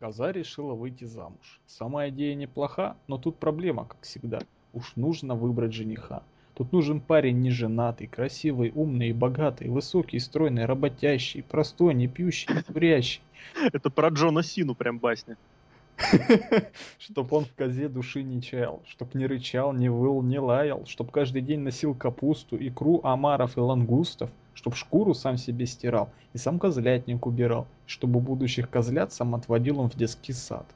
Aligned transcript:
Коза 0.00 0.32
решила 0.32 0.72
выйти 0.72 1.04
замуж. 1.04 1.60
Сама 1.66 2.08
идея 2.08 2.34
неплоха, 2.34 2.96
но 3.06 3.18
тут 3.18 3.36
проблема, 3.36 3.84
как 3.84 4.00
всегда. 4.00 4.38
Уж 4.72 4.96
нужно 4.96 5.34
выбрать 5.34 5.74
жениха. 5.74 6.22
Тут 6.54 6.72
нужен 6.72 7.02
парень 7.02 7.40
не 7.40 7.50
женатый, 7.50 8.06
красивый, 8.06 8.72
умный 8.74 9.10
и 9.10 9.12
богатый, 9.12 9.68
высокий, 9.68 10.18
стройный, 10.18 10.64
работящий, 10.64 11.42
простой, 11.42 11.92
не 11.92 12.08
пьющий, 12.08 12.54
не 12.54 12.62
курящий. 12.62 13.20
Это 13.74 13.90
про 13.90 14.08
Джона 14.08 14.42
Сину 14.42 14.74
прям 14.74 14.98
басня. 14.98 15.36
Чтоб 16.98 17.30
он 17.34 17.44
в 17.44 17.54
козе 17.54 17.90
души 17.90 18.22
не 18.22 18.40
чаял, 18.40 18.80
чтоб 18.86 19.14
не 19.14 19.26
рычал, 19.26 19.74
не 19.74 19.90
выл, 19.90 20.22
не 20.22 20.38
лаял, 20.38 20.86
чтоб 20.86 21.10
каждый 21.10 21.42
день 21.42 21.60
носил 21.60 21.94
капусту, 21.94 22.56
икру, 22.56 23.02
омаров 23.04 23.58
и 23.58 23.60
лангустов, 23.60 24.30
чтоб 24.60 24.74
шкуру 24.74 25.14
сам 25.14 25.38
себе 25.38 25.64
стирал 25.64 26.10
и 26.34 26.38
сам 26.38 26.58
козлятник 26.58 27.24
убирал, 27.24 27.66
чтобы 27.86 28.20
будущих 28.20 28.68
козлят 28.68 29.10
сам 29.10 29.34
отводил 29.34 29.80
он 29.80 29.88
в 29.88 29.96
детский 29.96 30.34
сад. 30.34 30.66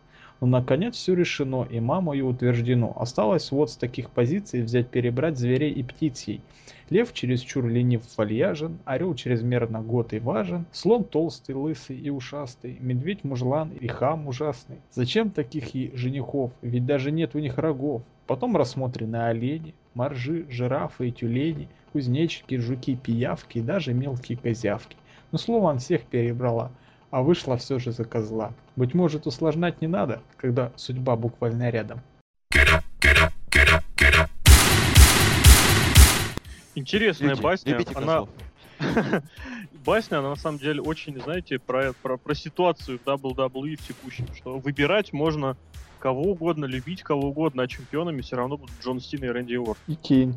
Но 0.40 0.46
наконец 0.46 0.94
все 0.94 1.12
решено, 1.12 1.68
и 1.70 1.80
мамою 1.80 2.28
утверждено. 2.28 2.94
Осталось 2.96 3.52
вот 3.52 3.70
с 3.70 3.76
таких 3.76 4.08
позиций 4.08 4.62
взять 4.62 4.88
перебрать 4.88 5.36
зверей 5.36 5.70
и 5.70 5.82
птиц 5.82 6.22
ей. 6.22 6.40
Лев 6.88 7.12
чересчур 7.12 7.66
ленив 7.66 8.00
вальяжен, 8.16 8.78
орел 8.86 9.14
чрезмерно 9.14 9.82
год 9.82 10.14
и 10.14 10.18
важен, 10.18 10.64
слон 10.72 11.04
толстый, 11.04 11.54
лысый 11.54 11.98
и 11.98 12.08
ушастый, 12.08 12.78
медведь 12.80 13.22
мужлан 13.22 13.68
и 13.68 13.86
хам 13.86 14.26
ужасный. 14.28 14.78
Зачем 14.92 15.28
таких 15.30 15.74
и 15.74 15.92
женихов, 15.94 16.52
ведь 16.62 16.86
даже 16.86 17.10
нет 17.10 17.34
у 17.34 17.38
них 17.38 17.58
рогов. 17.58 18.00
Потом 18.26 18.56
рассмотрены 18.56 19.16
олени, 19.16 19.74
моржи, 19.94 20.46
жирафы 20.48 21.08
и 21.08 21.12
тюлени, 21.12 21.68
кузнечики, 21.92 22.58
жуки, 22.58 22.96
пиявки 22.96 23.58
и 23.58 23.62
даже 23.62 23.92
мелкие 23.94 24.38
козявки. 24.38 24.96
Но 25.32 25.38
слово 25.38 25.70
он 25.70 25.78
всех 25.78 26.02
перебрала 26.02 26.70
а 27.14 27.22
вышла 27.22 27.56
все 27.56 27.78
же 27.78 27.92
за 27.92 28.04
козла. 28.04 28.52
Быть 28.74 28.92
может, 28.92 29.28
усложнять 29.28 29.80
не 29.80 29.86
надо, 29.86 30.20
когда 30.36 30.72
судьба 30.74 31.14
буквально 31.14 31.70
рядом. 31.70 32.00
Интересная 36.74 37.28
Любите- 37.28 37.42
басня. 37.42 37.72
любите 37.72 37.92
Она... 37.94 38.24
Басня, 39.84 40.18
она 40.18 40.30
на 40.30 40.36
самом 40.36 40.58
деле 40.58 40.82
очень, 40.82 41.20
знаете, 41.22 41.60
про, 41.60 41.92
про, 42.02 42.16
про 42.16 42.34
ситуацию 42.34 42.98
в 42.98 43.06
WWE 43.08 43.76
в 43.76 43.86
текущем, 43.86 44.26
что 44.34 44.58
выбирать 44.58 45.12
можно 45.12 45.56
кого 46.04 46.20
угодно, 46.32 46.66
любить 46.66 47.02
кого 47.02 47.28
угодно, 47.30 47.62
а 47.62 47.66
чемпионами 47.66 48.20
все 48.20 48.36
равно 48.36 48.58
будут 48.58 48.74
Джон 48.84 49.00
Сина 49.00 49.24
и 49.24 49.28
Рэнди 49.28 49.56
Уорд. 49.56 49.78
И 49.86 49.94
Кейн. 49.94 50.36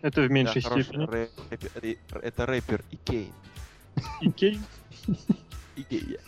Это 0.00 0.20
в 0.22 0.30
меньшей 0.30 0.62
Да, 0.62 0.70
степени. 0.70 1.10
ре- 1.10 1.98
Это 2.22 2.46
рэпер 2.46 2.84
Икей. 2.92 3.32
И 4.20 4.30
Кейн. 4.30 4.62
Икей. 5.74 6.18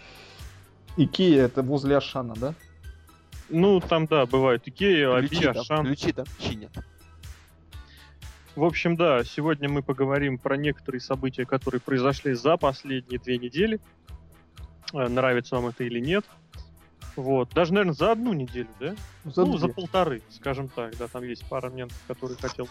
Икея 0.96 1.44
это 1.44 1.62
возле 1.62 1.96
Ашана, 1.96 2.34
да? 2.34 2.54
Ну, 3.48 3.78
там, 3.78 4.06
да, 4.06 4.26
бывает 4.26 4.66
Икея, 4.66 5.14
ОБИ, 5.16 5.46
Ашан. 5.46 5.86
ключи 5.86 6.10
там 6.10 6.24
чинят. 6.40 6.72
В 8.56 8.64
общем, 8.64 8.96
да, 8.96 9.22
сегодня 9.22 9.68
мы 9.68 9.82
поговорим 9.84 10.38
про 10.38 10.56
некоторые 10.56 11.00
события, 11.00 11.46
которые 11.46 11.80
произошли 11.80 12.32
за 12.34 12.56
последние 12.56 13.20
две 13.20 13.38
недели. 13.38 13.78
Э, 14.92 15.06
Нравится 15.06 15.54
вам 15.54 15.68
это 15.68 15.84
или 15.84 16.00
нет. 16.00 16.24
Вот. 17.16 17.50
Даже, 17.54 17.72
наверное, 17.72 17.94
за 17.94 18.12
одну 18.12 18.32
неделю, 18.32 18.68
да? 18.80 18.94
За 19.24 19.44
ну, 19.44 19.56
за 19.56 19.66
две. 19.66 19.74
полторы, 19.74 20.22
скажем 20.30 20.68
так. 20.68 20.96
Да, 20.96 21.08
там 21.08 21.22
есть 21.24 21.44
пара 21.48 21.70
моментов, 21.70 21.98
которые 22.06 22.36
хотел 22.38 22.68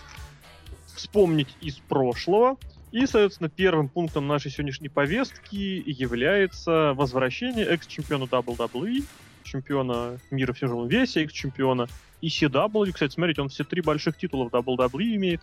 вспомнить 0.96 1.56
из 1.62 1.76
прошлого. 1.76 2.58
И, 2.92 3.06
соответственно, 3.08 3.50
первым 3.50 3.90
пунктом 3.90 4.28
нашей 4.28 4.52
сегодняшней 4.52 4.90
повестки 4.90 5.84
является 5.88 6.94
возвращение 6.94 7.66
экс-чемпиона 7.66 8.26
WWE, 8.26 9.04
чемпиона 9.44 10.20
мира 10.30 10.54
в 10.54 10.60
тяжелом 10.60 10.88
весе, 10.88 11.24
экс-чемпиона 11.24 11.88
ECW. 12.22 12.92
Кстати, 12.92 13.14
смотрите, 13.14 13.42
он 13.42 13.50
все 13.50 13.64
три 13.64 13.82
больших 13.82 14.18
титула 14.18 14.48
в 14.48 14.54
WWE 14.54 15.16
имеет. 15.16 15.42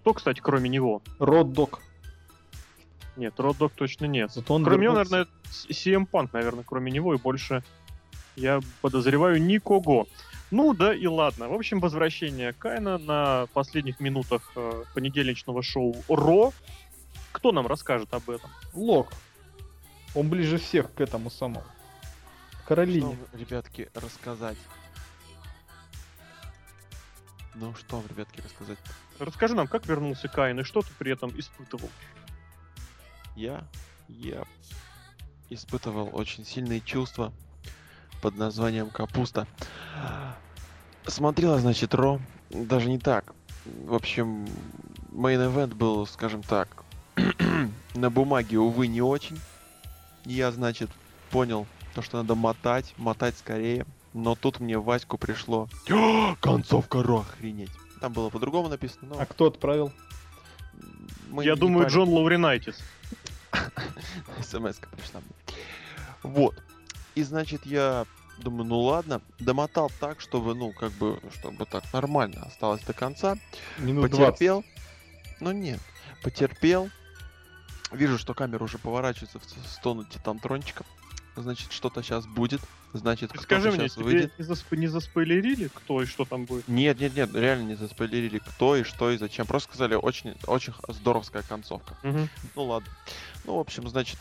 Кто, 0.00 0.14
кстати, 0.14 0.40
кроме 0.40 0.68
него? 0.68 1.00
Род-дог. 1.18 1.80
Нет, 3.16 3.34
Род 3.38 3.56
точно 3.74 4.06
нет. 4.06 4.32
Зато 4.32 4.52
он 4.52 4.64
кроме 4.64 4.84
него, 4.84 4.94
наверное, 4.94 5.26
CM 5.70 6.08
Punk, 6.10 6.30
наверное, 6.32 6.64
кроме 6.64 6.90
него, 6.90 7.14
и 7.14 7.18
больше, 7.18 7.62
я 8.36 8.60
подозреваю, 8.80 9.42
никого. 9.42 10.06
Ну 10.50 10.74
да 10.74 10.94
и 10.94 11.06
ладно. 11.06 11.48
В 11.48 11.54
общем, 11.54 11.80
возвращение 11.80 12.52
Кайна 12.52 12.98
на 12.98 13.46
последних 13.52 14.00
минутах 14.00 14.52
э, 14.56 14.84
понедельничного 14.94 15.62
шоу 15.62 15.96
Ро. 16.08 16.52
Кто 17.32 17.52
нам 17.52 17.66
расскажет 17.66 18.12
об 18.14 18.30
этом? 18.30 18.50
Лок. 18.72 19.12
Он 20.14 20.28
ближе 20.28 20.58
всех 20.58 20.94
к 20.94 21.00
этому 21.00 21.30
самому. 21.30 21.64
Что 22.50 22.68
Каролине. 22.68 23.06
вам, 23.06 23.18
ребятки, 23.32 23.90
рассказать? 23.94 24.56
Ну, 27.54 27.74
что 27.74 27.96
вам, 27.96 28.06
ребятки, 28.08 28.40
рассказать? 28.40 28.78
Расскажи 29.18 29.54
нам, 29.54 29.66
как 29.66 29.86
вернулся 29.86 30.28
Кайн 30.28 30.60
и 30.60 30.62
что 30.62 30.82
ты 30.82 30.88
при 30.98 31.12
этом 31.12 31.36
испытывал? 31.38 31.90
Я, 33.36 33.66
я 34.08 34.44
испытывал 35.50 36.10
очень 36.12 36.44
сильные 36.44 36.80
чувства 36.80 37.32
под 38.24 38.38
названием 38.38 38.88
капуста. 38.88 39.46
Смотрела, 41.06 41.58
значит, 41.58 41.94
Ро. 41.94 42.20
Даже 42.48 42.88
не 42.88 42.98
так. 42.98 43.34
В 43.66 43.92
общем, 43.92 44.48
мейн 45.12 45.40
event 45.40 45.74
был, 45.74 46.06
скажем 46.06 46.42
так, 46.42 46.84
на 47.94 48.08
бумаге, 48.08 48.58
увы, 48.58 48.86
не 48.86 49.02
очень. 49.02 49.38
Я, 50.24 50.52
значит, 50.52 50.88
понял, 51.30 51.66
то, 51.94 52.00
что 52.00 52.16
надо 52.16 52.34
мотать, 52.34 52.94
мотать 52.96 53.36
скорее. 53.36 53.84
Но 54.14 54.34
тут 54.34 54.58
мне 54.58 54.78
в 54.78 54.84
Ваську 54.84 55.18
пришло 55.18 55.68
концовка 56.40 57.02
Ро, 57.02 57.26
охренеть. 57.30 57.72
Там 58.00 58.14
было 58.14 58.30
по-другому 58.30 58.70
написано, 58.70 59.08
но 59.08 59.20
А 59.20 59.26
кто 59.26 59.48
отправил? 59.48 59.92
мы 61.28 61.44
Я 61.44 61.56
думаю, 61.56 61.84
пали. 61.84 61.92
Джон 61.94 62.08
Лауринайтис. 62.08 62.78
смс 64.40 64.78
пришла 64.96 65.20
мне. 65.20 65.58
Вот. 66.22 66.54
И 67.14 67.22
значит, 67.22 67.66
я 67.66 68.06
думаю, 68.38 68.64
ну 68.64 68.80
ладно, 68.80 69.20
домотал 69.38 69.90
так, 70.00 70.20
чтобы, 70.20 70.54
ну, 70.54 70.72
как 70.72 70.92
бы, 70.92 71.20
чтобы 71.38 71.66
так 71.66 71.84
нормально 71.92 72.42
осталось 72.42 72.82
до 72.82 72.92
конца. 72.92 73.36
Минут 73.78 74.10
20. 74.10 74.18
Потерпел. 74.32 74.64
Ну 75.40 75.52
нет, 75.52 75.80
потерпел. 76.22 76.90
Вижу, 77.92 78.18
что 78.18 78.34
камера 78.34 78.64
уже 78.64 78.78
поворачивается 78.78 79.38
в 79.38 79.68
сторону 79.68 80.04
Титантрончика. 80.04 80.84
Значит, 81.36 81.72
что-то 81.72 82.02
сейчас 82.02 82.26
будет. 82.26 82.60
Значит, 82.92 83.30
кто-то 83.30 83.42
скажи 83.44 83.70
мне, 83.72 83.80
сейчас 83.88 83.94
тебе 83.94 84.04
выйдет. 84.04 84.38
не, 84.38 84.44
засп- 84.44 84.76
не 84.76 84.86
заспойлерили, 84.86 85.68
кто 85.68 86.00
и 86.00 86.06
что 86.06 86.24
там 86.24 86.44
будет? 86.44 86.68
Нет, 86.68 87.00
нет, 87.00 87.16
нет, 87.16 87.34
реально 87.34 87.68
не 87.70 87.74
заспойлерили, 87.74 88.38
кто 88.38 88.76
и 88.76 88.84
что 88.84 89.10
и 89.10 89.16
зачем. 89.18 89.44
Просто 89.46 89.68
сказали, 89.70 89.96
очень, 89.96 90.36
очень 90.46 90.72
здоровская 90.86 91.42
концовка. 91.42 91.96
Мгм. 92.04 92.28
Ну 92.54 92.64
ладно. 92.64 92.88
Ну, 93.44 93.56
в 93.56 93.58
общем, 93.58 93.88
значит, 93.88 94.16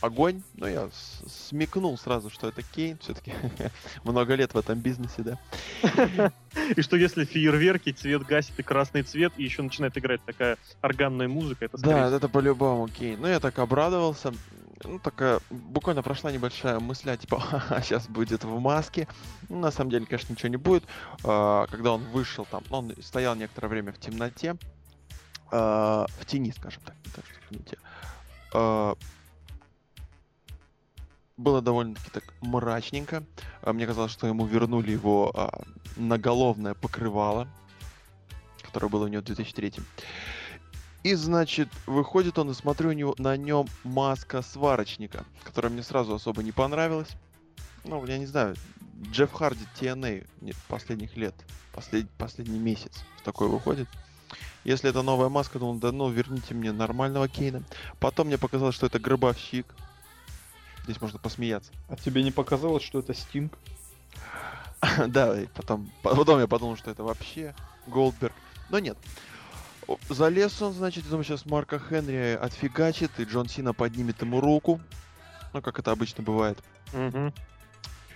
огонь. 0.00 0.42
Ну, 0.54 0.66
я 0.66 0.88
смекнул 1.26 1.96
сразу, 1.98 2.30
что 2.30 2.48
это 2.48 2.62
Кейн. 2.62 2.98
Все-таки 2.98 3.32
много 4.04 4.34
лет 4.34 4.54
в 4.54 4.58
этом 4.58 4.78
бизнесе, 4.78 5.22
да. 5.22 6.32
И 6.76 6.82
что 6.82 6.96
если 6.96 7.24
фейерверки, 7.24 7.92
цвет 7.92 8.22
гасит 8.24 8.58
и 8.58 8.62
красный 8.62 9.02
цвет, 9.02 9.32
и 9.36 9.44
еще 9.44 9.62
начинает 9.62 9.96
играть 9.98 10.20
такая 10.24 10.56
органная 10.80 11.28
музыка, 11.28 11.64
это 11.66 11.78
Да, 11.78 12.04
всего- 12.06 12.16
это 12.16 12.28
по-любому 12.28 12.88
Кейн. 12.88 13.20
Ну, 13.20 13.26
я 13.28 13.40
так 13.40 13.58
обрадовался. 13.58 14.32
Ну, 14.84 15.00
такая, 15.00 15.40
буквально 15.50 16.04
прошла 16.04 16.30
небольшая 16.30 16.78
мысля, 16.78 17.16
типа, 17.16 17.42
сейчас 17.82 18.06
будет 18.06 18.44
в 18.44 18.60
маске. 18.60 19.08
Ну, 19.48 19.58
на 19.58 19.72
самом 19.72 19.90
деле, 19.90 20.06
конечно, 20.06 20.32
ничего 20.32 20.48
не 20.50 20.56
будет. 20.56 20.84
А, 21.24 21.66
Когда 21.66 21.92
он 21.92 22.02
вышел 22.12 22.46
там, 22.48 22.62
ну, 22.70 22.76
он 22.78 22.94
стоял 23.02 23.34
некоторое 23.34 23.66
время 23.68 23.92
в 23.92 23.98
темноте. 23.98 24.54
а, 25.50 26.06
В 26.20 26.26
тени, 26.26 26.52
скажем 26.56 26.80
так, 26.84 26.94
не 27.04 27.10
так, 27.10 27.24
что 27.26 27.34
в 27.40 27.48
темноте. 27.48 28.98
А, 31.38 31.40
Было 31.40 31.62
довольно-таки 31.62 32.10
так 32.10 32.34
мрачненько. 32.40 33.24
А, 33.62 33.72
Мне 33.72 33.86
казалось, 33.86 34.12
что 34.12 34.26
ему 34.26 34.46
вернули 34.46 34.90
его 34.90 35.30
а, 35.34 35.62
наголовное 35.96 36.74
покрывало, 36.74 37.48
которое 38.62 38.88
было 38.88 39.04
у 39.04 39.08
него 39.08 39.22
в 39.22 39.24
2003 39.24 39.74
и, 41.04 41.14
значит, 41.14 41.68
выходит 41.86 42.38
он, 42.38 42.50
и 42.50 42.54
смотрю 42.54 42.90
у 42.90 42.92
него, 42.92 43.14
на 43.18 43.36
нем 43.36 43.66
маска 43.84 44.42
сварочника, 44.42 45.24
которая 45.44 45.72
мне 45.72 45.82
сразу 45.82 46.14
особо 46.14 46.42
не 46.42 46.52
понравилась. 46.52 47.08
Ну, 47.84 48.04
я 48.06 48.18
не 48.18 48.26
знаю, 48.26 48.56
Джефф 49.10 49.32
Харди 49.32 49.64
TNA 49.80 50.26
нет, 50.40 50.56
последних 50.66 51.16
лет, 51.16 51.34
послед, 51.72 52.10
последний 52.18 52.58
месяц 52.58 53.04
такой 53.24 53.48
выходит. 53.48 53.88
Если 54.64 54.90
это 54.90 55.02
новая 55.02 55.28
маска, 55.28 55.58
то 55.58 55.72
да 55.74 55.92
ну, 55.92 56.10
верните 56.10 56.52
мне 56.52 56.72
нормального 56.72 57.28
Кейна. 57.28 57.62
Потом 58.00 58.26
мне 58.26 58.36
показалось, 58.36 58.74
что 58.74 58.86
это 58.86 58.98
гробовщик. 58.98 59.66
Здесь 60.88 61.02
можно 61.02 61.18
посмеяться. 61.18 61.70
А 61.90 61.96
тебе 61.96 62.22
не 62.22 62.30
показалось, 62.30 62.82
что 62.82 63.00
это 63.00 63.12
Стинг? 63.12 63.52
да, 65.08 65.38
и 65.38 65.44
потом, 65.48 65.92
потом 66.02 66.40
я 66.40 66.46
подумал, 66.46 66.78
что 66.78 66.90
это 66.90 67.04
вообще 67.04 67.54
Голдберг. 67.86 68.32
Но 68.70 68.78
нет. 68.78 68.96
Залез 70.08 70.62
он, 70.62 70.72
значит, 70.72 71.06
думаю, 71.06 71.24
сейчас 71.24 71.44
Марка 71.44 71.78
Хенри 71.78 72.38
отфигачит, 72.40 73.10
и 73.18 73.24
Джон 73.24 73.50
Сина 73.50 73.74
поднимет 73.74 74.22
ему 74.22 74.40
руку. 74.40 74.80
Ну, 75.52 75.60
как 75.60 75.78
это 75.78 75.90
обычно 75.90 76.22
бывает. 76.22 76.58
Мгм. 76.94 77.34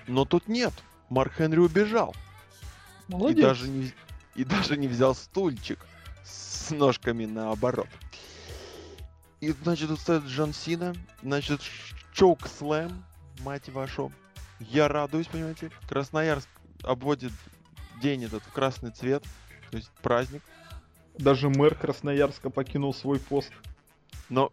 Но 0.06 0.24
тут 0.24 0.48
нет. 0.48 0.72
Марк 1.10 1.34
Хенри 1.36 1.58
убежал. 1.58 2.16
Молодец. 3.06 3.38
И 3.38 3.42
даже, 3.42 3.68
не, 3.68 3.92
и 4.34 4.44
даже 4.44 4.78
не 4.78 4.88
взял 4.88 5.14
стульчик 5.14 5.78
с 6.24 6.70
ножками 6.70 7.26
наоборот. 7.26 7.88
И, 9.42 9.52
значит, 9.62 9.88
тут 9.88 10.00
стоит 10.00 10.24
Джон 10.24 10.54
Сина, 10.54 10.94
значит, 11.22 11.60
чоук 12.12 12.46
слэм, 12.46 13.04
мать 13.40 13.68
вашу. 13.68 14.12
Я 14.60 14.88
радуюсь, 14.88 15.26
понимаете. 15.26 15.70
Красноярск 15.88 16.48
обводит 16.82 17.32
день 18.00 18.24
этот 18.24 18.42
в 18.42 18.52
красный 18.52 18.90
цвет, 18.90 19.24
то 19.70 19.76
есть 19.76 19.90
праздник. 20.02 20.42
Даже 21.18 21.48
мэр 21.48 21.74
Красноярска 21.74 22.50
покинул 22.50 22.94
свой 22.94 23.18
пост. 23.18 23.52
Но, 24.28 24.52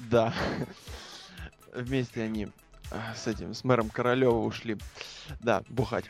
да, 0.00 0.34
вместе 1.74 2.22
они 2.22 2.48
а, 2.90 3.14
с 3.14 3.26
этим, 3.26 3.54
с 3.54 3.64
мэром 3.64 3.90
Королева 3.90 4.36
ушли, 4.38 4.78
да, 5.40 5.62
бухать. 5.68 6.06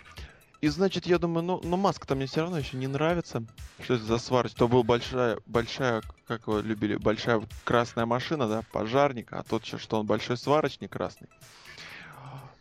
И 0.63 0.69
значит, 0.69 1.07
я 1.07 1.19
думаю, 1.19 1.43
ну, 1.43 1.61
ну 1.65 1.77
маска-то 1.77 2.15
мне 2.15 2.27
все 2.27 2.43
равно 2.43 2.57
еще 2.57 2.77
не 2.77 2.87
нравится. 2.87 3.45
Что 3.81 3.95
это 3.95 4.05
за 4.05 4.19
сварочь? 4.19 4.53
То 4.53 4.69
была 4.69 4.85
большая, 4.85 5.39
большая, 5.45 6.03
как 6.29 6.47
его 6.47 6.61
любили, 6.61 6.95
большая 6.95 7.43
красная 7.65 8.07
машина, 8.07 8.47
да, 8.47 8.63
пожарник, 8.71 9.33
а 9.33 9.43
тут 9.43 9.67
что 9.67 9.99
он 9.99 10.07
большой 10.07 10.37
сварочник 10.37 10.93
красный. 10.93 11.27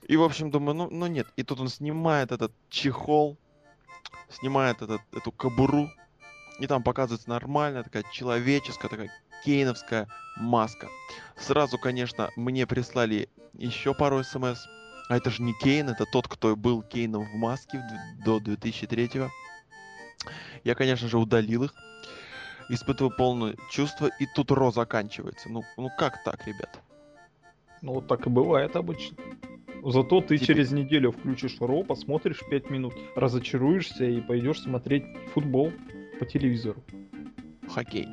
И, 0.07 0.17
в 0.17 0.23
общем, 0.23 0.49
думаю, 0.49 0.73
ну, 0.73 0.89
ну 0.89 1.05
нет. 1.05 1.27
И 1.35 1.43
тут 1.43 1.59
он 1.59 1.69
снимает 1.69 2.31
этот 2.31 2.51
чехол, 2.69 3.37
снимает 4.31 4.81
этот, 4.81 5.01
эту 5.13 5.31
кобуру, 5.31 5.87
и 6.59 6.65
там 6.65 6.81
показывается 6.81 7.29
нормальная 7.29 7.83
такая 7.83 8.03
человеческая, 8.11 8.89
такая 8.89 9.11
кейновская 9.45 10.07
маска. 10.37 10.89
Сразу, 11.37 11.77
конечно, 11.77 12.31
мне 12.35 12.65
прислали 12.65 13.29
еще 13.53 13.93
пару 13.93 14.23
смс. 14.23 14.65
А 15.11 15.17
это 15.17 15.29
же 15.29 15.43
не 15.43 15.51
Кейн, 15.51 15.89
это 15.89 16.05
тот, 16.05 16.29
кто 16.29 16.55
был 16.55 16.81
Кейном 16.81 17.25
в 17.25 17.35
маске 17.35 17.83
до 18.23 18.39
2003 18.39 19.09
Я, 20.63 20.73
конечно 20.73 21.09
же, 21.09 21.17
удалил 21.17 21.65
их. 21.65 21.73
Испытываю 22.69 23.13
полное 23.17 23.57
чувство, 23.69 24.09
и 24.21 24.25
тут 24.33 24.51
Ро 24.51 24.71
заканчивается. 24.71 25.49
Ну, 25.49 25.63
ну 25.75 25.89
как 25.97 26.23
так, 26.23 26.47
ребят? 26.47 26.79
Ну, 27.81 27.95
вот 27.95 28.07
так 28.07 28.25
и 28.25 28.29
бывает 28.29 28.77
обычно. 28.77 29.17
Зато 29.83 30.21
ты 30.21 30.37
Теперь- 30.37 30.47
через 30.55 30.71
неделю 30.71 31.11
включишь 31.11 31.57
Ро, 31.59 31.83
посмотришь 31.83 32.39
5 32.49 32.69
минут, 32.69 32.93
разочаруешься 33.17 34.05
и 34.05 34.21
пойдешь 34.21 34.61
смотреть 34.61 35.03
футбол 35.33 35.73
по 36.19 36.25
телевизору. 36.25 36.81
Хоккей. 37.67 38.07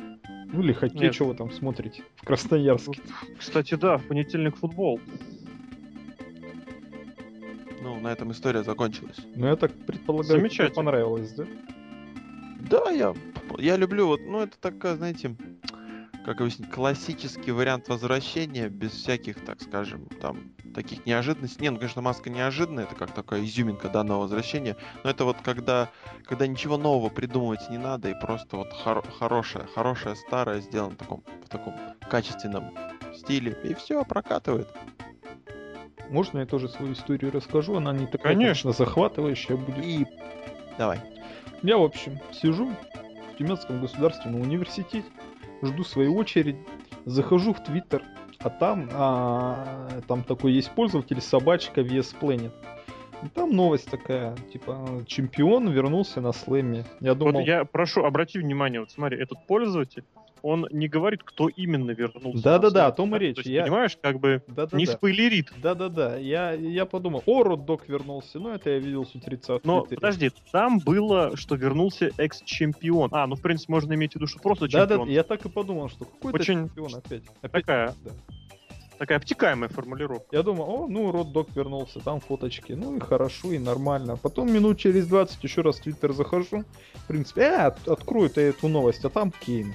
Ну 0.51 0.63
или 0.63 0.73
хоккей, 0.73 1.03
Нет. 1.03 1.15
что 1.15 1.27
вы 1.27 1.35
там 1.37 1.53
смотрите 1.53 2.03
в 2.17 2.25
Красноярске. 2.25 3.01
Кстати, 3.39 3.77
да, 3.77 3.99
в 3.99 4.09
понедельник 4.09 4.57
футбол. 4.57 4.99
На 8.01 8.09
этом 8.13 8.33
история 8.33 8.63
закончилась. 8.63 9.17
Ну, 9.35 9.47
я 9.47 9.57
так 9.57 9.73
предполагаю, 9.87 10.27
тебе 10.29 10.41
Замечательно. 10.41 10.75
понравилось, 10.75 11.33
да? 11.33 11.45
Да, 12.71 12.91
я, 12.91 13.15
я 13.59 13.77
люблю 13.77 14.07
вот, 14.07 14.21
ну 14.21 14.41
это 14.41 14.59
такая, 14.59 14.97
знаете, 14.97 15.37
как 16.25 16.41
объяснить, 16.41 16.71
классический 16.71 17.53
вариант 17.53 17.89
возвращения 17.89 18.69
без 18.69 18.93
всяких, 18.93 19.43
так 19.45 19.61
скажем, 19.63 20.07
там 20.21 20.53
таких 20.75 21.07
неожиданностей. 21.07 21.63
Не, 21.63 21.71
ну 21.71 21.79
конечно 21.79 22.03
маска 22.03 22.31
неожиданная, 22.31 22.85
это 22.85 22.95
как 22.95 23.13
такая 23.13 23.45
изюминка 23.45 23.89
данного 23.89 24.23
возвращения, 24.23 24.77
но 25.03 25.11
это 25.11 25.25
вот 25.25 25.39
когда, 25.43 25.91
когда 26.25 26.47
ничего 26.47 26.77
нового 26.77 27.09
придумывать 27.09 27.71
не 27.71 27.79
надо 27.79 28.11
и 28.11 28.21
просто 28.21 28.57
вот 28.57 28.69
хоро- 28.85 29.09
хорошее, 29.19 29.67
хорошее 29.75 30.17
старое 30.17 30.61
сделано 30.61 30.95
в 30.95 30.99
таком, 30.99 31.25
в 31.45 31.49
таком 31.49 31.75
качественном 32.11 32.71
стиле 33.17 33.57
и 33.65 33.75
все 33.75 34.05
прокатывает. 34.05 34.69
Можно 36.11 36.41
я 36.41 36.47
тоже 36.47 36.69
свою 36.69 36.93
историю 36.93 37.33
расскажу? 37.33 37.77
Она 37.77 37.93
не 37.93 38.07
такая, 38.07 38.35
Конечно. 38.35 38.73
захватывающая 38.73 39.57
будет. 39.57 39.85
И 39.85 40.07
давай. 40.79 41.01
Я, 41.63 41.79
в 41.79 41.83
общем, 41.83 42.19
сижу 42.33 42.71
в 43.33 43.37
Тюменском 43.39 43.81
государственном 43.81 44.41
университете, 44.41 45.05
жду 45.63 45.85
своей 45.85 46.09
очереди, 46.09 46.59
захожу 47.05 47.53
в 47.53 47.63
Твиттер, 47.63 48.03
а 48.39 48.51
там, 48.51 48.89
а, 48.93 49.89
там 50.07 50.23
такой 50.23 50.53
есть 50.53 50.71
пользователь 50.71 51.21
собачка 51.21 51.81
VS 51.81 52.15
Planet. 52.21 52.53
Там 53.35 53.51
новость 53.51 53.91
такая, 53.91 54.37
типа, 54.53 55.03
чемпион 55.07 55.69
вернулся 55.71 56.21
на 56.21 56.33
слэме. 56.33 56.85
Я 57.01 57.15
думал, 57.15 57.41
Вот 57.41 57.47
я 57.47 57.65
прошу, 57.65 58.05
обрати 58.05 58.39
внимание, 58.39 58.81
вот 58.81 58.93
смотри, 58.93 59.21
этот 59.21 59.45
пользователь, 59.47 60.05
он 60.43 60.67
не 60.71 60.89
говорит, 60.89 61.23
кто 61.25 61.49
именно 61.49 61.91
вернулся. 61.93 62.43
Да-да-да, 62.43 62.87
о 62.87 62.93
том 62.93 63.15
и 63.17 63.19
речь. 63.19 63.37
То 63.37 63.41
есть, 63.41 63.51
Я- 63.51 63.63
Понимаешь, 63.65 63.99
как 64.01 64.21
бы 64.21 64.43
да-да-да. 64.47 64.77
не 64.77 64.87
спойлерит. 64.87 65.53
Да-да-да, 65.63 66.17
я, 66.17 66.53
я 66.53 66.87
подумал, 66.87 67.23
о, 67.27 67.43
Роддок 67.43 67.89
вернулся, 67.89 68.39
ну 68.39 68.51
это 68.51 68.71
я 68.71 68.79
видел 68.79 69.05
с 69.07 69.15
утреца 69.15 69.59
Но 69.65 69.83
подожди, 69.85 70.31
там 70.53 70.79
было, 70.79 71.37
что 71.37 71.55
вернулся 71.55 72.11
экс-чемпион. 72.17 73.11
А, 73.13 73.27
ну 73.27 73.37
в 73.37 73.43
принципе 73.43 73.73
можно 73.73 73.93
иметь 73.95 74.13
в 74.13 74.17
виду, 74.17 74.27
что 74.27 74.39
просто 74.41 74.69
Да-да, 74.69 74.95
чемпион. 74.97 75.09
я 75.09 75.23
так 75.23 75.45
и 75.45 75.49
подумал, 75.49 75.89
что 75.89 76.05
какой-то 76.05 76.39
Очень 76.39 76.69
чемпион 76.69 76.95
опять. 76.97 77.23
опять 77.43 77.53
такая. 77.65 77.95
да. 78.05 78.11
Такая 78.99 79.19
обтекаемая 79.19 79.69
формулировка. 79.69 80.27
Я 80.35 80.43
думал, 80.43 80.65
о, 80.69 80.89
ну, 80.89 81.13
Роддок 81.13 81.55
вернулся, 81.55 82.01
там 82.01 82.19
фоточки. 82.19 82.73
Ну 82.73 82.97
и 82.97 83.01
хорошо, 83.01 83.53
и 83.53 83.59
нормально. 83.61 84.17
Потом 84.17 84.53
минут 84.53 84.77
через 84.79 85.07
20 85.07 85.45
еще 85.45 85.61
раз 85.61 85.79
в 85.79 85.83
Твиттер 85.85 86.13
захожу. 86.13 86.65
В 86.95 87.07
принципе, 87.07 87.43
э, 87.43 87.57
от- 87.67 87.87
открою-то 87.87 88.41
эту 88.41 88.67
новость, 88.67 89.05
а 89.05 89.09
там 89.09 89.31
Кейн. 89.31 89.73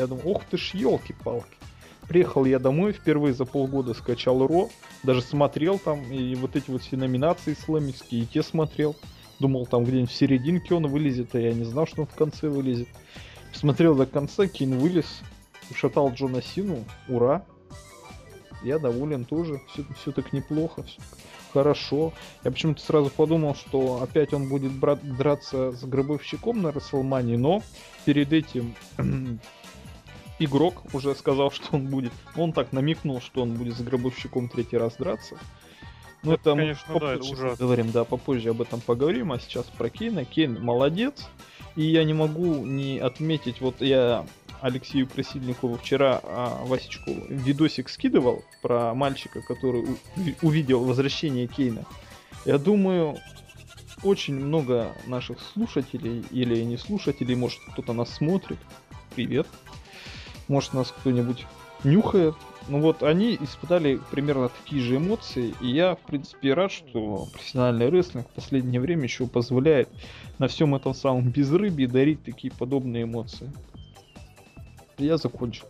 Я 0.00 0.06
думаю, 0.06 0.28
ох 0.30 0.44
ты 0.46 0.56
ж, 0.56 0.70
елки-палки. 0.72 1.56
Приехал 2.08 2.46
я 2.46 2.58
домой, 2.58 2.92
впервые 2.92 3.34
за 3.34 3.44
полгода 3.44 3.92
скачал 3.92 4.46
Ро, 4.46 4.70
даже 5.02 5.20
смотрел 5.20 5.78
там, 5.78 6.02
и 6.10 6.34
вот 6.36 6.56
эти 6.56 6.70
вот 6.70 6.82
все 6.82 6.96
номинации 6.96 7.52
слэмовские, 7.52 8.22
и 8.22 8.26
те 8.26 8.42
смотрел. 8.42 8.96
Думал, 9.40 9.66
там 9.66 9.84
где-нибудь 9.84 10.10
в 10.10 10.14
серединке 10.14 10.74
он 10.74 10.86
вылезет, 10.86 11.34
а 11.34 11.38
я 11.38 11.52
не 11.52 11.64
знал, 11.64 11.86
что 11.86 12.02
он 12.02 12.06
в 12.06 12.14
конце 12.14 12.48
вылезет. 12.48 12.88
Смотрел 13.52 13.94
до 13.94 14.06
конца, 14.06 14.46
Кейн 14.46 14.78
вылез, 14.78 15.20
ушатал 15.70 16.10
Джона 16.12 16.40
Сину, 16.40 16.84
ура. 17.06 17.44
Я 18.62 18.78
доволен 18.78 19.26
тоже, 19.26 19.60
все, 19.68 19.84
все 20.00 20.12
так 20.12 20.32
неплохо, 20.32 20.82
всё 20.82 21.00
хорошо. 21.52 22.12
Я 22.44 22.50
почему-то 22.50 22.80
сразу 22.80 23.10
подумал, 23.10 23.54
что 23.54 24.02
опять 24.02 24.32
он 24.32 24.48
будет 24.48 24.72
брат, 24.72 25.00
драться 25.02 25.72
с 25.72 25.84
Гробовщиком 25.84 26.62
на 26.62 26.72
Расселмане, 26.72 27.36
но 27.36 27.62
перед 28.04 28.32
этим 28.32 28.74
игрок 30.40 30.82
уже 30.94 31.14
сказал, 31.14 31.50
что 31.52 31.76
он 31.76 31.86
будет. 31.86 32.12
Он 32.36 32.52
так 32.52 32.72
намекнул, 32.72 33.20
что 33.20 33.42
он 33.42 33.52
будет 33.54 33.76
с 33.76 33.80
Гробовщиком 33.80 34.48
третий 34.48 34.76
раз 34.78 34.96
драться. 34.96 35.36
Ну, 36.22 36.32
Это, 36.32 36.40
это, 36.50 36.54
мы 36.54 36.60
конечно, 36.62 36.98
да, 37.00 37.14
это 37.14 37.24
ужасно. 37.24 37.56
Говорим, 37.64 37.90
да, 37.92 38.04
попозже 38.04 38.50
об 38.50 38.60
этом 38.60 38.80
поговорим, 38.80 39.32
а 39.32 39.38
сейчас 39.38 39.64
про 39.66 39.88
Кейна. 39.88 40.24
Кейн 40.24 40.60
молодец. 40.62 41.26
И 41.76 41.82
я 41.82 42.04
не 42.04 42.12
могу 42.14 42.56
не 42.66 42.98
отметить, 42.98 43.60
вот 43.60 43.80
я 43.80 44.26
Алексею 44.60 45.06
Красильникову 45.08 45.78
вчера 45.78 46.20
а, 46.22 46.64
Васечку 46.66 47.12
видосик 47.28 47.88
скидывал 47.88 48.44
про 48.60 48.92
мальчика, 48.92 49.40
который 49.40 49.82
у- 49.82 49.96
ви- 50.16 50.36
увидел 50.42 50.84
возвращение 50.84 51.46
Кейна. 51.46 51.84
Я 52.44 52.58
думаю, 52.58 53.16
очень 54.02 54.34
много 54.34 54.94
наших 55.06 55.38
слушателей 55.40 56.24
или 56.30 56.60
не 56.62 56.76
слушателей, 56.76 57.34
может 57.36 57.60
кто-то 57.72 57.92
нас 57.94 58.10
смотрит. 58.10 58.58
Привет. 59.14 59.46
Может 60.50 60.74
нас 60.74 60.90
кто-нибудь 60.90 61.46
нюхает. 61.84 62.34
Ну 62.66 62.80
вот 62.80 63.04
они 63.04 63.36
испытали 63.40 64.00
примерно 64.10 64.48
такие 64.48 64.82
же 64.82 64.96
эмоции, 64.96 65.54
и 65.60 65.68
я, 65.68 65.94
в 65.94 66.00
принципе, 66.00 66.54
рад, 66.54 66.72
что 66.72 67.28
профессиональный 67.32 67.88
рестлинг 67.88 68.26
в 68.28 68.32
последнее 68.32 68.80
время 68.80 69.04
еще 69.04 69.28
позволяет 69.28 69.88
на 70.38 70.48
всем 70.48 70.74
этом 70.74 70.92
самом 70.92 71.30
безрыбье 71.30 71.86
дарить 71.86 72.24
такие 72.24 72.52
подобные 72.52 73.04
эмоции. 73.04 73.48
Я 74.98 75.18
закончил. 75.18 75.66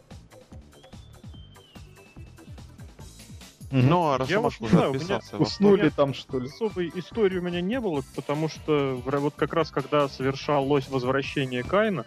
Ну, 3.70 4.08
а 4.08 4.12
Я 4.12 4.16
Росомах 4.16 4.46
уж 4.46 4.60
не 4.60 4.68
знаю, 4.68 4.90
у 4.92 4.94
меня 4.94 5.20
Уснули 5.38 5.84
я- 5.84 5.90
там, 5.90 6.14
что 6.14 6.38
ли? 6.38 6.46
Особой 6.48 6.90
истории 6.94 7.36
у 7.38 7.42
меня 7.42 7.60
не 7.60 7.78
было, 7.80 8.02
потому 8.16 8.48
что 8.48 8.98
вот 9.04 9.34
как 9.36 9.52
раз 9.52 9.70
когда 9.70 10.08
совершалось 10.08 10.88
возвращение 10.88 11.62
Кайна, 11.62 12.06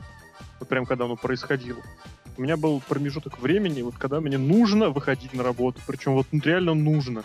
вот 0.60 0.68
прям 0.70 0.88
когда 0.88 1.06
оно 1.06 1.16
происходило, 1.16 1.80
у 2.38 2.42
меня 2.42 2.58
был 2.58 2.82
промежуток 2.88 3.40
времени, 3.40 3.82
вот 3.82 3.96
когда 3.98 4.20
мне 4.20 4.38
нужно 4.38 4.90
выходить 4.90 5.34
на 5.34 5.44
работу, 5.44 5.82
причем 5.86 6.14
вот 6.14 6.28
ну, 6.32 6.42
реально 6.44 6.74
нужно. 6.74 7.24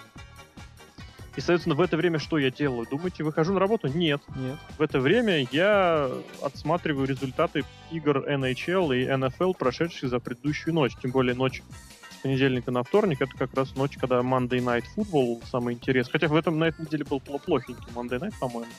И, 1.38 1.40
соответственно, 1.40 1.76
в 1.76 1.80
это 1.80 1.96
время 1.96 2.18
что 2.18 2.36
я 2.36 2.50
делаю? 2.50 2.84
Думаете, 2.90 3.22
выхожу 3.22 3.52
на 3.52 3.60
работу? 3.60 3.86
Нет. 3.86 4.20
Нет. 4.34 4.56
В 4.76 4.82
это 4.82 4.98
время 4.98 5.46
я 5.52 6.10
отсматриваю 6.42 7.06
результаты 7.06 7.64
игр 7.92 8.28
NHL 8.28 8.96
и 8.96 9.06
NFL, 9.06 9.56
прошедших 9.56 10.10
за 10.10 10.18
предыдущую 10.18 10.74
ночь. 10.74 10.96
Тем 11.00 11.12
более 11.12 11.36
ночь 11.36 11.62
с 12.10 12.16
понедельника 12.22 12.72
на 12.72 12.82
вторник, 12.82 13.22
это 13.22 13.30
как 13.38 13.54
раз 13.54 13.76
ночь, 13.76 13.96
когда 13.96 14.18
Monday 14.18 14.58
Night 14.58 14.84
Football 14.96 15.40
самый 15.48 15.74
интересный. 15.74 16.10
Хотя 16.10 16.26
в 16.26 16.34
этом 16.34 16.58
на 16.58 16.64
этой 16.64 16.84
неделе 16.84 17.04
был 17.04 17.20
плохенький 17.20 17.86
Monday 17.94 18.18
Night, 18.18 18.34
по-моему. 18.40 18.72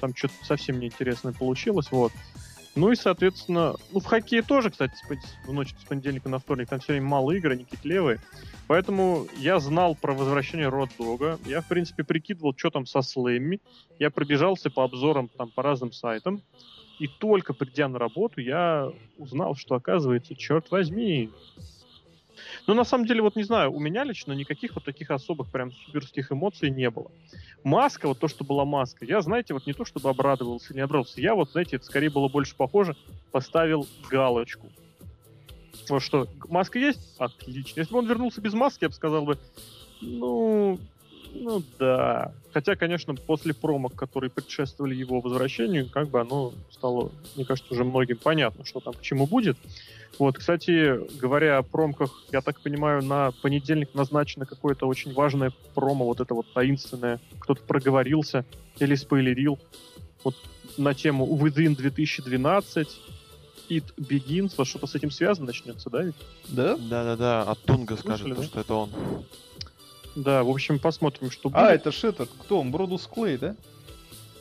Там 0.00 0.14
что-то 0.14 0.34
совсем 0.44 0.78
неинтересное 0.78 1.32
получилось, 1.32 1.90
вот. 1.90 2.12
Ну 2.76 2.90
и, 2.90 2.96
соответственно, 2.96 3.74
ну 3.92 4.00
в 4.00 4.04
хоккее 4.04 4.42
тоже, 4.42 4.70
кстати, 4.70 4.94
в 5.46 5.52
ночь 5.52 5.74
с 5.80 5.84
понедельника 5.84 6.28
на 6.28 6.38
вторник 6.38 6.68
там 6.68 6.80
все 6.80 6.92
время 6.92 7.06
мало 7.06 7.30
игр, 7.30 7.52
они 7.52 7.64
какие-то 7.64 7.86
левые. 7.86 8.20
Поэтому 8.66 9.26
я 9.36 9.60
знал 9.60 9.94
про 9.94 10.12
возвращение 10.12 10.68
Род 10.68 10.90
Дога. 10.98 11.38
Я, 11.46 11.60
в 11.60 11.68
принципе, 11.68 12.02
прикидывал, 12.02 12.54
что 12.56 12.70
там 12.70 12.86
со 12.86 13.02
слэмми. 13.02 13.60
Я 13.98 14.10
пробежался 14.10 14.70
по 14.70 14.84
обзорам 14.84 15.28
там 15.28 15.50
по 15.50 15.62
разным 15.62 15.92
сайтам. 15.92 16.42
И 16.98 17.08
только 17.08 17.54
придя 17.54 17.88
на 17.88 17.98
работу, 17.98 18.40
я 18.40 18.90
узнал, 19.18 19.56
что, 19.56 19.74
оказывается, 19.74 20.34
черт 20.36 20.70
возьми, 20.70 21.30
но 22.66 22.74
на 22.74 22.84
самом 22.84 23.06
деле, 23.06 23.22
вот 23.22 23.36
не 23.36 23.42
знаю, 23.42 23.72
у 23.72 23.80
меня 23.80 24.04
лично 24.04 24.32
никаких 24.32 24.74
вот 24.74 24.84
таких 24.84 25.10
особых 25.10 25.50
прям 25.50 25.72
суперских 25.72 26.32
эмоций 26.32 26.70
не 26.70 26.90
было. 26.90 27.10
Маска, 27.62 28.08
вот 28.08 28.18
то, 28.18 28.28
что 28.28 28.44
была 28.44 28.64
маска, 28.64 29.04
я, 29.04 29.20
знаете, 29.20 29.54
вот 29.54 29.66
не 29.66 29.72
то, 29.72 29.84
чтобы 29.84 30.10
обрадовался, 30.10 30.74
не 30.74 30.80
обрадовался, 30.80 31.20
я 31.20 31.34
вот, 31.34 31.50
знаете, 31.50 31.76
это 31.76 31.84
скорее 31.84 32.10
было 32.10 32.28
больше 32.28 32.54
похоже, 32.56 32.96
поставил 33.32 33.86
галочку. 34.10 34.68
Вот 35.88 36.02
что, 36.02 36.26
маска 36.48 36.78
есть? 36.78 37.16
Отлично. 37.18 37.80
Если 37.80 37.92
бы 37.92 37.98
он 37.98 38.06
вернулся 38.06 38.40
без 38.40 38.54
маски, 38.54 38.84
я 38.84 38.88
бы 38.88 38.94
сказал 38.94 39.24
бы, 39.24 39.38
ну, 40.00 40.78
ну 41.34 41.62
да. 41.78 42.32
Хотя, 42.52 42.76
конечно, 42.76 43.14
после 43.14 43.52
промок, 43.52 43.94
которые 43.94 44.30
предшествовали 44.30 44.94
его 44.94 45.20
возвращению, 45.20 45.90
как 45.90 46.08
бы 46.08 46.20
оно 46.20 46.52
стало, 46.70 47.10
мне 47.36 47.44
кажется, 47.44 47.72
уже 47.72 47.84
многим 47.84 48.16
понятно, 48.16 48.64
что 48.64 48.80
там 48.80 48.94
к 48.94 49.02
чему 49.02 49.26
будет. 49.26 49.56
Вот, 50.18 50.38
кстати, 50.38 51.00
говоря 51.18 51.58
о 51.58 51.62
промках, 51.62 52.24
я 52.30 52.40
так 52.40 52.60
понимаю, 52.60 53.02
на 53.02 53.32
понедельник 53.42 53.94
назначено 53.94 54.46
какое-то 54.46 54.86
очень 54.86 55.12
важное 55.12 55.52
промо, 55.74 56.04
вот 56.04 56.20
это 56.20 56.34
вот 56.34 56.46
таинственное. 56.52 57.20
Кто-то 57.40 57.62
проговорился 57.62 58.44
или 58.78 58.94
спойлерил 58.94 59.58
вот 60.22 60.36
на 60.76 60.94
тему 60.94 61.26
Within 61.36 61.76
2012, 61.76 62.88
It 63.70 63.84
Begins, 63.96 64.54
вот 64.56 64.66
что-то 64.66 64.86
с 64.86 64.94
этим 64.94 65.10
связано 65.10 65.48
начнется, 65.48 65.90
да? 65.90 66.04
Да? 66.48 66.76
Да-да-да, 66.76 67.42
от 67.42 67.60
Тунга 67.62 67.96
скажет, 67.96 68.36
да? 68.36 68.42
что 68.44 68.60
это 68.60 68.74
он. 68.74 68.90
Да, 70.14 70.44
в 70.44 70.50
общем, 70.50 70.78
посмотрим, 70.78 71.30
что 71.30 71.48
а, 71.48 71.52
будет. 71.52 71.70
А, 71.70 71.74
это 71.74 71.92
ж 71.92 72.04
этот, 72.04 72.30
кто 72.30 72.60
он, 72.60 72.70
Бродус 72.70 73.06
Клей, 73.06 73.36
да? 73.36 73.56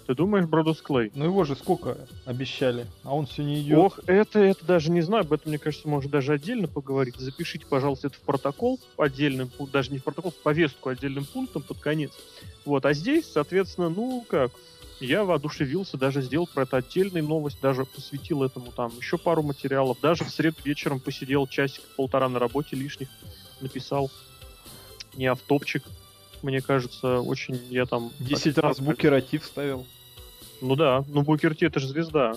Ты 0.05 0.15
думаешь, 0.15 0.45
Бродус 0.45 0.81
Клей? 0.81 1.11
Ну 1.15 1.25
его 1.25 1.45
же 1.45 1.55
сколько 1.55 1.97
обещали, 2.25 2.85
а 3.03 3.15
он 3.15 3.25
все 3.25 3.43
не 3.43 3.61
идет. 3.61 3.77
Ох, 3.77 3.99
это, 4.05 4.39
это 4.39 4.65
даже 4.65 4.91
не 4.91 5.01
знаю, 5.01 5.21
об 5.21 5.31
этом, 5.31 5.49
мне 5.49 5.57
кажется, 5.57 5.87
может 5.87 6.11
даже 6.11 6.33
отдельно 6.33 6.67
поговорить. 6.67 7.15
Запишите, 7.15 7.65
пожалуйста, 7.65 8.07
это 8.07 8.17
в 8.17 8.21
протокол 8.21 8.79
отдельным, 8.97 9.49
даже 9.71 9.91
не 9.91 9.99
в 9.99 10.03
протокол, 10.03 10.31
в 10.31 10.35
повестку 10.35 10.89
отдельным 10.89 11.25
пунктом 11.25 11.61
под 11.61 11.79
конец. 11.79 12.11
Вот, 12.65 12.85
а 12.85 12.93
здесь, 12.93 13.31
соответственно, 13.31 13.89
ну 13.89 14.25
как, 14.27 14.51
я 14.99 15.23
воодушевился, 15.23 15.97
даже 15.97 16.21
сделал 16.21 16.47
про 16.47 16.63
это 16.63 16.77
отдельную 16.77 17.23
новость, 17.25 17.59
даже 17.61 17.85
посвятил 17.85 18.43
этому 18.43 18.71
там 18.71 18.91
еще 18.97 19.17
пару 19.17 19.41
материалов, 19.41 19.97
даже 20.01 20.23
в 20.25 20.29
среду 20.29 20.57
вечером 20.63 20.99
посидел 20.99 21.47
часик-полтора 21.47 22.29
на 22.29 22.39
работе 22.39 22.75
лишних, 22.75 23.07
написал 23.61 24.11
не 25.15 25.25
автопчик, 25.25 25.83
мне 26.41 26.61
кажется, 26.61 27.19
очень 27.19 27.59
я 27.69 27.85
там... 27.85 28.11
Десять 28.19 28.57
раз 28.57 28.79
букератив 28.79 29.45
ставил. 29.45 29.85
Ну 30.61 30.75
да, 30.75 31.03
ну 31.07 31.21
Букер 31.23 31.55
Ти 31.55 31.65
это 31.65 31.79
же 31.79 31.87
звезда 31.87 32.35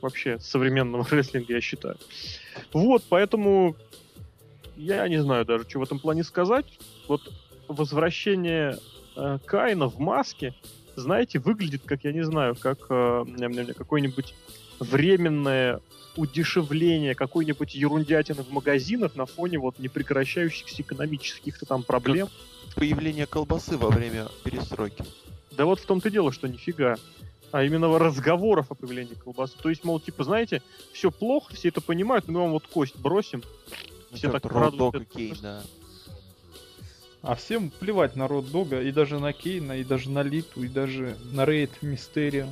вообще 0.00 0.38
современного 0.40 1.06
рестлинга, 1.10 1.54
я 1.54 1.60
считаю. 1.60 1.96
Вот, 2.72 3.04
поэтому 3.08 3.76
я 4.76 5.06
не 5.08 5.22
знаю 5.22 5.44
даже, 5.44 5.68
что 5.68 5.78
в 5.78 5.82
этом 5.82 5.98
плане 5.98 6.24
сказать. 6.24 6.66
Вот 7.08 7.20
возвращение 7.68 8.78
э, 9.16 9.38
Кайна 9.44 9.88
в 9.88 9.98
маске, 9.98 10.54
знаете, 10.96 11.38
выглядит, 11.38 11.82
как, 11.84 12.04
я 12.04 12.12
не 12.12 12.24
знаю, 12.24 12.56
как 12.56 12.86
э, 12.90 13.74
какое-нибудь 13.76 14.34
временное 14.82 15.80
удешевление 16.16 17.14
какой-нибудь 17.14 17.74
ерундятины 17.74 18.42
в 18.42 18.50
магазинах 18.50 19.16
на 19.16 19.26
фоне 19.26 19.58
вот 19.58 19.78
непрекращающихся 19.78 20.82
экономических-то 20.82 21.66
там 21.66 21.82
проблем. 21.82 22.26
Как 22.26 22.74
появление 22.74 23.26
колбасы 23.26 23.76
во 23.76 23.88
время 23.88 24.28
перестройки. 24.44 25.04
Да 25.52 25.66
вот 25.66 25.80
в 25.80 25.86
том-то 25.86 26.10
дело, 26.10 26.32
что 26.32 26.48
нифига. 26.48 26.96
А 27.50 27.64
именно 27.64 27.98
разговоров 27.98 28.70
о 28.70 28.74
появлении 28.74 29.14
колбасы. 29.14 29.54
То 29.62 29.68
есть, 29.68 29.84
мол, 29.84 30.00
типа, 30.00 30.24
знаете, 30.24 30.62
все 30.92 31.10
плохо, 31.10 31.54
все 31.54 31.68
это 31.68 31.82
понимают, 31.82 32.26
но 32.26 32.32
мы 32.32 32.40
вам 32.40 32.50
вот 32.52 32.66
кость 32.66 32.96
бросим. 32.96 33.42
Ну, 34.10 34.16
все 34.16 34.30
так 34.30 34.44
радуются. 34.46 35.42
да. 35.42 35.62
А 37.20 37.36
всем 37.36 37.70
плевать 37.70 38.16
на 38.16 38.26
род 38.26 38.50
Дога, 38.50 38.82
и 38.82 38.90
даже 38.90 39.20
на 39.20 39.32
Кейна, 39.32 39.78
и 39.78 39.84
даже 39.84 40.10
на 40.10 40.22
Литу, 40.22 40.64
и 40.64 40.68
даже 40.68 41.16
на 41.30 41.44
Рейд 41.44 41.70
Мистерио. 41.82 42.48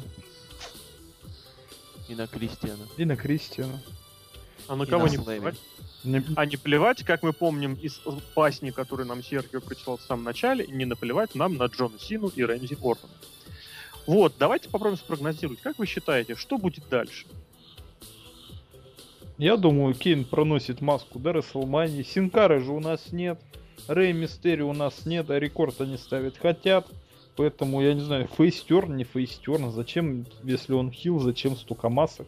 И 2.11 2.15
на 2.17 2.27
Кристиана. 2.27 2.89
И 2.97 3.05
на 3.05 3.17
Кристиана. 3.17 3.81
А 4.67 4.75
на 4.75 4.85
кого 4.85 5.07
не 5.07 5.17
плевать? 5.17 5.55
Не... 6.03 6.25
А 6.35 6.45
не 6.45 6.57
плевать, 6.57 7.05
как 7.05 7.23
мы 7.23 7.33
помним 7.33 7.75
из 7.75 8.01
пасни, 8.35 8.71
который 8.71 9.07
нам 9.07 9.23
Сергио 9.23 9.61
прислал 9.61 9.97
в 9.97 10.03
самом 10.03 10.25
начале, 10.25 10.67
не 10.67 10.87
наплевать 10.87 11.37
нам 11.37 11.57
на 11.57 11.67
Джона 11.67 12.01
Сину 12.01 12.27
и 12.35 12.43
Рэнди 12.43 12.77
Ортона. 12.83 13.13
Вот, 14.09 14.35
давайте 14.41 14.69
попробуем 14.69 14.99
спрогнозировать. 14.99 15.61
Как 15.61 15.79
вы 15.79 15.87
считаете, 15.87 16.35
что 16.35 16.59
будет 16.59 16.89
дальше? 16.89 17.27
Я 19.39 19.57
думаю, 19.57 19.95
Кейн 19.95 20.25
проносит 20.25 20.81
маску 20.81 21.21
до 21.21 21.33
Рестлмании. 21.33 22.03
Син 22.03 22.28
Кары 22.28 22.61
же 22.61 22.73
у 22.73 22.81
нас 22.81 23.13
нет. 23.13 23.39
Рэй 23.87 24.13
Мистерио 24.13 24.63
у 24.63 24.73
нас 24.73 25.07
нет, 25.07 25.31
а 25.31 25.39
рекорд 25.39 25.81
они 25.81 25.97
ставить 25.97 26.39
хотят. 26.39 26.89
Поэтому, 27.41 27.81
я 27.81 27.95
не 27.95 28.03
знаю, 28.03 28.29
face 28.37 28.64
turn, 28.64 28.99
не 28.99 29.05
face 29.05 29.34
turn. 29.34 29.71
Зачем, 29.71 30.27
если 30.43 30.75
он 30.75 30.91
heel, 30.91 31.21
зачем 31.21 31.57
столько 31.57 31.89
масок? 31.89 32.27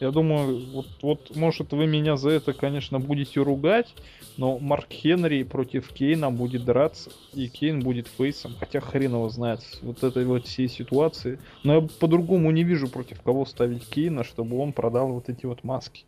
Я 0.00 0.12
думаю, 0.12 0.64
вот, 0.72 0.86
вот, 1.02 1.36
может, 1.36 1.74
вы 1.74 1.86
меня 1.86 2.16
за 2.16 2.30
это, 2.30 2.54
конечно, 2.54 2.98
будете 2.98 3.42
ругать, 3.42 3.94
но 4.38 4.58
Марк 4.58 4.90
Хенри 4.90 5.42
против 5.42 5.92
Кейна 5.92 6.30
будет 6.30 6.64
драться, 6.64 7.10
и 7.34 7.50
Кейн 7.50 7.80
будет 7.80 8.08
face 8.08 8.34
ом, 8.34 8.54
хотя 8.58 8.80
хрен 8.80 9.12
его 9.12 9.28
знает 9.28 9.60
вот 9.82 10.02
этой 10.02 10.24
вот 10.24 10.46
всей 10.46 10.68
ситуации. 10.68 11.38
Но 11.62 11.74
я 11.74 11.80
по-другому 11.82 12.50
не 12.50 12.64
вижу, 12.64 12.88
против 12.88 13.20
кого 13.20 13.44
ставить 13.44 13.86
Кейна, 13.90 14.24
чтобы 14.24 14.58
он 14.58 14.72
продал 14.72 15.12
вот 15.12 15.28
эти 15.28 15.44
вот 15.44 15.64
маски. 15.64 16.06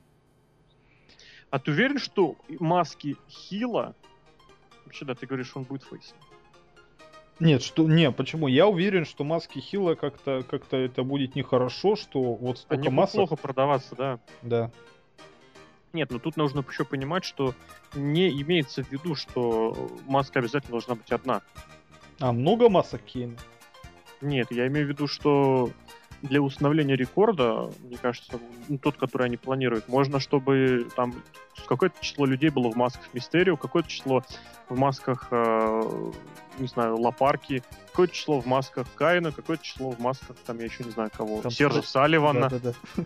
А 1.51 1.59
ты 1.59 1.71
уверен, 1.71 1.99
что 1.99 2.37
маски 2.49 3.19
Хила... 3.29 3.95
Вообще, 4.87 5.05
да, 5.05 5.15
ты 5.15 5.27
говоришь, 5.27 5.53
он 5.55 5.65
будет 5.65 5.83
фейсом. 5.83 6.17
Нет, 7.41 7.63
что 7.63 7.89
не, 7.89 8.11
почему? 8.13 8.47
Я 8.47 8.69
уверен, 8.69 9.05
что 9.05 9.25
маски 9.25 9.59
Хила 9.59 9.95
как-то 9.95 10.45
как-то 10.49 10.77
это 10.77 11.03
будет 11.03 11.35
нехорошо, 11.35 11.97
что 11.97 12.35
вот 12.35 12.59
столько 12.59 12.87
Они 12.87 12.89
масок... 12.89 13.15
плохо 13.17 13.37
продаваться, 13.37 13.95
да. 13.97 14.21
Да. 14.43 14.71
Нет, 15.93 16.11
но 16.11 16.19
тут 16.19 16.37
нужно 16.37 16.65
еще 16.69 16.85
понимать, 16.85 17.25
что 17.25 17.55
не 17.95 18.31
имеется 18.43 18.83
в 18.83 18.91
виду, 18.91 19.15
что 19.15 19.91
маска 20.07 20.39
обязательно 20.39 20.73
должна 20.73 20.95
быть 20.95 21.11
одна. 21.11 21.43
А 22.19 22.33
много 22.33 22.69
масок 22.69 23.03
Кейна? 23.03 23.37
Нет, 24.21 24.53
я 24.53 24.69
имею 24.69 24.87
в 24.87 24.89
виду, 24.89 25.09
что 25.09 25.71
для 26.23 26.41
установления 26.41 26.97
рекорда, 26.97 27.71
мне 27.81 27.99
кажется, 27.99 28.39
ну, 28.69 28.79
тот, 28.79 28.97
который 28.97 29.27
они 29.27 29.37
планируют, 29.37 29.89
можно, 29.89 30.21
чтобы 30.21 30.87
там 30.97 31.15
какое-то 31.67 31.97
число 32.01 32.27
людей 32.27 32.51
было 32.51 32.71
в 32.71 32.77
масках 32.77 33.13
Мистерио, 33.13 33.57
какое-то 33.57 33.89
число 33.89 34.23
в 34.69 34.79
масках, 34.79 35.29
э, 35.31 36.13
не 36.59 36.69
знаю, 36.69 36.99
Лапарки, 36.99 37.63
какое-то 37.91 38.15
число 38.15 38.41
в 38.41 38.47
масках 38.47 38.87
Каина, 38.95 39.33
какое-то 39.33 39.65
число 39.65 39.91
в 39.91 39.99
масках, 39.99 40.37
там, 40.47 40.59
я 40.59 40.65
еще 40.65 40.85
не 40.85 40.91
знаю 40.91 41.11
кого, 41.15 41.43
там 41.43 41.51
Сержа 41.51 41.83
Салливана. 41.83 42.49
Да, 42.49 42.59
да, 42.59 42.73
да. 42.97 43.05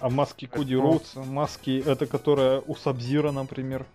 А 0.00 0.10
маски 0.10 0.46
Коди 0.46 0.76
Роудса, 0.76 1.22
маски, 1.22 1.82
это 1.84 2.06
которая 2.06 2.60
у 2.60 2.74
Сабзира, 2.74 3.30
например. 3.30 3.86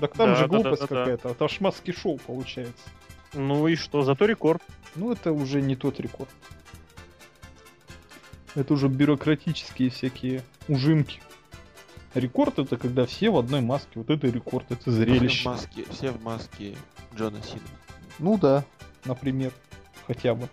Так 0.00 0.14
там 0.14 0.30
да, 0.30 0.34
же 0.34 0.48
глупость 0.48 0.82
да, 0.82 0.88
да, 0.88 0.96
какая-то, 0.96 1.28
это 1.28 1.44
аж 1.44 1.60
маски 1.60 1.92
шоу 1.92 2.18
получается. 2.18 2.88
Ну 3.34 3.68
и 3.68 3.76
что, 3.76 4.02
зато 4.02 4.26
рекорд. 4.26 4.62
Ну 4.96 5.12
это 5.12 5.32
уже 5.32 5.60
не 5.60 5.76
тот 5.76 6.00
рекорд. 6.00 6.30
Это 8.54 8.74
уже 8.74 8.88
бюрократические 8.88 9.90
всякие 9.90 10.42
ужимки. 10.68 11.20
Рекорд 12.14 12.60
это 12.60 12.76
когда 12.76 13.06
все 13.06 13.30
в 13.30 13.38
одной 13.38 13.60
маске. 13.60 13.90
Вот 13.96 14.10
это 14.10 14.28
рекорд, 14.28 14.70
это 14.70 14.90
зрелище. 14.90 15.38
Все 15.38 15.42
в 15.42 15.52
маске, 15.52 15.84
все 15.90 16.10
в 16.12 16.22
маске 16.22 16.76
Джона 17.16 17.42
Сина. 17.42 17.62
Ну 18.18 18.38
да, 18.38 18.64
например. 19.04 19.52
Хотя 20.06 20.34
бы. 20.34 20.48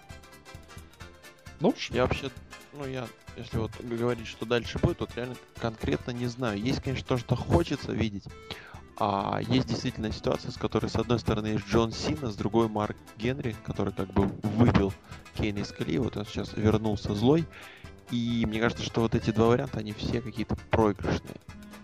Ну, 1.59 1.75
я 1.91 2.03
вообще, 2.03 2.31
ну 2.73 2.87
я, 2.87 3.05
если 3.37 3.57
вот 3.57 3.71
говорить, 3.81 4.25
что 4.25 4.45
дальше 4.45 4.79
будет, 4.79 5.01
вот 5.01 5.15
реально 5.15 5.35
конкретно 5.57 6.11
не 6.11 6.25
знаю. 6.25 6.59
Есть, 6.59 6.81
конечно, 6.81 7.05
то, 7.05 7.17
что 7.17 7.35
хочется 7.35 7.91
видеть. 7.91 8.23
А 8.97 9.39
есть 9.41 9.67
действительно 9.67 10.11
ситуация, 10.11 10.51
с 10.51 10.57
которой, 10.57 10.89
с 10.89 10.95
одной 10.95 11.19
стороны, 11.19 11.47
есть 11.47 11.67
Джон 11.67 11.91
Сина, 11.91 12.31
с 12.31 12.35
другой 12.35 12.67
Марк 12.69 12.97
Генри, 13.17 13.55
который 13.63 13.93
как 13.93 14.11
бы 14.13 14.23
выбил 14.43 14.93
Кейна 15.35 15.59
из 15.59 15.71
колеи, 15.71 15.97
вот 15.97 16.17
он 16.17 16.25
сейчас 16.25 16.53
вернулся 16.55 17.13
злой. 17.13 17.45
И 18.11 18.45
мне 18.45 18.59
кажется, 18.59 18.83
что 18.83 19.01
вот 19.01 19.15
эти 19.15 19.31
два 19.31 19.47
варианта, 19.47 19.79
они 19.79 19.93
все 19.93 20.21
какие-то 20.21 20.55
проигрышные. 20.69 21.35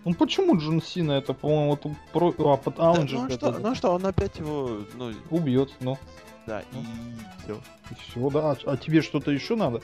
Ну 0.04 0.14
почему 0.14 0.58
Джон 0.58 0.80
Сина 0.80 1.12
это, 1.12 1.34
по-моему, 1.34 1.74
это 1.74 1.96
про... 2.12 2.34
а, 2.52 2.56
под 2.56 2.74
а 2.78 2.94
да, 2.94 3.04
ну, 3.10 3.26
а 3.26 3.30
что, 3.30 3.58
ну 3.58 3.70
а 3.70 3.74
что, 3.74 3.90
он 3.90 4.06
опять 4.06 4.38
его 4.38 4.80
ну... 4.94 5.12
убьет, 5.30 5.70
ну. 5.80 5.98
Да, 6.46 6.62
ну. 6.72 6.80
и 6.80 7.42
все. 7.42 7.60
И 7.90 7.94
все, 7.94 8.30
да. 8.30 8.52
А, 8.52 8.56
а 8.64 8.76
тебе 8.76 9.02
что-то 9.02 9.30
еще 9.30 9.56
надо? 9.56 9.82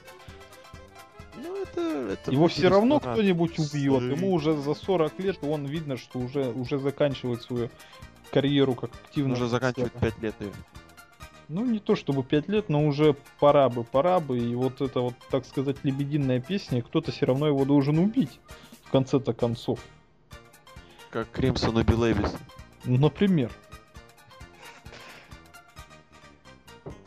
Ну, 1.37 1.63
это, 1.63 1.81
это 2.13 2.31
Его 2.31 2.49
все 2.49 2.69
равно 2.69 3.01
кто-нибудь 3.01 3.59
убьет. 3.59 4.03
Ему 4.03 4.33
уже 4.33 4.57
за 4.57 4.75
40 4.75 5.19
лет, 5.19 5.39
он 5.43 5.67
видно, 5.67 5.97
что 5.97 6.21
уже, 6.21 6.51
уже 6.53 6.79
заканчивает 6.79 7.43
свою 7.43 7.71
карьеру 8.31 8.75
как 8.75 8.91
Он 8.93 8.99
активного 9.05 9.37
уже 9.37 9.49
заканчивает 9.49 9.93
боксера. 9.93 10.11
5 10.13 10.23
лет 10.23 10.35
ее. 10.41 10.53
Ну, 11.49 11.65
не 11.65 11.79
то 11.79 11.95
чтобы 11.95 12.23
5 12.23 12.49
лет, 12.49 12.69
но 12.69 12.87
уже 12.87 13.15
пора 13.39 13.69
бы, 13.69 13.85
пора 13.85 14.19
бы. 14.21 14.39
И 14.39 14.55
вот 14.55 14.81
эта 14.81 15.01
вот, 15.01 15.15
так 15.31 15.45
сказать, 15.45 15.77
лебединая 15.83 16.41
песня, 16.41 16.83
кто-то 16.83 17.13
все 17.13 17.27
равно 17.27 17.47
его 17.47 17.65
должен 17.65 17.99
убить. 17.99 18.41
В 18.85 18.91
конце-то 18.91 19.33
концов. 19.35 19.81
Как 21.11 21.31
Кримсон 21.31 21.77
убил 21.77 22.05
Эвиса. 22.07 22.39
Ну, 22.85 22.99
Например. 22.99 23.51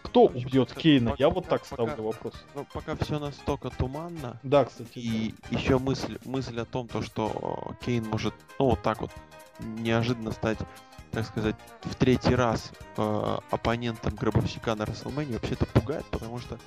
Кто 0.04 0.26
убьет 0.26 0.70
пока- 0.70 0.82
Кейна? 0.82 1.16
Я 1.18 1.28
пока- 1.28 1.30
вот 1.36 1.48
так 1.48 1.64
пока- 1.68 1.84
ставлю 1.86 2.04
вопрос. 2.06 2.34
Ну, 2.56 2.66
пока 2.74 2.96
все 2.96 3.20
настолько 3.20 3.70
туманно, 3.70 4.40
Да, 4.42 4.66
кстати. 4.66 4.98
и 4.98 5.36
еще 5.52 5.78
мысль, 5.78 6.18
мысль 6.26 6.60
о 6.60 6.66
том, 6.66 6.88
то, 6.88 7.02
что 7.02 7.74
Кейн 7.86 8.06
может, 8.08 8.34
ну, 8.58 8.70
вот 8.70 8.82
так 8.82 9.02
вот, 9.02 9.12
неожиданно 9.60 10.32
стать, 10.32 10.58
так 11.12 11.26
сказать, 11.26 11.56
в 11.82 11.96
третий 11.96 12.36
раз 12.36 12.72
э, 12.98 13.38
оппонентом 13.50 14.16
гробовщика 14.16 14.76
на 14.76 14.86
Расселмэне, 14.86 15.34
вообще 15.34 15.54
это 15.54 15.66
пугает, 15.66 16.06
потому 16.06 16.40
что 16.40 16.58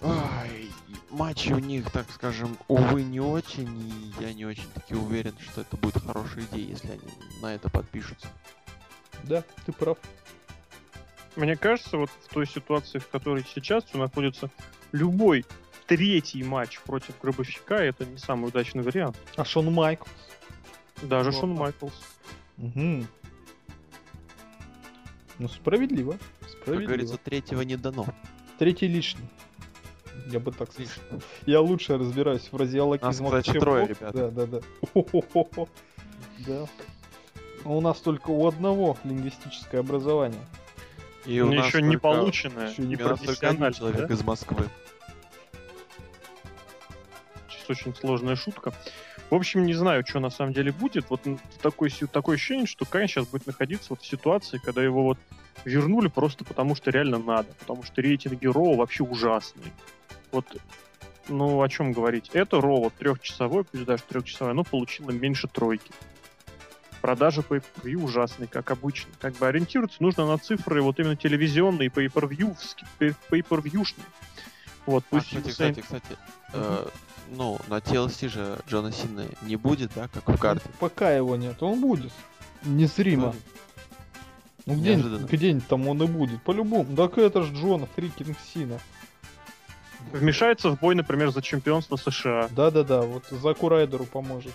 ай, 0.00 0.70
матчи 1.10 1.52
у 1.52 1.58
них, 1.58 1.90
так 1.90 2.06
скажем, 2.10 2.56
увы, 2.68 3.02
не 3.02 3.20
очень, 3.20 3.68
и 3.78 4.22
я 4.22 4.32
не 4.32 4.46
очень 4.46 4.68
таки 4.74 4.94
уверен, 4.94 5.34
что 5.40 5.62
это 5.62 5.76
будет 5.76 6.02
хорошая 6.02 6.44
идея, 6.44 6.68
если 6.68 6.92
они 6.92 7.08
на 7.42 7.54
это 7.54 7.68
подпишутся. 7.68 8.28
Да, 9.24 9.42
ты 9.66 9.72
прав. 9.72 9.98
Мне 11.36 11.56
кажется, 11.56 11.96
вот 11.96 12.10
в 12.10 12.32
той 12.32 12.46
ситуации, 12.46 12.98
в 12.98 13.08
которой 13.08 13.44
сейчас 13.54 13.84
находится 13.94 14.50
любой 14.92 15.44
третий 15.86 16.42
матч 16.42 16.80
против 16.80 17.18
Гробовщика, 17.20 17.76
это 17.76 18.04
не 18.04 18.18
самый 18.18 18.48
удачный 18.48 18.82
вариант. 18.82 19.16
А 19.36 19.44
Шон 19.44 19.72
Майк? 19.72 20.00
Даже 21.02 21.30
Вот 21.30 21.40
Шон. 21.40 21.54
Майклс. 21.54 21.92
Угу. 22.58 23.06
Ну, 25.38 25.48
справедливо. 25.48 26.12
Как 26.40 26.50
Справедливо. 26.50 26.86
говорится, 26.88 27.16
третьего 27.18 27.62
не 27.62 27.76
дано. 27.76 28.06
Третий 28.58 28.88
лишний. 28.88 29.28
Я 30.26 30.40
бы 30.40 30.50
так 30.52 30.72
сказал. 30.72 30.92
Я 31.46 31.60
лучше 31.60 31.96
разбираюсь 31.96 32.42
в 32.42 32.50
фразеологизмах, 32.50 33.20
Нас, 33.20 33.40
кстати, 33.40 33.52
чем 33.52 33.60
трое, 33.60 33.86
ребята. 33.86 34.12
Да, 34.12 34.30
да, 34.30 34.46
да. 34.46 34.60
Хо-хо-хо-хо. 34.92 35.68
Да. 36.46 36.66
А 37.64 37.68
у 37.70 37.80
нас 37.80 38.00
только 38.00 38.30
у 38.30 38.46
одного 38.46 38.98
лингвистическое 39.04 39.80
образование. 39.80 40.44
И 41.24 41.40
у 41.40 41.46
Но 41.46 41.54
нас 41.54 41.66
еще 41.66 41.82
не 41.82 41.96
полученное, 41.96 42.70
Еще 42.70 42.82
не 42.82 42.96
у 42.96 42.98
профессиональное. 42.98 43.72
человек 43.72 44.08
да? 44.08 44.14
из 44.14 44.22
Москвы. 44.22 44.68
Сейчас 47.48 47.70
очень 47.70 47.94
сложная 47.94 48.36
шутка. 48.36 48.72
В 49.30 49.34
общем, 49.34 49.66
не 49.66 49.74
знаю, 49.74 50.04
что 50.06 50.20
на 50.20 50.30
самом 50.30 50.54
деле 50.54 50.72
будет. 50.72 51.10
Вот 51.10 51.20
такое, 51.60 51.90
такое 52.10 52.36
ощущение, 52.36 52.66
что 52.66 52.86
Кайн 52.86 53.08
сейчас 53.08 53.26
будет 53.26 53.46
находиться 53.46 53.88
вот 53.90 54.00
в 54.00 54.06
ситуации, 54.06 54.58
когда 54.58 54.82
его 54.82 55.02
вот 55.02 55.18
вернули 55.64 56.08
просто 56.08 56.44
потому, 56.44 56.74
что 56.74 56.90
реально 56.90 57.18
надо. 57.18 57.48
Потому 57.58 57.82
что 57.82 58.00
рейтинги 58.00 58.46
Роу 58.46 58.76
вообще 58.76 59.02
ужасные. 59.02 59.70
Вот, 60.32 60.46
ну, 61.28 61.60
о 61.60 61.68
чем 61.68 61.92
говорить? 61.92 62.30
Это 62.32 62.60
Роу, 62.60 62.84
вот 62.84 62.94
трехчасовой, 62.94 63.64
пусть 63.64 63.84
даже 63.84 64.02
трехчасовой, 64.04 64.52
оно 64.52 64.64
получило 64.64 65.10
меньше 65.10 65.46
тройки. 65.46 65.90
Продажи 67.02 67.42
по 67.42 67.56
pay 67.56 67.94
ужасные, 67.94 68.48
как 68.48 68.70
обычно. 68.70 69.10
Как 69.20 69.34
бы 69.34 69.46
ориентироваться 69.46 70.02
нужно 70.02 70.26
на 70.26 70.38
цифры 70.38 70.82
вот 70.82 70.98
именно 70.98 71.16
телевизионные, 71.16 71.90
pay-per-view-шные. 71.90 74.04
Вот, 74.86 75.04
А, 75.04 75.06
пусть 75.10 75.26
кстати, 75.26 75.48
Юсейн- 75.48 75.82
кстати, 75.82 75.84
кстати, 75.84 76.18
э, 76.54 76.86
ну, 77.30 77.58
на 77.68 77.78
TLC 77.78 78.28
же 78.28 78.58
Джона 78.68 78.92
Сина 78.92 79.24
не 79.42 79.56
будет, 79.56 79.92
да, 79.94 80.08
как 80.08 80.28
в 80.28 80.38
карте. 80.38 80.68
Пока 80.78 81.10
его 81.10 81.36
нет, 81.36 81.62
он 81.62 81.80
будет. 81.80 82.12
Незримо. 82.64 83.34
Ну 84.66 84.74
где-нибудь, 84.74 85.04
Неожиданно. 85.04 85.26
где-нибудь 85.26 85.68
там 85.68 85.88
он 85.88 86.02
и 86.02 86.06
будет. 86.06 86.42
По-любому. 86.42 86.94
Так 86.96 87.16
это 87.18 87.42
ж 87.42 87.52
Джона 87.52 87.86
Фрикинг 87.96 88.36
Сина. 88.52 88.78
Вмешается 90.12 90.70
в 90.70 90.78
бой, 90.78 90.94
например, 90.94 91.30
за 91.30 91.42
чемпионство 91.42 91.96
США. 91.96 92.48
Да-да-да, 92.50 93.02
вот 93.02 93.24
Заку 93.30 93.68
Райдеру 93.68 94.04
поможет. 94.04 94.52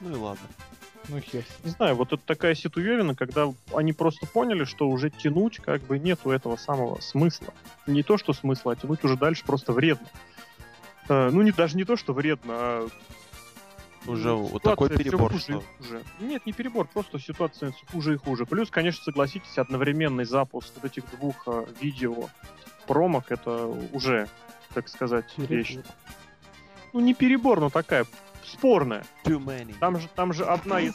Ну 0.00 0.10
и 0.10 0.18
ладно. 0.18 0.46
Ну 1.08 1.20
хер. 1.20 1.44
Не 1.64 1.70
знаю, 1.70 1.96
вот 1.96 2.12
это 2.12 2.22
такая 2.24 2.54
ситуевина, 2.54 3.14
когда 3.14 3.52
они 3.74 3.92
просто 3.92 4.26
поняли, 4.26 4.64
что 4.64 4.88
уже 4.88 5.10
тянуть 5.10 5.58
как 5.58 5.82
бы 5.82 5.98
нету 5.98 6.30
этого 6.30 6.56
самого 6.56 7.00
смысла. 7.00 7.52
Не 7.86 8.02
то, 8.02 8.16
что 8.16 8.32
смысла, 8.32 8.72
а 8.72 8.76
тянуть 8.76 9.04
уже 9.04 9.16
дальше 9.16 9.44
просто 9.44 9.72
вредно. 9.72 10.06
Э, 11.08 11.30
ну, 11.30 11.42
не, 11.42 11.52
даже 11.52 11.76
не 11.76 11.84
то, 11.84 11.96
что 11.96 12.12
вредно, 12.12 12.54
а... 12.56 12.88
Уже 14.06 14.28
ну, 14.28 14.42
вот 14.42 14.62
такой 14.62 14.90
перебор, 14.90 15.32
хуже 15.32 15.44
и 15.44 15.52
что... 15.52 15.62
хуже. 15.78 16.04
Нет, 16.20 16.44
не 16.44 16.52
перебор, 16.52 16.86
просто 16.86 17.18
ситуация 17.18 17.72
всё 17.72 17.86
хуже 17.86 18.14
и 18.14 18.16
хуже. 18.18 18.44
Плюс, 18.44 18.70
конечно, 18.70 19.02
согласитесь, 19.02 19.56
одновременный 19.56 20.26
запуск 20.26 20.74
вот 20.74 20.84
этих 20.84 21.10
двух 21.10 21.36
э, 21.46 21.64
видео 21.80 22.28
промок, 22.86 23.32
это 23.32 23.66
уже, 23.92 24.28
так 24.74 24.88
сказать, 24.88 25.32
вещь. 25.38 25.76
Перебор. 25.76 25.92
Ну, 26.92 27.00
не 27.00 27.14
перебор, 27.14 27.60
но 27.60 27.70
такая 27.70 28.04
спорная. 28.44 29.04
Too 29.24 29.42
many. 29.42 29.74
Там 29.80 29.98
же, 29.98 30.08
там 30.14 30.32
же 30.34 30.44
одна 30.44 30.80
из... 30.80 30.94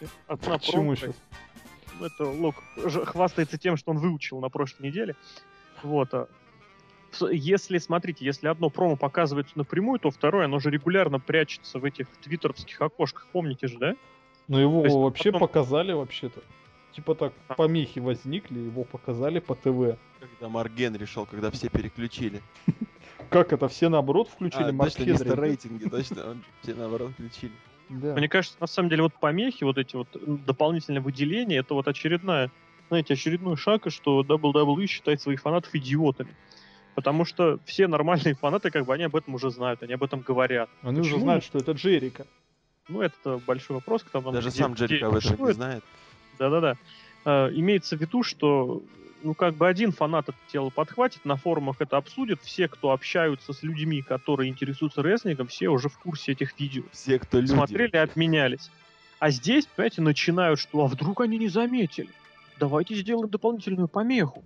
Одна 0.26 0.58
Почему 0.58 0.94
промка, 0.94 0.96
сейчас? 0.96 1.16
ну, 1.98 2.06
это 2.06 2.24
Лок 2.24 2.56
хвастается 3.06 3.58
тем, 3.58 3.76
что 3.76 3.90
он 3.92 3.98
выучил 3.98 4.40
на 4.40 4.48
прошлой 4.48 4.88
неделе. 4.88 5.16
Вот. 5.82 6.12
Если, 7.30 7.78
смотрите, 7.78 8.24
если 8.24 8.48
одно 8.48 8.70
промо 8.70 8.96
показывается 8.96 9.56
напрямую, 9.56 9.98
то 9.98 10.10
второе, 10.10 10.46
оно 10.46 10.58
же 10.58 10.70
регулярно 10.70 11.18
прячется 11.20 11.78
в 11.78 11.84
этих 11.84 12.08
твиттеровских 12.22 12.80
окошках, 12.80 13.26
помните 13.32 13.68
же, 13.68 13.78
да? 13.78 13.96
Но 14.48 14.60
его 14.60 14.84
есть 14.84 14.94
вообще 14.94 15.32
потом- 15.32 15.48
показали 15.48 15.92
вообще-то. 15.92 16.40
Типа 16.92 17.14
так, 17.14 17.32
А. 17.48 17.54
помехи 17.54 17.98
возникли, 17.98 18.58
его 18.58 18.84
показали 18.84 19.38
по 19.38 19.54
ТВ. 19.54 19.98
Когда 20.20 20.48
Марк 20.48 20.72
Генри 20.72 21.04
шел, 21.04 21.26
когда 21.26 21.50
все 21.50 21.68
переключили. 21.68 22.42
Как 23.30 23.52
это, 23.52 23.68
все 23.68 23.88
наоборот 23.88 24.28
включили 24.28 24.70
А, 24.70 24.72
Марк 24.72 24.94
точно, 24.94 25.10
мистер 25.10 25.40
рейтинги, 25.40 25.88
точно, 25.88 26.36
все 26.62 26.74
наоборот 26.74 27.12
включили. 27.12 27.52
Да. 27.88 28.14
Мне 28.14 28.28
кажется, 28.28 28.56
на 28.60 28.66
самом 28.66 28.88
деле, 28.88 29.02
вот 29.02 29.14
помехи, 29.14 29.64
вот 29.64 29.78
эти 29.78 29.94
вот 29.94 30.08
дополнительные 30.44 31.00
выделения, 31.00 31.58
это 31.58 31.74
вот 31.74 31.86
очередная, 31.86 32.50
знаете, 32.88 33.14
очередной 33.14 33.56
шаг, 33.56 33.82
что 33.88 34.22
WWE 34.22 34.86
считает 34.86 35.20
своих 35.20 35.40
фанатов 35.40 35.74
идиотами. 35.74 36.34
Потому 36.96 37.26
что 37.26 37.58
все 37.66 37.88
нормальные 37.88 38.34
фанаты, 38.34 38.70
как 38.70 38.86
бы, 38.86 38.94
они 38.94 39.04
об 39.04 39.14
этом 39.14 39.34
уже 39.34 39.50
знают, 39.50 39.82
они 39.82 39.92
об 39.92 40.02
этом 40.02 40.20
говорят. 40.20 40.70
Они 40.80 41.00
уже 41.00 41.10
Почему? 41.10 41.24
знают, 41.24 41.44
что 41.44 41.58
это 41.58 41.72
Джерика. 41.72 42.26
Ну, 42.88 43.02
это 43.02 43.38
большой 43.46 43.76
вопрос, 43.76 44.02
кто 44.02 44.22
там... 44.22 44.32
Даже 44.32 44.48
где- 44.48 44.62
сам 44.62 44.72
Джерика 44.72 45.08
об 45.08 45.16
этом 45.16 45.46
не 45.46 45.52
знает. 45.52 45.84
Да-да-да. 46.38 46.76
Э, 47.26 47.50
имеется 47.52 47.98
в 47.98 48.00
виду, 48.00 48.22
что 48.22 48.82
ну, 49.22 49.34
как 49.34 49.56
бы 49.56 49.68
один 49.68 49.92
фанат 49.92 50.30
это 50.30 50.38
дело 50.50 50.70
подхватит, 50.70 51.26
на 51.26 51.36
форумах 51.36 51.76
это 51.80 51.98
обсудит, 51.98 52.40
все, 52.42 52.66
кто 52.66 52.92
общаются 52.92 53.52
с 53.52 53.62
людьми, 53.62 54.00
которые 54.00 54.48
интересуются 54.48 55.02
рестлингом, 55.02 55.48
все 55.48 55.68
уже 55.68 55.90
в 55.90 55.98
курсе 55.98 56.32
этих 56.32 56.58
видео. 56.58 56.84
Все, 56.92 57.18
кто 57.18 57.40
люди. 57.40 57.52
Смотрели 57.52 57.90
и 57.92 57.98
обменялись. 57.98 58.70
А 59.18 59.30
здесь, 59.30 59.66
понимаете, 59.66 60.00
начинают, 60.00 60.58
что 60.58 60.82
а 60.82 60.86
вдруг 60.86 61.20
они 61.20 61.36
не 61.36 61.48
заметили? 61.48 62.08
Давайте 62.58 62.94
сделаем 62.94 63.28
дополнительную 63.28 63.86
помеху. 63.86 64.42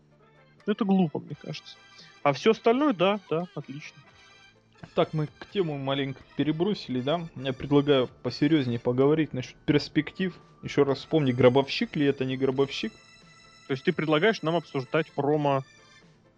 Ну, 0.67 0.73
Это 0.73 0.85
глупо, 0.85 1.21
мне 1.21 1.37
кажется. 1.41 1.77
А 2.23 2.33
все 2.33 2.51
остальное, 2.51 2.93
да, 2.93 3.19
да, 3.31 3.47
отлично. 3.55 3.97
Так, 4.95 5.13
мы 5.13 5.27
к 5.27 5.47
тему 5.51 5.79
маленько 5.79 6.21
перебросили, 6.37 7.01
да? 7.01 7.27
Я 7.37 7.53
предлагаю 7.53 8.09
посерьезнее 8.23 8.79
поговорить 8.79 9.33
насчет 9.33 9.57
перспектив. 9.67 10.35
Еще 10.63 10.83
раз 10.83 10.99
вспомни, 10.99 11.33
гробовщик 11.33 11.97
ли 11.97 12.07
это, 12.07 12.25
не 12.25 12.37
гробовщик? 12.37 12.93
То 13.67 13.73
есть 13.73 13.85
ты 13.85 13.93
предлагаешь 13.93 14.43
нам 14.43 14.57
обсуждать 14.57 15.11
промо, 15.13 15.63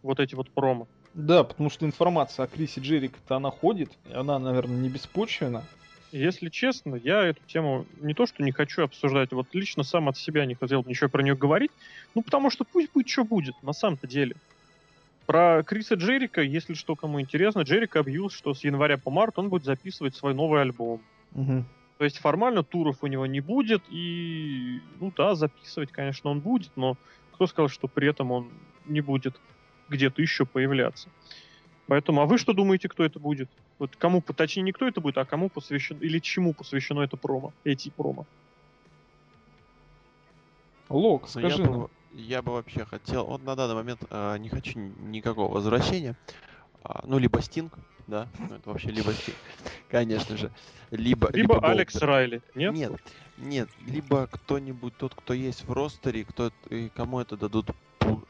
вот 0.03 0.21
эти 0.21 0.35
вот 0.35 0.51
промо. 0.51 0.87
Да, 1.15 1.45
потому 1.45 1.71
что 1.71 1.87
информация 1.87 2.45
о 2.45 2.49
Крисе 2.49 2.81
Джерика-то 2.81 3.37
она 3.37 3.51
ходит, 3.51 3.91
и 4.09 4.13
она, 4.13 4.39
наверное, 4.39 4.77
не 4.77 4.89
беспочвена. 4.89 5.65
Если 6.11 6.51
честно, 6.51 6.95
я 6.97 7.25
эту 7.25 7.41
тему 7.47 7.87
не 8.01 8.13
то, 8.13 8.27
что 8.27 8.43
не 8.43 8.53
хочу 8.53 8.83
обсуждать, 8.83 9.33
вот 9.33 9.47
лично 9.55 9.83
сам 9.83 10.09
от 10.09 10.19
себя 10.19 10.45
не 10.45 10.55
хотел 10.55 10.83
бы 10.83 10.91
ничего 10.91 11.09
про 11.09 11.23
нее 11.23 11.35
говорить, 11.35 11.71
ну 12.15 12.23
потому 12.23 12.51
что 12.51 12.65
пусть 12.65 12.93
будет, 12.93 13.09
что 13.09 13.25
будет, 13.25 13.55
на 13.63 13.73
самом-то 13.73 14.07
деле. 14.07 14.37
Про 15.27 15.63
Криса 15.63 15.95
Джерика, 15.95 16.43
если 16.43 16.75
что 16.75 16.97
кому 16.97 17.21
интересно, 17.21 17.61
Джерика 17.61 18.01
объявил, 18.01 18.31
что 18.31 18.55
с 18.55 18.65
января 18.65 18.99
по 18.99 19.11
март 19.11 19.39
он 19.39 19.49
будет 19.49 19.65
записывать 19.65 20.17
свой 20.17 20.35
новый 20.35 20.61
альбом. 20.61 21.01
Угу. 21.35 21.65
То 21.99 22.05
есть 22.05 22.19
формально 22.19 22.65
туров 22.65 22.99
у 23.03 23.07
него 23.07 23.27
не 23.27 23.41
будет, 23.41 23.83
и, 23.89 24.81
ну 25.01 25.13
да, 25.17 25.35
записывать, 25.35 25.93
конечно, 25.93 26.31
он 26.31 26.41
будет, 26.41 26.71
но 26.77 26.97
кто 27.33 27.47
сказал, 27.47 27.69
что 27.69 27.87
при 27.87 28.09
этом 28.09 28.33
он 28.33 28.49
не 28.87 29.01
будет 29.01 29.41
где-то 29.89 30.21
еще 30.21 30.45
появляться? 30.45 31.09
Поэтому, 31.87 32.23
а 32.23 32.27
вы 32.27 32.39
что 32.39 32.53
думаете, 32.53 32.89
кто 32.89 33.05
это 33.05 33.21
будет? 33.21 33.49
Вот 33.79 33.97
кому, 33.97 34.21
точнее, 34.23 34.63
не 34.63 34.73
кто 34.73 34.89
это 34.89 35.01
будет, 35.01 35.19
а 35.19 35.25
кому 35.25 35.49
посвящено, 35.49 35.99
или 35.99 36.19
чему 36.19 36.55
посвящено 36.55 37.01
это 37.03 37.17
промо, 37.17 37.53
эти 37.65 37.91
промо? 37.91 38.27
Лок, 40.89 41.23
Ну, 41.23 41.29
скажи 41.29 41.63
я, 41.63 41.69
нам. 41.69 41.89
Я 42.15 42.43
бы 42.43 42.53
вообще 42.53 42.85
хотел, 42.85 43.27
вот 43.27 43.43
на 43.43 43.57
данный 43.57 43.75
момент 43.75 44.03
э, 44.11 44.39
не 44.39 44.49
хочу 44.49 44.79
ни- 44.79 44.95
никакого 45.09 45.53
возвращения. 45.53 46.17
а, 46.85 47.05
ну, 47.07 47.19
либо 47.19 47.41
Стинг, 47.41 47.79
да, 48.07 48.29
ну, 48.39 48.57
это 48.57 48.71
вообще 48.71 48.91
либо 48.91 49.13
Стинг, 49.13 49.37
конечно 49.89 50.37
же, 50.37 50.51
либо... 50.91 51.31
Либо, 51.33 51.59
Алекс 51.59 51.95
Голдберг. 51.95 52.09
Райли, 52.09 52.43
нет? 52.55 52.75
Нет, 52.75 52.93
нет, 53.39 53.69
либо 53.87 54.27
кто-нибудь, 54.27 54.97
тот, 54.97 55.15
кто 55.15 55.33
есть 55.33 55.65
в 55.65 55.73
ростере, 55.73 56.25
кто, 56.25 56.51
и 56.71 56.89
кому 56.89 57.21
это 57.21 57.37
дадут, 57.37 57.71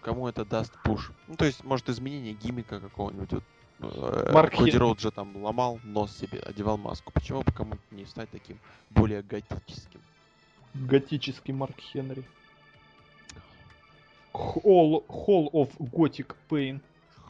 кому 0.02 0.28
это 0.28 0.44
даст 0.44 0.72
пуш. 0.84 1.10
Ну, 1.28 1.36
то 1.36 1.44
есть, 1.44 1.64
может, 1.64 1.88
изменение 1.88 2.34
гиммика 2.34 2.78
какого-нибудь. 2.80 3.32
Вот, 3.32 3.44
э, 3.80 4.32
Марк 4.32 4.52
Коди 4.52 4.70
Хенри. 4.70 4.76
Роуд 4.76 5.00
же 5.00 5.10
там 5.10 5.36
ломал 5.42 5.80
нос 5.82 6.16
себе, 6.16 6.38
одевал 6.38 6.76
маску. 6.76 7.12
Почему 7.12 7.42
бы 7.42 7.52
кому-то 7.52 7.80
не 7.90 8.04
стать 8.04 8.30
таким 8.30 8.58
более 8.90 9.22
готическим? 9.22 10.00
Готический 10.74 11.52
Марк 11.52 11.80
Хенри. 11.80 12.24
Hall, 14.32 15.04
Hall 15.08 15.50
of 15.52 15.70
Gothic 15.78 16.34
Pain. 16.48 16.80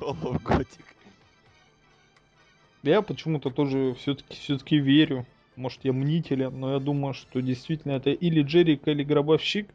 Hollow 0.01 0.41
Gothic. 0.43 0.85
Я 2.83 3.03
почему-то 3.03 3.51
тоже 3.51 3.95
все-таки 3.99 4.35
все-таки 4.35 4.79
верю. 4.79 5.27
Может, 5.57 5.85
я 5.85 5.93
мнителен, 5.93 6.59
но 6.59 6.73
я 6.73 6.79
думаю, 6.81 7.15
что 7.15 7.41
действительно 7.41 7.93
это 7.93 8.11
или 8.11 8.43
Джерик, 8.43 8.89
или 8.89 9.05
Гробовщик. 9.05 9.69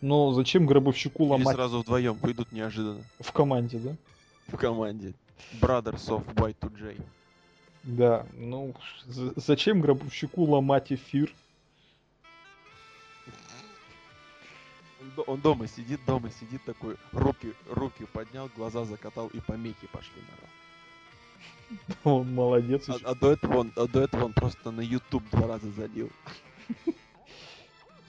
Но 0.00 0.32
зачем 0.32 0.64
Гробовщику 0.64 1.24
Или 1.24 1.30
ломать 1.32 1.56
сразу 1.56 1.80
вдвоем 1.80 2.14
выйдут 2.14 2.52
неожиданно 2.52 3.02
в 3.18 3.32
команде, 3.32 3.78
да? 3.78 3.96
в 4.46 4.56
команде. 4.56 5.12
Brothers 5.60 6.08
of 6.08 6.24
Y2J. 6.34 7.00
Да, 7.84 8.26
ну 8.36 8.74
зачем 9.06 9.80
Гробовщику 9.80 10.44
ломать 10.44 10.92
эфир? 10.92 11.34
Он, 15.00 15.10
до- 15.16 15.22
он 15.22 15.40
дома 15.40 15.66
сидит, 15.68 16.00
дома 16.06 16.30
сидит 16.30 16.62
такой, 16.64 16.96
руки, 17.12 17.54
руки 17.70 18.04
поднял, 18.12 18.50
глаза 18.56 18.84
закатал 18.84 19.28
и 19.28 19.40
помехи 19.40 19.86
пошли 19.92 20.20
на 20.22 21.94
Он 22.10 22.34
молодец. 22.34 22.88
А, 22.88 22.96
а 23.04 23.14
до 23.14 23.32
этого 23.32 23.58
он, 23.58 23.72
а 23.76 23.86
до 23.86 24.00
этого 24.02 24.24
он 24.24 24.32
просто 24.32 24.70
на 24.70 24.80
YouTube 24.80 25.28
два 25.30 25.46
раза 25.46 25.70
залил. 25.70 26.10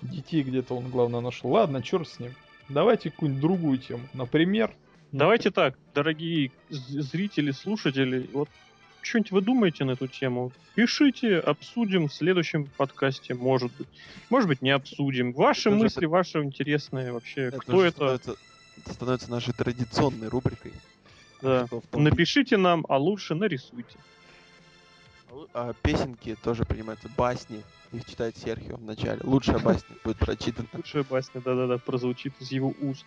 Детей 0.01 0.43
где-то 0.43 0.75
он, 0.75 0.89
главное, 0.89 1.19
нашел. 1.21 1.51
Ладно, 1.51 1.83
черт 1.83 2.07
с 2.07 2.19
ним. 2.19 2.33
Давайте 2.69 3.11
какую-нибудь 3.11 3.41
другую 3.41 3.77
тему. 3.79 4.07
Например, 4.13 4.73
Давайте 5.11 5.49
так, 5.49 5.75
дорогие 5.95 6.51
зрители, 6.69 7.49
слушатели, 7.49 8.29
вот 8.31 8.47
что-нибудь 9.09 9.31
вы 9.31 9.41
думаете 9.41 9.83
на 9.85 9.91
эту 9.91 10.07
тему? 10.07 10.51
Пишите, 10.75 11.39
обсудим 11.39 12.07
в 12.07 12.13
следующем 12.13 12.69
подкасте, 12.77 13.33
может 13.33 13.71
быть. 13.75 13.87
Может 14.29 14.47
быть, 14.47 14.61
не 14.61 14.69
обсудим. 14.69 15.33
Ваши 15.33 15.69
Это 15.69 15.77
же 15.77 15.83
мысли, 15.83 16.05
ваши 16.05 16.43
интересные 16.43 17.11
вообще. 17.11 17.51
Кто 17.51 17.77
уже 17.77 17.87
это? 17.87 17.95
Становится, 17.95 18.35
это 18.77 18.93
становится 18.93 19.31
нашей 19.31 19.53
традиционной 19.53 20.27
рубрикой. 20.27 20.73
Да. 21.41 21.67
Том- 21.67 22.03
Напишите 22.03 22.57
нам, 22.57 22.85
а 22.87 22.97
лучше 22.97 23.33
нарисуйте. 23.33 23.97
А 25.53 25.73
песенки 25.81 26.35
тоже 26.43 26.65
принимаются, 26.65 27.09
басни. 27.17 27.63
Их 27.91 28.05
читает 28.05 28.37
Серхио 28.37 28.77
в 28.77 28.83
начале. 28.83 29.21
Лучшая 29.23 29.57
басня 29.57 29.95
будет 30.03 30.17
прочитана. 30.17 30.67
Лучшая 30.73 31.03
басня, 31.03 31.41
да-да-да, 31.41 31.79
прозвучит 31.79 32.33
из 32.39 32.51
его 32.51 32.73
уст. 32.81 33.05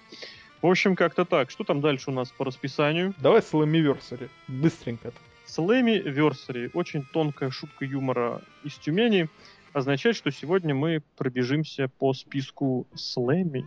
В 0.61 0.67
общем, 0.67 0.97
как-то 0.97 1.25
так. 1.25 1.51
Что 1.51 1.63
там 1.63 1.81
дальше 1.81 2.11
у 2.11 2.13
нас 2.13 2.31
по 2.31 2.45
расписанию? 2.45 3.15
давай 3.19 3.43
Сламиверсари. 3.43 4.29
Быстренько. 4.49 5.11
так. 5.11 5.21
Слэми 5.53 5.99
Версари, 5.99 6.71
очень 6.73 7.05
тонкая 7.05 7.51
шутка 7.51 7.85
юмора 7.85 8.41
из 8.65 8.75
Тюмени, 8.77 9.29
означает, 9.75 10.17
что 10.17 10.31
сегодня 10.31 10.75
мы 10.75 11.03
пробежимся 11.19 11.89
по 11.99 12.15
списку 12.15 12.87
Слэми. 12.95 13.67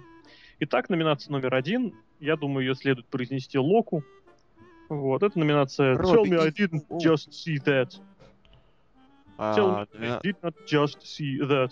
Итак, 0.62 0.89
номинация 0.89 1.32
номер 1.32 1.54
один. 1.54 1.93
Я 2.19 2.38
думаю, 2.38 2.65
ее 2.65 2.74
следует 2.74 3.06
произнести 3.06 3.60
Локу. 3.60 4.04
Вот, 4.89 5.21
это 5.21 5.38
номинация 5.38 5.93
Tell 5.95 6.15
Робби, 6.15 6.30
me 6.30 6.39
I 6.39 6.50
didn't 6.50 6.86
О. 6.89 6.98
just 6.98 7.30
see 7.30 7.63
that. 7.65 7.91
Tell 9.38 9.69
А, 9.69 9.86
me 9.93 10.08
I 10.08 10.19
did 10.24 10.38
not 10.41 10.56
just 10.65 11.04
see 11.04 11.39
that. 11.39 11.71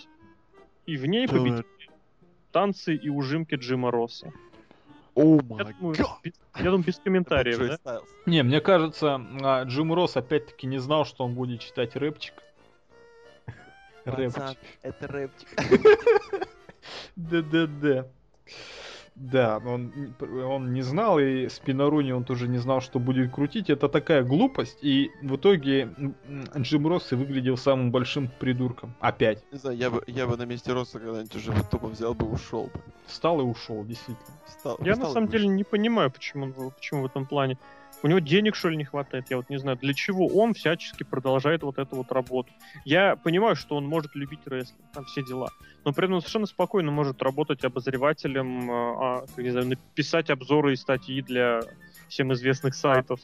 И 0.85 0.95
в 0.95 1.07
ней 1.07 1.25
Tell 1.25 1.39
победили 1.39 1.65
танцы 2.51 2.93
и 2.93 3.09
ужимки 3.09 3.55
Джима 3.55 3.89
Росса. 3.89 4.31
О 5.15 5.37
Я 5.37 5.43
май 5.43 5.73
думаю, 5.79 5.95
гад! 5.97 6.07
без- 6.23 6.33
я 6.55 6.63
думаю, 6.63 6.83
без 6.83 6.99
комментариев, 6.99 7.79
да? 7.83 8.01
Не, 8.25 8.43
мне 8.43 8.61
кажется, 8.61 9.21
а, 9.41 9.63
Джим 9.63 9.93
Росс 9.93 10.17
опять-таки 10.17 10.65
не 10.67 10.79
знал, 10.79 11.05
что 11.05 11.23
он 11.25 11.35
будет 11.35 11.61
читать 11.61 11.95
рэпчик. 11.95 12.33
Рэпчик. 14.05 14.57
это 14.81 15.07
рэпчик. 15.07 15.47
Да-да-да. 17.15 18.07
Да, 19.15 19.59
он, 19.63 19.93
он 20.19 20.73
не 20.73 20.81
знал, 20.81 21.19
и 21.19 21.47
Спинаруни 21.47 22.11
он 22.13 22.23
тоже 22.23 22.47
не 22.47 22.57
знал, 22.57 22.81
что 22.81 22.97
будет 22.99 23.31
крутить. 23.31 23.69
Это 23.69 23.87
такая 23.87 24.23
глупость, 24.23 24.79
и 24.81 25.11
в 25.21 25.35
итоге 25.35 25.93
Джим 26.57 26.87
Росс 26.87 27.11
и 27.11 27.15
выглядел 27.15 27.55
самым 27.55 27.91
большим 27.91 28.27
придурком. 28.39 28.95
Опять. 28.99 29.43
Не 29.51 29.59
знаю, 29.59 29.77
я 29.77 29.89
бы, 29.91 30.03
я 30.07 30.25
бы 30.25 30.35
на 30.35 30.45
месте 30.45 30.73
Росса 30.73 30.99
когда-нибудь 30.99 31.35
уже 31.35 31.51
вот 31.51 31.69
тупо 31.69 31.87
взял 31.87 32.15
бы 32.15 32.25
и 32.25 32.29
ушел 32.29 32.63
бы. 32.73 32.81
Встал 33.05 33.39
и 33.39 33.43
ушел, 33.43 33.83
действительно. 33.85 34.35
Встал- 34.47 34.77
Я 34.81 34.93
встал 34.93 35.09
на 35.09 35.13
самом 35.13 35.29
деле 35.29 35.47
не 35.47 35.63
понимаю, 35.63 36.09
почему, 36.11 36.71
почему 36.71 37.03
в 37.03 37.05
этом 37.05 37.27
плане. 37.27 37.57
У 38.03 38.07
него 38.07 38.19
денег, 38.19 38.55
что 38.55 38.67
ли, 38.67 38.75
не 38.75 38.83
хватает? 38.83 39.27
Я 39.29 39.37
вот 39.37 39.49
не 39.49 39.57
знаю, 39.57 39.77
для 39.77 39.93
чего 39.93 40.27
он 40.27 40.53
всячески 40.53 41.03
продолжает 41.03 41.63
вот 41.63 41.77
эту 41.77 41.95
вот 41.95 42.11
работу. 42.11 42.51
Я 42.83 43.15
понимаю, 43.15 43.55
что 43.55 43.77
он 43.77 43.87
может 43.87 44.13
любить 44.13 44.41
рестлинг, 44.45 44.81
там 44.93 45.05
все 45.05 45.23
дела. 45.23 45.49
Но 45.85 45.93
при 45.93 46.03
этом 46.03 46.15
он 46.15 46.21
совершенно 46.21 46.45
спокойно 46.45 46.91
может 46.91 47.21
работать 47.21 47.63
обозревателем, 47.63 48.69
а, 48.69 49.25
а, 49.37 49.41
не 49.41 49.51
знаю, 49.51 49.67
написать 49.67 50.29
обзоры 50.29 50.73
и 50.73 50.75
статьи 50.75 51.21
для 51.21 51.61
всем 52.09 52.33
известных 52.33 52.75
сайтов. 52.75 53.21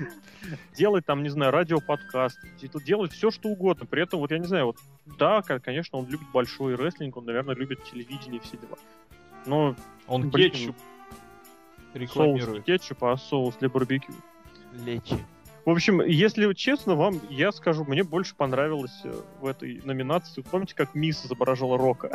Делать 0.76 1.06
там, 1.06 1.22
не 1.22 1.28
знаю, 1.28 1.52
радиоподкаст, 1.52 2.38
делать 2.84 3.12
все, 3.12 3.30
что 3.30 3.48
угодно. 3.48 3.86
При 3.86 4.02
этом, 4.02 4.18
вот 4.18 4.32
я 4.32 4.38
не 4.38 4.46
знаю, 4.46 4.66
вот 4.66 4.76
да, 5.16 5.42
ко- 5.42 5.60
конечно, 5.60 5.96
он 5.96 6.08
любит 6.08 6.26
большой 6.32 6.74
рестлинг, 6.74 7.16
он, 7.16 7.24
наверное, 7.24 7.54
любит 7.54 7.84
телевидение 7.84 8.40
и 8.40 8.44
все 8.44 8.56
дела. 8.56 8.78
Но 9.46 9.76
Он 10.08 10.28
Блин. 10.28 10.74
Кетчуп 11.98 12.14
соус 12.14 12.26
не 12.28 12.36
рекламирует. 12.38 12.64
кетчуп, 12.64 13.04
а 13.04 13.16
соус 13.16 13.56
для 13.56 13.68
барбекю. 13.68 14.12
Лечи. 14.84 15.16
В 15.64 15.70
общем, 15.70 16.00
если 16.00 16.50
честно, 16.54 16.94
вам, 16.94 17.20
я 17.28 17.52
скажу, 17.52 17.84
мне 17.84 18.02
больше 18.02 18.34
понравилось 18.34 19.00
э, 19.04 19.12
в 19.40 19.46
этой 19.46 19.82
номинации. 19.84 20.40
Помните, 20.40 20.74
как 20.74 20.94
Мисс 20.94 21.26
изображала 21.26 21.76
Рока? 21.76 22.10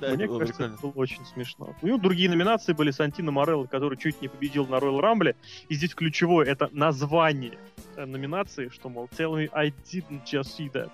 Да, 0.00 0.08
Мне 0.14 0.24
это 0.24 0.38
кажется, 0.38 0.54
прикольно. 0.54 0.74
это 0.74 0.82
было 0.86 0.92
очень 0.92 1.26
смешно. 1.26 1.76
У 1.82 1.86
него 1.86 1.98
другие 1.98 2.30
номинации 2.30 2.72
были 2.72 2.90
Сантино 2.90 3.32
Морелло, 3.32 3.66
который 3.66 3.98
чуть 3.98 4.22
не 4.22 4.28
победил 4.28 4.66
на 4.66 4.76
Royal 4.76 5.00
Rumble. 5.00 5.36
И 5.68 5.74
здесь 5.74 5.94
ключевое— 5.94 6.46
это 6.48 6.70
название 6.72 7.58
э, 7.96 8.06
номинации, 8.06 8.70
что, 8.70 8.88
мол, 8.88 9.10
tell 9.14 9.34
me 9.34 9.50
I 9.52 9.70
didn't 9.92 10.24
just 10.24 10.56
see 10.56 10.70
that. 10.72 10.90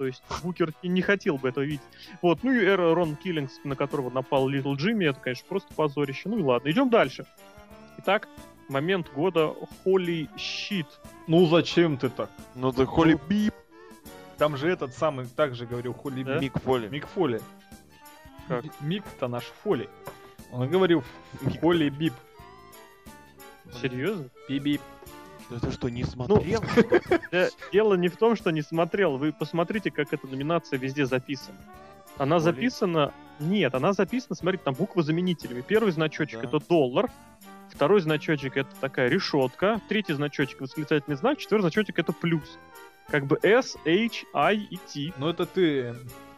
То 0.00 0.06
есть 0.06 0.22
Букер 0.42 0.72
не 0.82 1.02
хотел 1.02 1.36
бы 1.36 1.50
этого 1.50 1.62
видеть. 1.62 1.82
Вот, 2.22 2.42
ну 2.42 2.50
и 2.52 2.64
Эр- 2.64 2.94
Рон 2.94 3.16
Киллингс, 3.16 3.60
на 3.64 3.76
которого 3.76 4.08
напал 4.08 4.48
Литл 4.48 4.72
Джимми, 4.74 5.04
это, 5.04 5.20
конечно, 5.20 5.46
просто 5.46 5.74
позорище. 5.74 6.30
Ну 6.30 6.38
и 6.38 6.42
ладно, 6.42 6.70
идем 6.70 6.88
дальше. 6.88 7.26
Итак, 7.98 8.26
момент 8.70 9.12
года 9.12 9.54
Holy 9.84 10.26
Shit. 10.38 10.86
Ну 11.26 11.44
зачем 11.48 11.98
ты 11.98 12.08
так? 12.08 12.30
Ну 12.54 12.72
да 12.72 12.86
Холли 12.86 13.20
Бип. 13.28 13.52
Там 14.38 14.56
же 14.56 14.70
этот 14.70 14.94
самый, 14.94 15.26
так 15.26 15.54
же 15.54 15.66
говорил 15.66 15.92
Холли 15.92 16.22
Да? 16.22 16.38
Мик. 16.38 16.54
Фоли. 16.62 16.88
Мик 16.88 17.06
Фоли. 17.06 17.42
Как? 18.48 18.64
Мик-то 18.80 19.28
наш 19.28 19.44
Фоли. 19.62 19.90
Он 20.50 20.66
говорил 20.70 21.04
Фоли 21.60 21.90
Бип. 21.90 22.14
Серьезно? 23.82 24.30
Би-бип. 24.48 24.80
Ну 25.50 25.56
это 25.56 25.70
что, 25.72 25.88
Ну, 25.88 25.94
не 25.94 26.04
смотрел? 26.04 26.62
Э, 27.32 27.48
Дело 27.72 27.94
не 27.94 28.08
в 28.08 28.16
том, 28.16 28.36
что 28.36 28.50
не 28.50 28.62
смотрел. 28.62 29.16
Вы 29.18 29.32
посмотрите, 29.32 29.90
как 29.90 30.12
эта 30.12 30.26
номинация 30.26 30.78
везде 30.78 31.06
записана. 31.06 31.58
Она 32.18 32.38
Более- 32.38 32.40
записана... 32.40 33.12
Нет, 33.40 33.74
она 33.74 33.92
записана, 33.94 34.36
смотрите, 34.36 34.64
там 34.64 34.74
буквы 34.74 35.02
заменителями. 35.02 35.62
Первый 35.62 35.92
значочек 35.92 36.42
Да. 36.42 36.48
это 36.48 36.58
доллар, 36.68 37.10
второй 37.70 38.00
значочек 38.02 38.56
это 38.58 38.68
такая 38.80 39.08
решетка, 39.08 39.80
третий 39.88 40.12
значочек 40.12 40.60
восклицательный 40.60 41.16
знак, 41.16 41.38
четвертый 41.38 41.62
значочек 41.62 41.98
это 41.98 42.12
плюс. 42.12 42.58
Как 43.08 43.24
бы 43.26 43.38
S, 43.42 43.76
H, 43.86 44.24
I 44.34 44.58
и 44.58 44.76
T. 44.76 45.14
Ну 45.16 45.28
это 45.28 45.46
ты, 45.46 45.94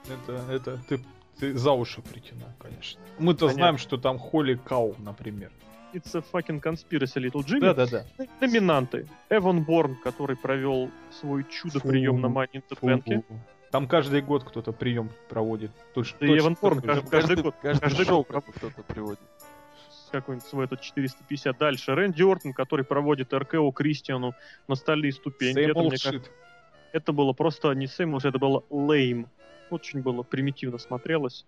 это, 0.09 0.45
это 0.49 0.79
ты, 0.89 1.05
ты 1.41 1.59
за 1.59 1.73
уши 1.73 2.01
притянул, 2.03 2.49
конечно. 2.61 3.01
Мы-то 3.19 3.49
знаем, 3.49 3.77
что 3.79 3.97
там 3.97 4.19
Холли 4.19 4.55
Кау, 4.55 4.95
например. 4.99 5.51
It's 5.93 6.15
a 6.15 6.23
fucking 6.23 6.61
conspiracy, 6.61 7.21
Little 7.21 7.43
Jimmy. 7.45 7.61
Да-да-да. 7.61 8.05
Номинанты. 8.41 9.07
Эван 9.29 9.63
Борн, 9.63 9.97
который 10.03 10.37
провел 10.37 10.91
свой 11.11 11.45
чудо-прием 11.45 12.21
на 12.21 12.29
Фу, 12.29 12.35
Money 12.35 12.49
in 12.55 12.63
the 12.71 12.81
Bank. 12.81 13.25
Фу. 13.29 13.39
Там 13.71 13.87
каждый 13.89 14.23
год 14.23 14.45
кто-то 14.45 14.73
прием 14.73 15.11
проводит. 15.29 15.71
Точно, 15.95 16.19
Да 16.21 16.27
и 16.27 16.39
Эван 16.39 16.57
Борн 16.61 16.81
каждый- 16.81 17.11
каждый 17.11 17.37
год, 17.43 17.55
Каждый 17.61 17.81
каждый 17.81 18.07
шоу 18.07 18.27
год 18.29 18.45
кто-то 18.55 18.83
приводит. 18.83 19.21
какой-нибудь 20.11 20.47
свой 20.47 20.65
этот 20.67 20.81
450. 20.83 21.57
Дальше. 21.59 21.95
Рэнди 21.95 22.23
Ортон, 22.23 22.53
который 22.53 22.85
проводит 22.85 23.33
РКО 23.33 23.71
Кристиану 23.73 24.35
на 24.69 24.75
стальные 24.75 25.13
ступеньки. 25.13 25.59
Same 25.59 25.71
Это, 25.71 25.81
old 25.81 25.93
shit. 25.95 26.25
это 26.93 27.13
было 27.13 27.33
просто 27.33 27.73
не 27.73 27.87
same 27.87 28.15
old, 28.17 28.29
это 28.29 28.39
было 28.39 28.63
lame. 28.71 29.27
Очень 29.71 30.03
было 30.03 30.23
примитивно 30.23 30.77
смотрелось. 30.79 31.47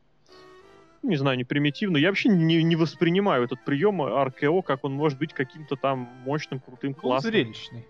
Ну, 1.05 1.11
не 1.11 1.17
знаю, 1.17 1.37
не 1.37 1.45
примитивно. 1.45 1.99
Я 1.99 2.09
вообще 2.09 2.31
не, 2.31 2.63
не 2.63 2.77
воспринимаю 2.77 3.45
этот 3.45 3.63
прием 3.65 4.03
РКО, 4.03 4.63
как 4.63 4.85
он 4.85 4.93
может 4.95 5.19
быть 5.19 5.33
каким-то 5.35 5.77
там 5.77 6.09
мощным, 6.25 6.61
крутым, 6.61 6.91
Он 6.91 6.95
классным. 6.95 7.33
зрелищный. 7.33 7.87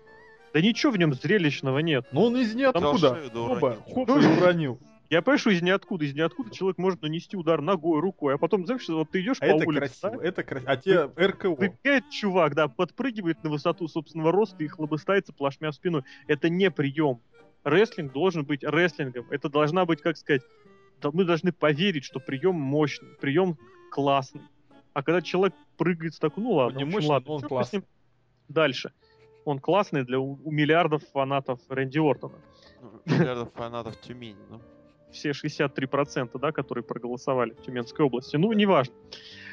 Да 0.53 0.61
ничего 0.61 0.91
в 0.91 0.97
нем 0.97 1.13
зрелищного 1.13 1.79
нет. 1.79 2.05
Но 2.11 2.25
он 2.25 2.37
из 2.37 2.53
ниоткуда. 2.53 3.15
шею 3.15 3.31
да 3.33 3.39
Оба, 3.39 3.77
уронил. 3.87 3.93
хоп, 3.93 4.09
уронил. 4.41 4.79
Я 5.09 5.21
понимаю, 5.21 5.39
что 5.39 5.49
из 5.51 5.61
ниоткуда, 5.61 6.03
из 6.05 6.13
ниоткуда 6.13 6.49
человек 6.53 6.77
может 6.77 7.01
нанести 7.01 7.37
удар 7.37 7.61
ногой, 7.61 7.99
рукой, 8.01 8.35
а 8.35 8.37
потом, 8.37 8.65
знаешь, 8.65 8.87
вот 8.89 9.11
ты 9.11 9.21
идешь 9.21 9.37
А 9.39 9.45
по 9.45 9.49
это 9.51 9.67
улице, 9.67 9.79
красиво, 10.01 10.21
да, 10.21 10.27
это 10.27 10.43
красиво. 10.43 10.71
А 10.71 10.77
те 10.77 11.03
РКО. 11.27 11.49
выбегает 11.55 12.09
чувак, 12.09 12.55
да, 12.55 12.67
подпрыгивает 12.67 13.43
на 13.43 13.49
высоту 13.49 13.87
собственного 13.87 14.31
роста 14.31 14.63
и 14.63 14.67
хлобыстается 14.67 15.31
плашмя 15.31 15.71
в 15.71 15.75
спину. 15.75 16.03
Это 16.27 16.49
не 16.49 16.71
прием. 16.71 17.19
Рестлинг 17.63 18.13
должен 18.13 18.45
быть 18.45 18.63
рестлингом. 18.63 19.25
Это 19.29 19.47
должна 19.49 19.85
быть, 19.85 20.01
как 20.01 20.17
сказать, 20.17 20.41
мы 21.11 21.25
должны 21.25 21.51
поверить, 21.51 22.03
что 22.03 22.19
прием 22.19 22.55
мощный, 22.55 23.09
прием 23.19 23.57
классный. 23.91 24.41
А 24.93 25.03
когда 25.03 25.21
человек 25.21 25.53
прыгает 25.77 26.13
с 26.13 26.19
такой, 26.19 26.43
ну 26.43 26.51
ладно, 26.53 26.77
не 26.77 26.83
в 26.83 26.87
общем, 26.87 26.97
мощный, 26.97 27.09
ладно, 27.09 27.27
но 27.27 27.35
он 27.35 27.41
классный. 27.41 27.83
Дальше. 28.47 28.91
Он 29.43 29.59
классный 29.59 30.03
для 30.03 30.19
у, 30.19 30.39
у 30.43 30.51
миллиардов 30.51 31.03
фанатов 31.13 31.59
Рэнди 31.69 31.99
Ортона. 31.99 32.35
Ну, 32.81 33.01
Миллиардов 33.05 33.51
фанатов 33.53 33.99
Тюмени, 34.01 34.37
ну. 34.49 34.61
все 35.11 35.31
63%, 35.31 36.39
да, 36.39 36.51
которые 36.51 36.83
проголосовали 36.83 37.51
в 37.51 37.61
Тюменской 37.61 38.05
области. 38.05 38.37
Ну, 38.37 38.51
неважно. 38.53 38.93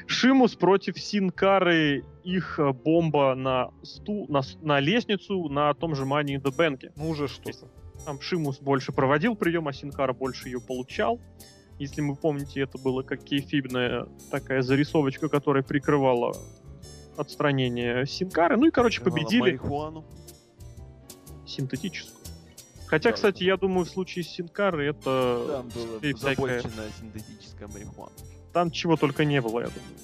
Шимус 0.07 0.55
против 0.55 0.99
Синкары, 0.99 2.03
их 2.23 2.59
э, 2.59 2.71
бомба 2.71 3.35
на, 3.35 3.71
стул, 3.83 4.27
на, 4.29 4.41
на 4.61 4.79
лестницу 4.79 5.47
на 5.49 5.73
том 5.73 5.95
же 5.95 6.03
Money 6.03 6.35
in 6.35 6.41
the 6.41 6.55
Bank. 6.55 6.91
Ну 6.95 7.09
уже 7.09 7.27
что-то. 7.27 7.67
Там 8.05 8.19
Шимус 8.21 8.59
больше 8.59 8.91
проводил 8.91 9.35
прием, 9.35 9.67
а 9.67 9.73
Синкара 9.73 10.13
больше 10.13 10.49
ее 10.49 10.59
получал. 10.59 11.19
Если 11.79 12.01
вы 12.01 12.15
помните, 12.15 12.61
это 12.61 12.77
было 12.77 13.01
как 13.01 13.23
кейфибная 13.23 14.07
такая 14.29 14.61
зарисовочка, 14.61 15.29
которая 15.29 15.63
прикрывала 15.63 16.35
отстранение 17.17 18.05
Синкары. 18.05 18.57
Ну 18.57 18.67
и, 18.67 18.71
короче, 18.71 19.01
победили 19.01 19.41
Марихуану. 19.41 20.05
синтетическую. 21.45 22.23
Хотя, 22.87 23.09
Да. 23.09 23.15
кстати, 23.15 23.43
я 23.43 23.57
думаю, 23.57 23.85
в 23.85 23.89
случае 23.89 24.23
с 24.23 24.27
Синкары 24.27 24.85
это... 24.87 25.45
Там 25.47 25.69
было 25.69 26.17
започена 26.17 26.83
синтетическая 26.99 27.67
марихуана. 27.67 28.11
Там 28.53 28.69
чего 28.69 28.97
только 28.97 29.25
не 29.25 29.41
было, 29.41 29.61
я 29.61 29.67
думаю. 29.67 29.97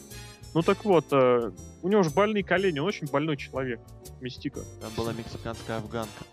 Ну 0.55 0.63
так 0.63 0.83
вот, 0.83 1.05
э, 1.12 1.51
у 1.83 1.88
него 1.88 2.01
же 2.01 2.09
больные 2.09 2.43
колени, 2.43 2.79
он 2.79 2.88
очень 2.88 3.07
больной 3.07 3.38
человек, 3.38 3.79
Мистика. 4.21 4.62
Там 4.81 4.91
была 4.97 5.13
мексиканская 5.13 5.77
афганка. 5.77 6.25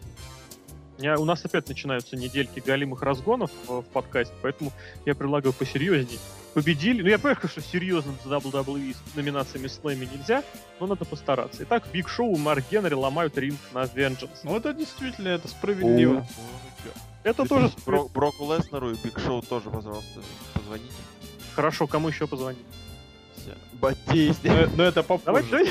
Я- 0.99 1.19
у 1.19 1.25
нас 1.25 1.45
опять 1.45 1.69
начинаются 1.69 2.17
недельки 2.17 2.61
галимых 2.61 3.03
разгонов 3.03 3.51
в, 3.67 3.81
в 3.81 3.85
подкасте, 3.85 4.35
поэтому 4.43 4.73
я 5.05 5.15
предлагаю 5.15 5.53
посерьезней. 5.53 6.19
Победили, 6.55 7.03
ну 7.03 7.09
я 7.09 7.19
понимаю, 7.19 7.37
что 7.49 7.61
серьезным 7.61 8.17
за 8.25 8.37
WWE 8.37 8.95
с 8.95 9.15
номинациями 9.15 9.67
Slammy 9.67 10.09
нельзя, 10.11 10.43
но 10.81 10.87
надо 10.87 11.05
постараться. 11.05 11.63
Итак, 11.65 11.85
Биг 11.93 12.09
Шоу 12.09 12.35
и 12.35 12.39
Марк 12.39 12.65
Генри 12.71 12.95
ломают 12.95 13.37
ринг 13.37 13.59
на 13.75 13.85
Vengeance. 13.85 14.39
Ну 14.43 14.57
это 14.57 14.73
действительно, 14.73 15.29
это 15.29 15.49
справедливо. 15.49 16.27
Это 17.25 17.45
тоже 17.45 17.71
Бро- 17.85 18.09
Броку 18.09 18.51
Леснеру 18.55 18.93
и 18.93 18.95
Биг 18.97 19.19
Шоу 19.19 19.43
тоже, 19.43 19.69
пожалуйста, 19.69 20.21
позвоните. 20.55 20.87
хорошо, 21.55 21.87
кому 21.87 22.09
еще 22.09 22.27
позвонить? 22.27 22.65
Батисте. 23.75 24.51
Но, 24.51 24.77
но 24.77 24.83
это 24.85 25.03
Давай, 25.03 25.19
попозже. 25.43 25.51
давай. 25.51 25.69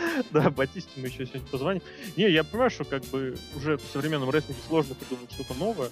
Да, 0.30 0.50
Батисте 0.50 0.90
мы 0.96 1.06
еще 1.08 1.26
сегодня 1.26 1.48
позвоним. 1.50 1.82
Не, 2.16 2.28
я 2.30 2.44
понимаю, 2.44 2.70
что 2.70 2.84
как 2.84 3.04
бы 3.06 3.36
уже 3.56 3.76
в 3.76 3.82
современном 3.92 4.30
рестлинге 4.30 4.60
сложно 4.68 4.94
придумать 4.94 5.32
что-то 5.32 5.54
новое. 5.54 5.90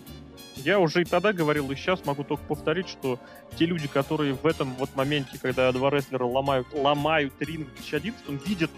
Я 0.57 0.81
уже 0.81 1.03
и 1.03 1.05
тогда 1.05 1.33
говорил, 1.33 1.71
и 1.71 1.77
сейчас 1.77 2.05
могу 2.05 2.25
только 2.25 2.43
повторить, 2.45 2.89
что 2.89 3.19
те 3.57 3.65
люди, 3.67 3.87
которые 3.87 4.35
в 4.35 4.45
этом 4.45 4.75
вот 4.75 4.95
моменте, 4.97 5.39
когда 5.41 5.71
два 5.73 5.91
рестлера 5.91 6.25
ломают, 6.25 6.67
ломают 6.73 7.33
ринг 7.41 7.69
в 7.69 7.75
2011 7.77 8.47
видят 8.47 8.71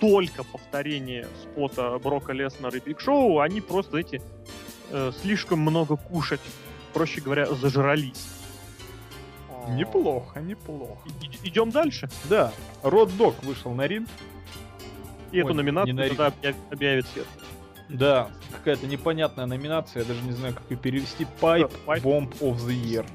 только 0.00 0.42
повторение 0.44 1.26
спота 1.42 1.96
Брока 1.98 2.32
Леснера 2.32 2.76
и 2.76 2.80
Биг 2.80 3.00
Шоу, 3.00 3.38
они 3.40 3.60
просто 3.60 3.98
эти 3.98 4.20
э, 4.90 5.12
слишком 5.20 5.60
много 5.60 5.96
кушать, 5.96 6.40
проще 6.92 7.20
говоря, 7.20 7.46
зажрались. 7.46 8.26
Неплохо, 9.68 10.40
неплохо. 10.40 11.08
И- 11.22 11.48
Идем 11.48 11.70
дальше. 11.70 12.08
Да, 12.28 12.52
Род 12.82 13.16
Дог 13.16 13.42
вышел 13.44 13.72
на 13.74 13.86
ринг. 13.86 14.08
И 15.32 15.38
эту 15.38 15.48
Ой, 15.48 15.52
не 15.54 15.56
номинацию 15.58 15.94
на 15.94 16.08
тогда 16.08 16.26
объяв- 16.26 16.56
объявит 16.70 17.06
Сет. 17.14 17.26
Да, 17.88 18.30
какая-то 18.52 18.86
непонятная 18.86 19.46
номинация, 19.46 20.00
я 20.02 20.08
даже 20.08 20.22
не 20.22 20.32
знаю, 20.32 20.54
как 20.54 20.64
ее 20.70 20.76
перевести. 20.76 21.26
Pipe 21.40 21.72
Pipe. 21.86 22.02
Bomb 22.02 22.38
of 22.40 22.58
the 22.66 22.74
Year. 22.74 23.06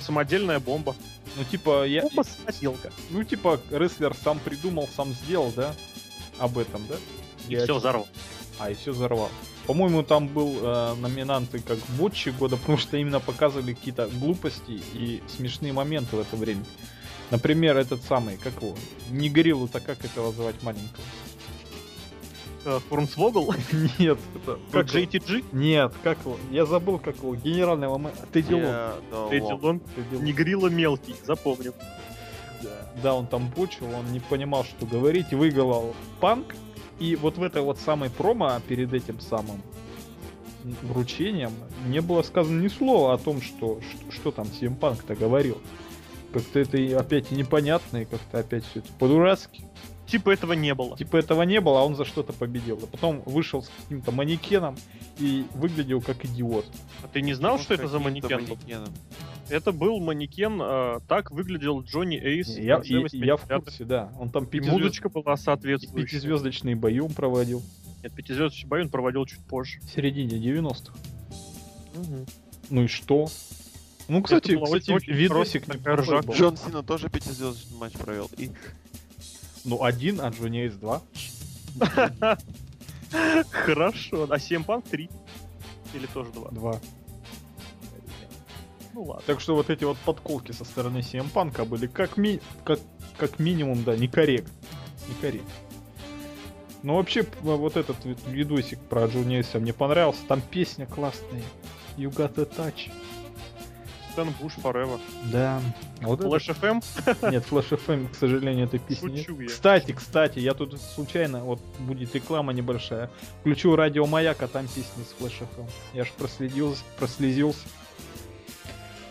Самодельная 0.00 0.60
бомба. 0.60 0.94
Ну, 1.36 1.44
типа, 1.44 1.86
я... 1.86 2.02
Бомба 2.02 2.22
самоделка. 2.22 2.92
Ну, 3.10 3.24
типа, 3.24 3.60
рестлер 3.70 4.14
сам 4.14 4.38
придумал, 4.38 4.88
сам 4.94 5.12
сделал, 5.12 5.52
да? 5.56 5.74
Об 6.38 6.58
этом, 6.58 6.86
да? 6.88 6.96
И 7.48 7.54
Я 7.54 7.64
все 7.64 7.74
взорвал. 7.74 8.06
А, 8.58 8.70
и 8.70 8.74
все 8.74 8.92
взорвал. 8.92 9.30
По-моему, 9.66 10.02
там 10.02 10.28
был 10.28 10.58
э, 10.60 10.94
номинанты 10.94 11.60
как 11.60 11.78
Ботчи 11.98 12.30
года, 12.30 12.56
потому 12.58 12.78
что 12.78 12.96
именно 12.96 13.20
показывали 13.20 13.74
какие-то 13.74 14.08
глупости 14.08 14.80
и 14.94 15.22
смешные 15.28 15.72
моменты 15.72 16.16
в 16.16 16.20
это 16.20 16.36
время. 16.36 16.64
Например, 17.30 17.76
этот 17.76 18.02
самый, 18.04 18.36
как 18.36 18.62
его, 18.62 18.76
не 19.10 19.30
гориллу-то 19.30 19.80
как 19.80 20.04
этого 20.04 20.32
звать 20.32 20.62
маленького? 20.62 21.02
Э, 22.64 22.78
Фурнсвогл, 22.88 23.54
Нет, 23.98 24.18
это... 24.36 24.58
как? 24.70 24.86
JTG, 24.86 25.44
Нет, 25.52 25.92
как 26.02 26.18
его? 26.20 26.36
Я 26.50 26.64
забыл, 26.64 26.98
как 26.98 27.16
его. 27.16 27.34
Генерального 27.34 27.98
мэ... 27.98 28.12
Тедди 28.32 28.54
Лонг. 28.54 29.30
Тедди 29.30 29.52
Лонг. 29.52 29.82
Негрила 30.12 30.68
мелкий, 30.68 31.16
запомним. 31.24 31.72
Да, 33.02 33.14
он 33.14 33.26
там 33.26 33.48
бочил, 33.48 33.86
он 33.86 34.12
не 34.12 34.20
понимал, 34.20 34.64
что 34.64 34.86
говорить, 34.86 35.32
выиграл 35.32 35.94
панк. 36.20 36.54
И 37.00 37.16
вот 37.16 37.36
в 37.36 37.42
этой 37.42 37.62
вот 37.62 37.78
самой 37.78 38.10
промо 38.10 38.60
перед 38.68 38.92
этим 38.92 39.18
самым 39.18 39.60
вручением 40.82 41.52
не 41.86 42.00
было 42.00 42.22
сказано 42.22 42.60
ни 42.60 42.68
слова 42.68 43.14
о 43.14 43.18
том, 43.18 43.42
что, 43.42 43.80
что, 43.80 44.12
что 44.12 44.30
там 44.30 44.46
CM 44.46 44.78
Punk-то 44.78 45.16
говорил. 45.16 45.58
Как-то 46.32 46.60
это 46.60 47.00
опять 47.00 47.32
и 47.32 47.34
непонятно, 47.34 47.98
и 47.98 48.04
как-то 48.04 48.38
опять 48.38 48.64
все 48.64 48.80
это 48.80 48.88
по-дурацки. 48.98 49.64
Типа 50.12 50.30
этого 50.30 50.52
не 50.52 50.74
было. 50.74 50.96
Типа 50.96 51.16
этого 51.16 51.42
не 51.42 51.60
было, 51.60 51.80
а 51.80 51.84
он 51.84 51.96
за 51.96 52.04
что-то 52.04 52.32
победил. 52.32 52.78
А 52.82 52.86
потом 52.86 53.22
вышел 53.26 53.62
с 53.62 53.70
каким-то 53.82 54.12
манекеном 54.12 54.76
и 55.18 55.44
выглядел 55.54 56.00
как 56.00 56.24
идиот. 56.24 56.66
А 57.02 57.08
ты 57.08 57.22
не 57.22 57.34
знал, 57.34 57.56
Ну, 57.56 57.62
что 57.62 57.74
это 57.74 57.88
за 57.88 57.98
манекен? 57.98 58.42
манекеном. 58.42 58.88
Это 59.48 59.72
был 59.72 59.98
манекен, 60.00 60.60
э, 60.62 61.00
так 61.08 61.30
выглядел 61.30 61.82
Джонни 61.82 62.16
Эйс. 62.18 62.56
Я, 62.56 62.78
в 62.78 62.84
и- 62.84 62.92
я 62.92 63.00
в 63.36 63.44
80-х. 63.44 63.60
курсе, 63.60 63.84
да. 63.84 64.12
Он 64.18 64.30
там 64.30 64.46
пятизвезд- 64.46 65.08
была 65.10 65.36
соответствующая. 65.36 66.06
пятизвездочный 66.06 66.74
боем 66.74 67.12
проводил 67.12 67.62
Нет, 68.02 68.12
пятизвездочный 68.12 68.68
бой 68.68 68.82
он 68.82 68.88
проводил 68.90 69.26
чуть 69.26 69.40
позже. 69.46 69.80
в 69.80 69.90
середине 69.90 70.38
90-х. 70.38 70.94
Мгм. 71.94 72.26
Ну 72.70 72.82
и 72.84 72.86
что? 72.86 73.28
Ну, 74.08 74.22
кстати, 74.22 74.54
кстати, 74.56 74.70
очень- 74.70 74.94
очень 74.94 75.12
видосик 75.12 75.66
был. 75.66 76.34
Джон 76.34 76.56
Сина 76.56 76.82
тоже 76.82 77.08
пятизвездочный 77.08 77.76
матч 77.78 77.92
провел. 77.94 78.28
И 78.36 78.50
Ну, 79.64 79.82
один, 79.82 80.20
а 80.20 80.28
Джонни 80.30 80.62
Эйс 80.62 80.74
два. 80.74 81.02
Хорошо. 83.50 84.24
А 84.30 84.36
CM 84.36 84.64
Punk 84.64 84.88
3. 84.90 85.10
Или 85.94 86.06
тоже 86.06 86.30
2. 86.32 86.50
Два. 86.50 86.80
Ну 88.94 89.04
ладно. 89.04 89.22
Так 89.26 89.40
что 89.40 89.54
вот 89.54 89.70
эти 89.70 89.84
вот 89.84 89.96
подколки 89.98 90.52
со 90.52 90.64
стороны 90.64 90.98
CM 90.98 91.64
были 91.64 91.86
как, 91.86 92.16
ми... 92.16 92.40
как, 92.64 92.78
как 93.16 93.38
минимум, 93.38 93.84
да, 93.84 93.96
некорректно. 93.96 94.52
Некорректно. 95.08 95.50
Но 96.82 96.96
вообще, 96.96 97.22
п- 97.22 97.36
вот 97.40 97.76
этот 97.76 98.04
ви- 98.04 98.16
видосик 98.26 98.80
про 98.80 99.06
Джонни 99.06 99.36
Эйса 99.36 99.60
мне 99.60 99.72
понравился. 99.72 100.20
Там 100.26 100.40
песня 100.42 100.86
классная. 100.86 101.42
You 101.96 102.10
got 102.10 102.38
a 102.38 102.44
touch. 102.44 102.90
Стэн 104.12 104.30
Буш 104.40 104.52
Forever. 104.62 105.00
Да. 105.32 105.60
Вот 106.02 106.20
это- 106.20 106.28
Flash 106.28 106.54
FM. 106.60 107.30
Нет, 107.30 107.44
Flash 107.50 107.70
FM, 107.70 108.08
к 108.12 108.14
сожалению, 108.14 108.66
этой 108.66 108.78
песни 108.78 109.08
нет. 109.10 109.26
Шучу 109.26 109.40
я. 109.40 109.48
Кстати, 109.48 109.92
кстати, 109.92 110.38
я 110.38 110.54
тут 110.54 110.80
случайно, 110.80 111.44
вот 111.44 111.60
будет 111.78 112.14
реклама 112.14 112.52
небольшая. 112.52 113.10
Включу 113.40 113.74
радио 113.76 114.06
Маяк, 114.06 114.42
а 114.42 114.48
там 114.48 114.66
песни 114.66 115.02
с 115.04 115.14
Flash 115.20 115.40
FM. 115.40 115.68
Я 115.94 116.04
ж 116.04 116.08
проследил, 116.18 116.76
прослезился. 116.98 117.66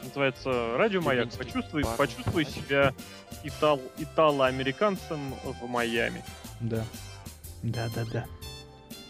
Называется 0.03 0.77
Радио 0.77 1.01
Маяк. 1.01 1.29
Почувствуй, 1.37 1.83
парк. 1.83 1.97
почувствуй 1.97 2.45
себя 2.45 2.93
итал, 3.43 3.79
итало-американцем 3.97 5.19
в 5.43 5.67
Майами. 5.67 6.23
Да. 6.59 6.83
Да, 7.63 7.87
да, 7.95 8.05
да. 8.11 8.25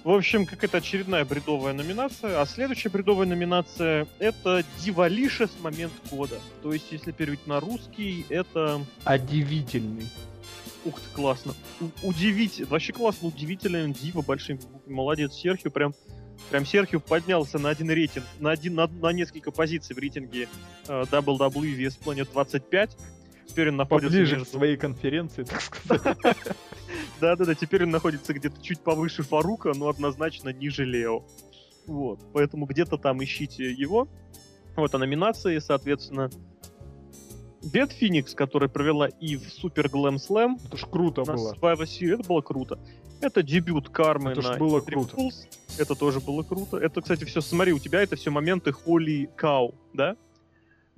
В 0.03 0.09
общем, 0.09 0.47
какая-то 0.47 0.77
очередная 0.77 1.25
бредовая 1.25 1.73
номинация. 1.73 2.41
А 2.41 2.45
следующая 2.45 2.89
бредовая 2.89 3.27
номинация— 3.27 4.07
это 4.19 4.63
Дивалишес 4.79 5.51
момент 5.61 5.93
года. 6.09 6.39
То 6.63 6.73
есть, 6.73 6.91
если 6.91 7.11
перевести 7.11 7.47
на 7.47 7.59
русский, 7.59 8.25
это... 8.29 8.83
Удивительный. 9.05 10.09
Ух 10.85 10.99
ты, 10.99 11.15
классно. 11.15 11.53
У- 11.79 12.09
удивительно. 12.09 12.67
Вообще 12.69 12.93
классно, 12.93 13.27
удивительно. 13.27 13.93
Дива 13.93 14.23
большим. 14.23 14.59
Молодец, 14.87 15.33
Серхио. 15.33 15.69
Прям, 15.69 15.93
прям 16.49 16.65
Серхио 16.65 16.99
поднялся 16.99 17.59
на 17.59 17.69
один 17.69 17.91
рейтинг, 17.91 18.25
на, 18.39 18.49
один, 18.49 18.73
на, 18.73 18.87
на 18.87 19.11
несколько 19.11 19.51
позиций 19.51 19.95
в 19.95 19.99
рейтинге 19.99 20.49
э, 20.87 21.03
WWE 21.11 21.77
VS 21.77 21.99
Planet 22.03 22.27
25. 22.31 22.97
Теперь 23.51 23.69
он 23.69 23.75
находится 23.75 24.09
Поближе 24.09 24.35
к 24.35 24.39
между- 24.39 24.57
своей 24.57 24.77
конференции, 24.77 25.43
так 25.43 25.59
сказать. 25.61 26.17
Да-да-да, 27.19 27.53
теперь 27.53 27.83
он 27.83 27.89
находится 27.91 28.33
где-то 28.33 28.61
чуть 28.61 28.79
повыше 28.79 29.23
Фарука, 29.23 29.73
но 29.75 29.89
однозначно 29.89 30.49
ниже 30.53 30.85
Лео. 30.85 31.25
Вот, 31.85 32.19
поэтому 32.33 32.65
где-то 32.65 32.97
там 32.97 33.21
ищите 33.21 33.69
его. 33.69 34.07
Вот, 34.77 34.95
а 34.95 34.97
номинации, 34.97 35.59
соответственно, 35.59 36.29
Бет 37.73 37.91
Феникс, 37.91 38.33
которая 38.33 38.69
провела 38.69 39.07
и 39.07 39.35
в 39.35 39.49
Супер 39.51 39.89
Глэм 39.89 40.17
Слэм, 40.17 40.57
Это 40.65 40.77
ж 40.77 40.85
круто 40.89 41.23
было. 41.23 41.53
Survivor 41.53 41.81
Series, 41.83 42.13
это 42.19 42.23
было 42.27 42.41
круто. 42.41 42.79
Это 43.19 43.43
дебют 43.43 43.89
Кармы 43.89 44.31
Это 44.31 44.41
на 44.41 44.57
было 44.57 44.79
Extreme 44.79 44.91
круто. 44.93 45.17
Rules, 45.17 45.47
это 45.77 45.95
тоже 45.95 46.21
было 46.21 46.41
круто. 46.43 46.77
Это, 46.77 47.01
кстати, 47.01 47.25
все, 47.25 47.41
смотри, 47.41 47.73
у 47.73 47.79
тебя 47.79 48.01
это 48.01 48.15
все 48.15 48.31
моменты 48.31 48.71
Холли 48.71 49.29
Кау, 49.35 49.75
да? 49.93 50.15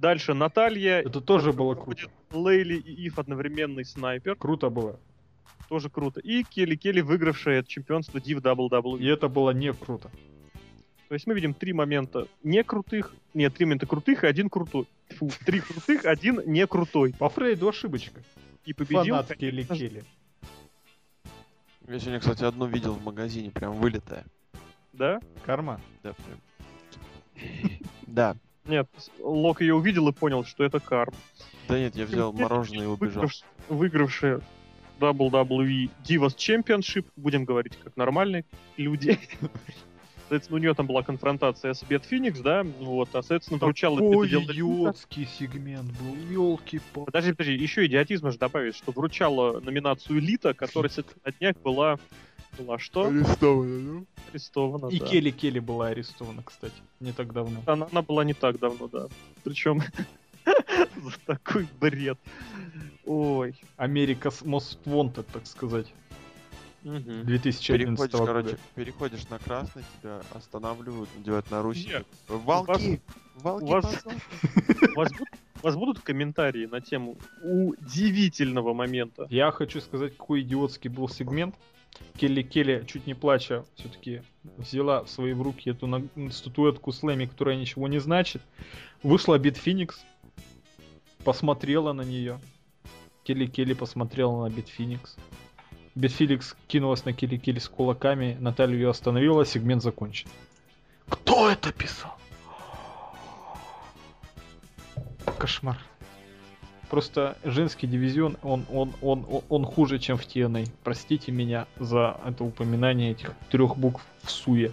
Дальше 0.03 0.33
Наталья, 0.33 0.99
Это 0.99 1.21
тоже 1.21 1.53
было 1.53 1.75
круто. 1.75 2.09
Лейли 2.33 2.75
и 2.75 3.07
Ив 3.07 3.19
одновременный 3.19 3.85
снайпер, 3.85 4.35
Круто 4.35 4.69
было. 4.69 4.99
тоже 5.69 5.89
круто. 5.89 6.19
И 6.19 6.43
Келли 6.43 6.75
Келли, 6.75 6.99
выигравшая 6.99 7.59
это 7.59 7.69
чемпионство 7.69 8.17
Div 8.17 8.41
WWE. 8.41 8.99
И 8.99 9.05
это 9.05 9.29
было 9.29 9.51
не 9.51 9.71
круто. 9.71 10.11
То 11.07 11.13
есть 11.13 11.25
мы 11.25 11.33
видим 11.33 11.53
три 11.53 11.71
момента 11.71 12.27
не 12.43 12.63
крутых, 12.65 13.15
нет, 13.33 13.53
три 13.53 13.65
момента 13.65 13.85
крутых 13.85 14.25
и 14.25 14.27
один 14.27 14.49
крутой. 14.49 14.87
Фу, 15.17 15.31
три 15.45 15.61
крутых, 15.61 16.03
один 16.03 16.41
не 16.47 16.67
крутой. 16.67 17.13
По 17.17 17.29
Фрейду 17.29 17.69
ошибочка. 17.69 18.21
И 18.65 18.73
победил, 18.73 19.15
Фанат 19.15 19.33
Келли 19.37 19.63
Келли. 19.63 20.03
Я 21.87 21.99
сегодня, 21.99 22.19
кстати, 22.19 22.43
одну 22.43 22.65
видел 22.65 22.93
в 22.95 23.03
магазине, 23.05 23.51
прям 23.51 23.71
вылетая. 23.75 24.25
да? 24.91 25.21
Карма. 25.45 25.79
Да, 26.03 26.13
прям. 26.13 27.69
Да. 28.07 28.35
Нет, 28.65 28.87
Лок 29.19 29.61
ее 29.61 29.75
увидел 29.75 30.07
и 30.09 30.13
понял, 30.13 30.45
что 30.45 30.63
это 30.63 30.79
карм. 30.79 31.13
Да 31.67 31.77
нет, 31.77 31.95
я 31.95 32.05
взял 32.05 32.31
мороженое 32.31 32.85
и 32.85 32.87
убежал. 32.87 33.23
Выигравш- 33.23 33.43
Выигравшая 33.69 34.41
WWE 34.99 35.89
Divas 36.07 36.35
Championship, 36.37 37.05
будем 37.15 37.45
говорить 37.45 37.77
как 37.83 37.97
нормальные 37.97 38.45
люди. 38.77 39.19
Соответственно, 40.29 40.57
у 40.57 40.61
нее 40.61 40.73
там 40.73 40.87
была 40.87 41.03
конфронтация 41.03 41.73
с 41.73 41.83
Бет 41.83 42.05
Феникс, 42.05 42.39
да, 42.39 42.63
вот, 42.63 43.09
а, 43.09 43.21
соответственно, 43.21 43.59
вручала 43.59 43.99
дело- 43.99 44.43
идиотский 44.45 45.27
сегмент 45.27 45.91
был, 45.99 46.15
елки 46.31 46.79
по 46.93 47.03
Подожди, 47.05 47.33
подожди, 47.33 47.53
еще 47.55 47.85
идиотизма 47.85 48.31
же 48.31 48.37
добавить, 48.37 48.75
что 48.75 48.91
вручала 48.93 49.59
номинацию 49.59 50.19
Элита, 50.19 50.53
которая 50.53 50.89
с 50.89 51.03
на 51.25 51.31
днях 51.33 51.57
была, 51.57 51.99
была 52.57 52.79
что? 52.79 53.05
Арестовано, 53.07 54.05
Арестована, 54.31 54.87
И 54.87 54.99
да. 54.99 55.05
Келли 55.07 55.31
Келли 55.31 55.59
была 55.59 55.87
арестована, 55.87 56.43
кстати, 56.43 56.73
не 56.99 57.11
так 57.11 57.33
давно. 57.33 57.61
Она, 57.65 57.87
она 57.91 58.01
была 58.01 58.23
не 58.23 58.33
так 58.33 58.59
давно, 58.59 58.87
да. 58.87 59.07
Причем 59.43 59.81
за 60.45 61.19
такой 61.25 61.67
бред. 61.79 62.17
Ой. 63.05 63.55
Америка 63.77 64.29
Most 64.29 64.77
Wanted, 64.85 65.25
так 65.31 65.45
сказать, 65.47 65.93
Мгм. 66.83 67.23
2011 67.25 68.11
Переходишь, 68.11 68.11
года. 68.19 68.25
короче, 68.25 68.57
переходишь 68.75 69.29
на 69.29 69.39
красный, 69.39 69.83
тебя 70.01 70.21
останавливают, 70.33 71.09
надевают 71.15 71.49
наручники. 71.49 72.03
Волки! 72.27 73.01
Волки, 73.35 73.63
вас-. 73.71 74.03
У 74.93 74.99
вас, 74.99 75.11
у 75.61 75.65
вас 75.65 75.75
будут 75.77 76.01
комментарии 76.01 76.65
на 76.65 76.81
тему 76.81 77.15
удивительного 77.41 78.73
момента? 78.73 79.27
Я 79.29 79.51
хочу 79.51 79.79
сказать, 79.79 80.17
какой 80.17 80.41
идиотский 80.41 80.89
был 80.89 81.07
сегмент. 81.07 81.55
Келли 82.17 82.41
Келли, 82.43 82.85
чуть 82.87 83.07
не 83.07 83.13
плача, 83.13 83.65
все-таки 83.75 84.21
взяла 84.57 85.03
в 85.03 85.09
свои 85.09 85.33
руки 85.33 85.69
эту 85.69 85.87
на- 85.87 86.31
статуэтку 86.31 86.91
Слэми, 86.91 87.25
которая 87.25 87.55
ничего 87.55 87.87
не 87.87 87.99
значит. 87.99 88.41
Вышла 89.01 89.37
Бит 89.39 89.57
Феникс, 89.57 90.03
посмотрела 91.23 91.93
на 91.93 92.03
нее. 92.03 92.39
Келли 93.23 93.45
Келли 93.47 93.73
посмотрела 93.73 94.47
на 94.47 94.53
Бит 94.53 94.67
Феникс. 94.67 95.15
Бит 95.95 96.11
Феникс 96.11 96.55
кинулась 96.67 97.05
на 97.05 97.13
Келли 97.13 97.37
Келли 97.37 97.59
с 97.59 97.69
кулаками, 97.69 98.37
Наталья 98.39 98.75
ее 98.75 98.89
остановила, 98.89 99.45
сегмент 99.45 99.83
закончен. 99.83 100.29
Кто 101.07 101.49
это 101.49 101.71
писал? 101.71 102.17
Кошмар. 105.37 105.77
Просто 106.93 107.35
женский 107.43 107.87
дивизион, 107.87 108.37
он, 108.43 108.67
он, 108.71 108.93
он, 109.01 109.25
он, 109.27 109.41
он 109.49 109.65
хуже, 109.65 109.97
чем 109.97 110.15
в 110.15 110.27
TNA. 110.27 110.69
Простите 110.83 111.31
меня 111.31 111.65
за 111.79 112.19
это 112.23 112.43
упоминание 112.43 113.13
этих 113.13 113.31
трех 113.49 113.77
букв 113.77 114.05
в 114.21 114.29
суе. 114.29 114.71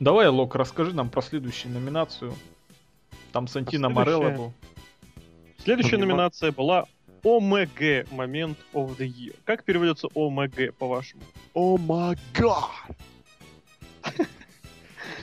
Давай, 0.00 0.28
Лок, 0.28 0.56
расскажи 0.56 0.92
нам 0.92 1.08
про 1.08 1.22
следующую 1.22 1.72
номинацию. 1.72 2.34
Там 3.32 3.48
Сантино 3.48 3.88
следующая? 3.88 4.18
Морелло 4.18 4.36
был. 4.36 4.52
Следующая 5.56 5.92
Понимаю. 5.92 6.10
номинация 6.10 6.52
была 6.52 6.84
ОМГ 7.22 8.12
момент 8.12 8.58
of 8.74 8.98
the 8.98 9.06
year. 9.06 9.34
Как 9.46 9.64
переводится 9.64 10.08
ОМГ, 10.14 10.74
по-вашему? 10.76 11.22
О 11.54 11.78
май 11.78 12.18
гад! 12.34 12.68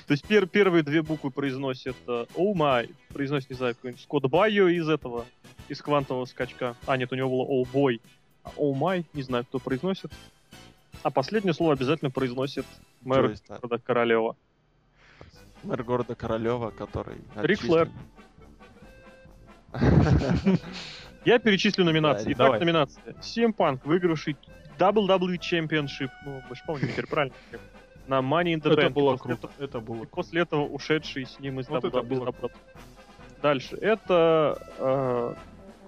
То 0.08 0.14
есть 0.14 0.26
пер- 0.26 0.48
первые 0.48 0.84
две 0.84 1.02
буквы 1.02 1.32
произносит 1.32 1.96
э, 2.08 2.26
Oh 2.36 2.54
my, 2.54 2.94
произносит, 3.10 3.50
не 3.50 3.56
знаю, 3.56 3.76
какой-нибудь 3.76 4.04
Скотт 4.04 4.26
Байо 4.26 4.68
из 4.68 4.90
этого, 4.90 5.26
из 5.70 5.82
квантового 5.82 6.26
скачка. 6.26 6.76
А, 6.86 6.98
нет, 6.98 7.12
у 7.12 7.16
него 7.16 7.30
было 7.30 7.46
Oh 7.46 7.68
boy. 7.72 8.02
А 8.44 8.50
Oh 8.58 8.74
my, 8.74 9.06
не 9.14 9.22
знаю, 9.24 9.46
кто 9.46 9.60
произносит. 9.60 10.12
А 11.04 11.10
последнее 11.10 11.54
слово 11.54 11.74
обязательно 11.74 12.12
произносит 12.12 12.66
мэр 13.02 13.36
города 13.48 13.78
Королева. 13.80 14.36
Мэр 15.64 15.84
города 15.84 16.16
Королева, 16.16 16.72
который... 16.72 17.18
Рик 17.36 17.60
Флэр. 17.62 17.90
Я 21.26 21.40
перечислю 21.40 21.86
номинации. 21.86 22.34
Итак, 22.34 22.38
давай. 22.38 22.60
номинация. 22.60 23.14
CM 23.22 23.56
Punk, 23.56 23.82
выигравший 23.84 24.36
WWE 24.80 25.38
Championship, 25.40 26.10
ну, 26.26 26.42
мы 26.50 26.56
же 26.56 26.62
помним 26.66 26.88
теперь 26.88 27.06
правильно, 27.06 27.36
на 28.08 28.20
Money 28.20 28.54
in 28.56 28.62
the 28.62 28.72
Это 28.72 28.82
Bank. 28.88 28.90
было 28.94 29.12
После 29.18 29.36
круто. 29.36 29.50
Это 29.60 29.80
было 29.80 30.04
после 30.06 30.42
этого 30.42 30.64
ушедший 30.66 31.26
с 31.26 31.40
ним 31.40 31.60
из 31.60 31.70
Вот 31.70 31.84
это 31.84 31.98
WWE. 32.00 32.04
было 32.04 32.24
наоборот. 32.26 32.52
Дальше. 33.42 33.76
Это, 33.78 34.58
э, 34.78 35.34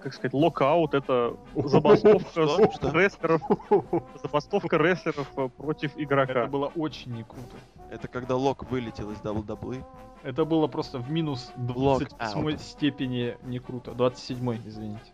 как 0.00 0.14
сказать, 0.14 0.32
локаут, 0.34 0.94
это 0.94 1.36
забастовка 1.54 2.90
рестлеров, 2.92 3.42
забастовка 4.22 4.76
рестлеров 4.76 5.28
э, 5.36 5.48
против 5.48 5.92
Это 5.94 6.02
игрока. 6.02 6.46
было 6.46 6.66
очень 6.74 7.12
не 7.12 7.22
круто. 7.22 7.56
Это 7.90 8.08
когда 8.08 8.34
Лок 8.36 8.68
вылетел 8.70 9.10
из 9.12 9.18
WWE. 9.18 9.84
Это 10.24 10.44
было 10.44 10.66
просто 10.66 10.98
в 10.98 11.10
минус 11.10 11.52
Lockout. 11.56 12.08
28 12.18 12.58
степени 12.58 13.36
не 13.42 13.58
круто. 13.58 13.92
27 13.92 14.58
извините. 14.66 15.12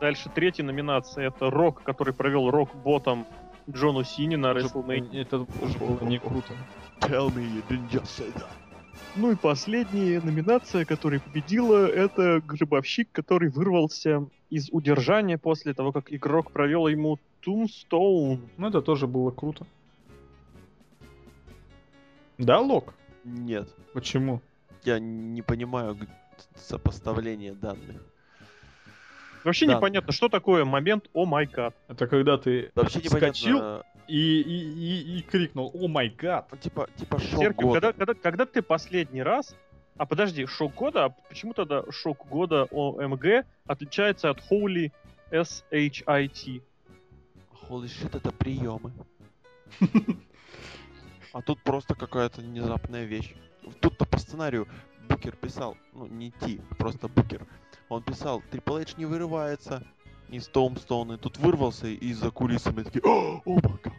Дальше 0.00 0.30
третья 0.34 0.62
номинация, 0.62 1.28
это 1.28 1.50
Рок, 1.50 1.82
который 1.82 2.12
провел 2.14 2.50
Рок 2.50 2.74
ботом 2.76 3.26
Джону 3.70 4.04
Сини 4.04 4.36
на 4.36 4.52
WrestleMania. 4.52 5.22
Это 5.22 5.44
тоже 5.44 5.78
было 5.78 6.04
не 6.04 6.18
круто. 6.18 6.52
Tell 7.00 7.28
me 7.34 7.44
you 7.44 7.62
didn't 7.68 7.90
just 7.90 8.06
say 8.06 8.32
that. 8.34 8.48
Ну 9.16 9.32
и 9.32 9.34
последняя 9.36 10.20
номинация, 10.20 10.84
которая 10.84 11.20
победила, 11.20 11.86
это 11.86 12.40
гробовщик, 12.46 13.10
который 13.12 13.48
вырвался 13.48 14.26
из 14.50 14.68
удержания 14.70 15.38
после 15.38 15.74
того, 15.74 15.92
как 15.92 16.12
игрок 16.12 16.52
провел 16.52 16.86
ему 16.86 17.18
Tombstone. 17.44 18.40
Ну 18.56 18.68
это 18.68 18.82
тоже 18.82 19.06
было 19.06 19.30
круто. 19.30 19.66
Да, 22.38 22.60
Лок? 22.60 22.94
Нет, 23.24 23.68
Почему? 23.94 24.40
я 24.84 24.98
не 24.98 25.42
понимаю 25.42 25.96
сопоставления 26.54 27.54
данных. 27.54 28.02
Вообще 29.46 29.66
Да. 29.66 29.76
непонятно, 29.76 30.12
что 30.12 30.28
такое 30.28 30.64
момент 30.64 31.08
«О 31.12 31.24
май 31.24 31.46
гад». 31.46 31.72
Это 31.86 32.08
когда 32.08 32.36
ты 32.36 32.72
Вообще 32.74 32.98
вскочил 33.00 33.58
непонятно. 33.58 33.84
и, 34.08 34.40
и, 34.40 34.72
и, 34.72 35.18
и 35.18 35.22
крикнул 35.22 35.70
«О 35.72 35.86
май 35.86 36.08
гад!» 36.08 36.48
ну, 36.50 36.58
Типа, 36.58 36.88
типа 36.96 37.20
шок 37.20 37.40
Серхио, 37.40 37.68
года. 37.68 37.80
когда, 37.80 37.92
когда, 37.92 38.14
когда 38.14 38.46
ты 38.46 38.60
последний 38.60 39.22
раз... 39.22 39.54
А 39.98 40.04
подожди, 40.04 40.46
шок 40.46 40.74
года? 40.74 41.04
А 41.04 41.08
почему 41.28 41.54
тогда 41.54 41.84
шок 41.90 42.26
года 42.26 42.66
ОМГ 42.72 43.46
отличается 43.66 44.30
от 44.30 44.42
Holy 44.50 44.90
SHIT? 45.30 46.62
Holy 47.68 47.84
shit, 47.86 48.16
это 48.16 48.32
приемы. 48.32 48.92
А 51.32 51.42
тут 51.42 51.62
просто 51.62 51.94
какая-то 51.94 52.40
внезапная 52.40 53.04
вещь. 53.04 53.34
Тут-то 53.80 54.06
по 54.06 54.18
сценарию 54.18 54.66
Букер 55.08 55.36
писал, 55.36 55.76
ну 55.92 56.06
не 56.06 56.30
Ти, 56.30 56.60
просто 56.78 57.08
Букер. 57.08 57.46
Он 57.88 58.02
писал, 58.02 58.42
Triple 58.50 58.82
H 58.82 58.96
не 58.96 59.06
вырывается 59.06 59.82
из 60.28 60.48
Томстона, 60.48 61.14
и 61.14 61.16
тут 61.16 61.38
вырвался 61.38 61.86
и 61.86 62.12
за 62.12 62.30
кулисами 62.30 62.82
такие, 62.82 63.02
о, 63.04 63.42
о 63.44 63.60
гад». 63.60 63.92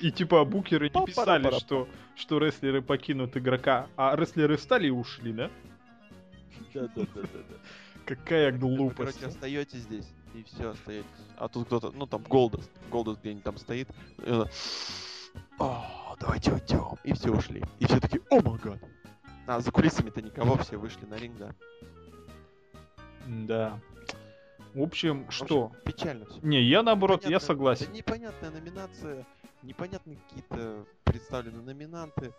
И, 0.00 0.08
и 0.08 0.10
типа 0.10 0.44
букеры 0.44 0.90
не 0.92 1.06
писали, 1.06 1.56
что, 1.58 1.88
что 2.16 2.38
рестлеры 2.38 2.82
покинут 2.82 3.36
игрока, 3.36 3.86
а 3.96 4.16
рестлеры 4.16 4.56
встали 4.56 4.88
и 4.88 4.90
ушли, 4.90 5.32
да? 5.32 5.50
Да-да-да-да-да. 6.74 7.56
Какая 8.04 8.50
Вы, 8.50 8.58
глупость. 8.58 9.18
короче, 9.20 9.26
остаетесь 9.26 9.80
здесь, 9.80 10.08
и 10.34 10.42
все, 10.42 10.70
остаетесь. 10.70 11.06
А 11.36 11.48
тут 11.48 11.66
кто-то, 11.66 11.92
ну 11.92 12.06
там 12.06 12.22
Голдос, 12.24 12.68
Голдос 12.90 13.18
где-нибудь 13.18 13.44
там 13.44 13.58
стоит, 13.58 13.88
«О, 15.58 16.16
давайте 16.18 16.52
уйдем. 16.52 16.96
И 17.04 17.12
все 17.12 17.30
ушли. 17.30 17.62
И 17.78 17.84
все 17.84 18.00
такие, 18.00 18.22
о 18.30 18.40
май 18.40 18.58
гад. 18.58 18.80
А 19.46 19.60
за 19.60 19.70
кулисами-то 19.72 20.22
никого, 20.22 20.56
все 20.58 20.76
вышли 20.76 21.06
на 21.06 21.14
ринг, 21.16 21.36
да. 21.38 21.54
Да. 23.26 23.80
В 24.74 24.82
общем, 24.82 25.28
что? 25.30 25.72
Печально 25.84 26.26
все. 26.26 26.38
Не, 26.42 26.62
я 26.62 26.82
наоборот, 26.82 27.22
я 27.24 27.28
Непонятная- 27.30 27.46
согласен. 27.46 27.86
да 27.86 27.92
непонятная 27.92 28.50
номинация, 28.50 29.26
непонятные 29.62 30.16
какие-то 30.28 30.84
представлены 31.04 31.60
номинанты, 31.62 32.32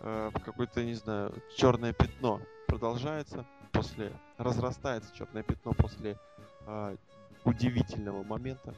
э, 0.00 0.30
какое-то, 0.44 0.82
не 0.84 0.94
знаю, 0.94 1.32
черное 1.56 1.92
пятно 1.92 2.40
продолжается 2.66 3.46
после, 3.72 4.12
разрастается 4.36 5.14
черное 5.14 5.42
пятно 5.44 5.72
после 5.72 6.18
э, 6.66 6.96
удивительного 7.44 8.24
момента. 8.24 8.74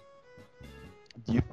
Див. 1.16 1.44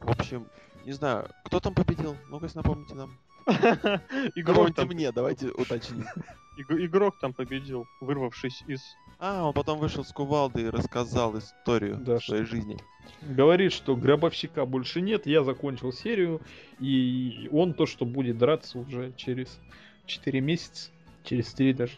В 0.00 0.10
общем, 0.10 0.46
не 0.84 0.92
знаю, 0.92 1.28
кто 1.44 1.60
там 1.60 1.74
победил? 1.74 2.16
Ну-ка, 2.28 2.48
напомните 2.54 2.94
нам. 2.94 3.18
Игрок 4.34 4.74
там, 4.74 4.88
мне, 4.88 5.12
давайте 5.12 5.48
уточним. 5.48 6.06
иг- 6.56 6.70
игрок 6.70 7.18
там 7.18 7.32
победил, 7.32 7.86
вырвавшись 8.00 8.62
из... 8.66 8.96
А, 9.18 9.44
он 9.44 9.52
потом 9.52 9.78
вышел 9.78 10.04
с 10.04 10.12
кувалды 10.12 10.62
и 10.62 10.68
рассказал 10.68 11.38
историю 11.38 11.96
Да, 11.96 12.18
своей 12.18 12.44
жизни. 12.44 12.76
Говорит, 13.20 13.72
что 13.72 13.96
гробовщика 13.96 14.64
больше 14.64 15.00
нет, 15.00 15.26
я 15.26 15.44
закончил 15.44 15.92
серию, 15.92 16.40
и 16.78 17.48
он 17.52 17.74
то, 17.74 17.86
что 17.86 18.04
будет 18.04 18.38
драться 18.38 18.78
уже 18.78 19.12
через 19.16 19.60
4 20.06 20.40
месяца, 20.40 20.90
через 21.24 21.52
3 21.54 21.72
даже. 21.74 21.92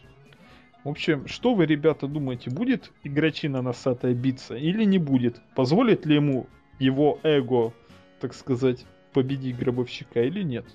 В 0.83 0.89
общем, 0.89 1.27
что 1.27 1.55
вы, 1.55 1.65
ребята, 1.65 2.07
думаете, 2.07 2.51
будет 2.51 2.91
игрочина 3.03 3.63
носатая 3.63 4.13
биться 4.13 4.55
или 4.55 4.83
не 4.83 4.99
будет? 4.99 5.41
Позволит 5.55 6.05
ли 6.05 6.15
ему 6.15 6.47
его 6.77 7.19
эго, 7.23 7.73
так 8.19 8.35
сказать, 8.35 8.85
победить 9.11 9.57
гробовщика 9.57 10.21
или 10.21 10.43
нет? 10.43 10.65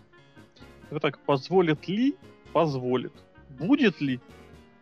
Это 0.90 1.00
так, 1.00 1.18
позволит 1.20 1.86
ли? 1.88 2.16
Позволит. 2.52 3.12
Будет 3.48 4.00
ли? 4.00 4.20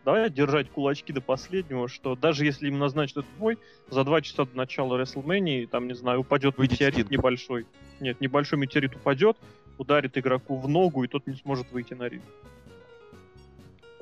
Давай 0.05 0.29
держать 0.29 0.69
кулачки 0.69 1.13
до 1.13 1.21
последнего, 1.21 1.87
что 1.87 2.15
даже 2.15 2.45
если 2.45 2.67
им 2.67 2.79
назначат 2.79 3.17
этот 3.17 3.29
бой, 3.37 3.57
за 3.89 4.03
два 4.03 4.21
часа 4.21 4.45
до 4.45 4.57
начала 4.57 4.99
WrestleMania, 4.99 5.67
там, 5.67 5.87
не 5.87 5.93
знаю, 5.93 6.21
упадет 6.21 6.57
Выйдет 6.57 6.79
метеорит 6.79 6.95
Стинг. 7.05 7.11
небольшой. 7.11 7.67
Нет, 7.99 8.19
небольшой 8.21 8.57
метеорит 8.57 8.95
упадет, 8.95 9.37
ударит 9.77 10.17
игроку 10.17 10.57
в 10.57 10.67
ногу, 10.67 11.03
и 11.03 11.07
тот 11.07 11.27
не 11.27 11.35
сможет 11.35 11.71
выйти 11.71 11.93
на 11.93 12.07
ринг. 12.07 12.23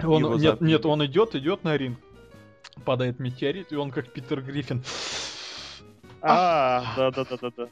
Он, 0.03 0.23
Его 0.23 0.35
нет, 0.37 0.61
нет, 0.61 0.85
он 0.85 1.03
идет, 1.05 1.35
идет 1.35 1.63
на 1.63 1.75
ринг, 1.75 1.97
падает 2.85 3.19
метеорит, 3.19 3.71
и 3.71 3.75
он 3.75 3.91
как 3.91 4.11
Питер 4.11 4.41
Гриффин. 4.41 4.83
А, 6.21 6.93
да-да-да-да-да. 6.95 7.67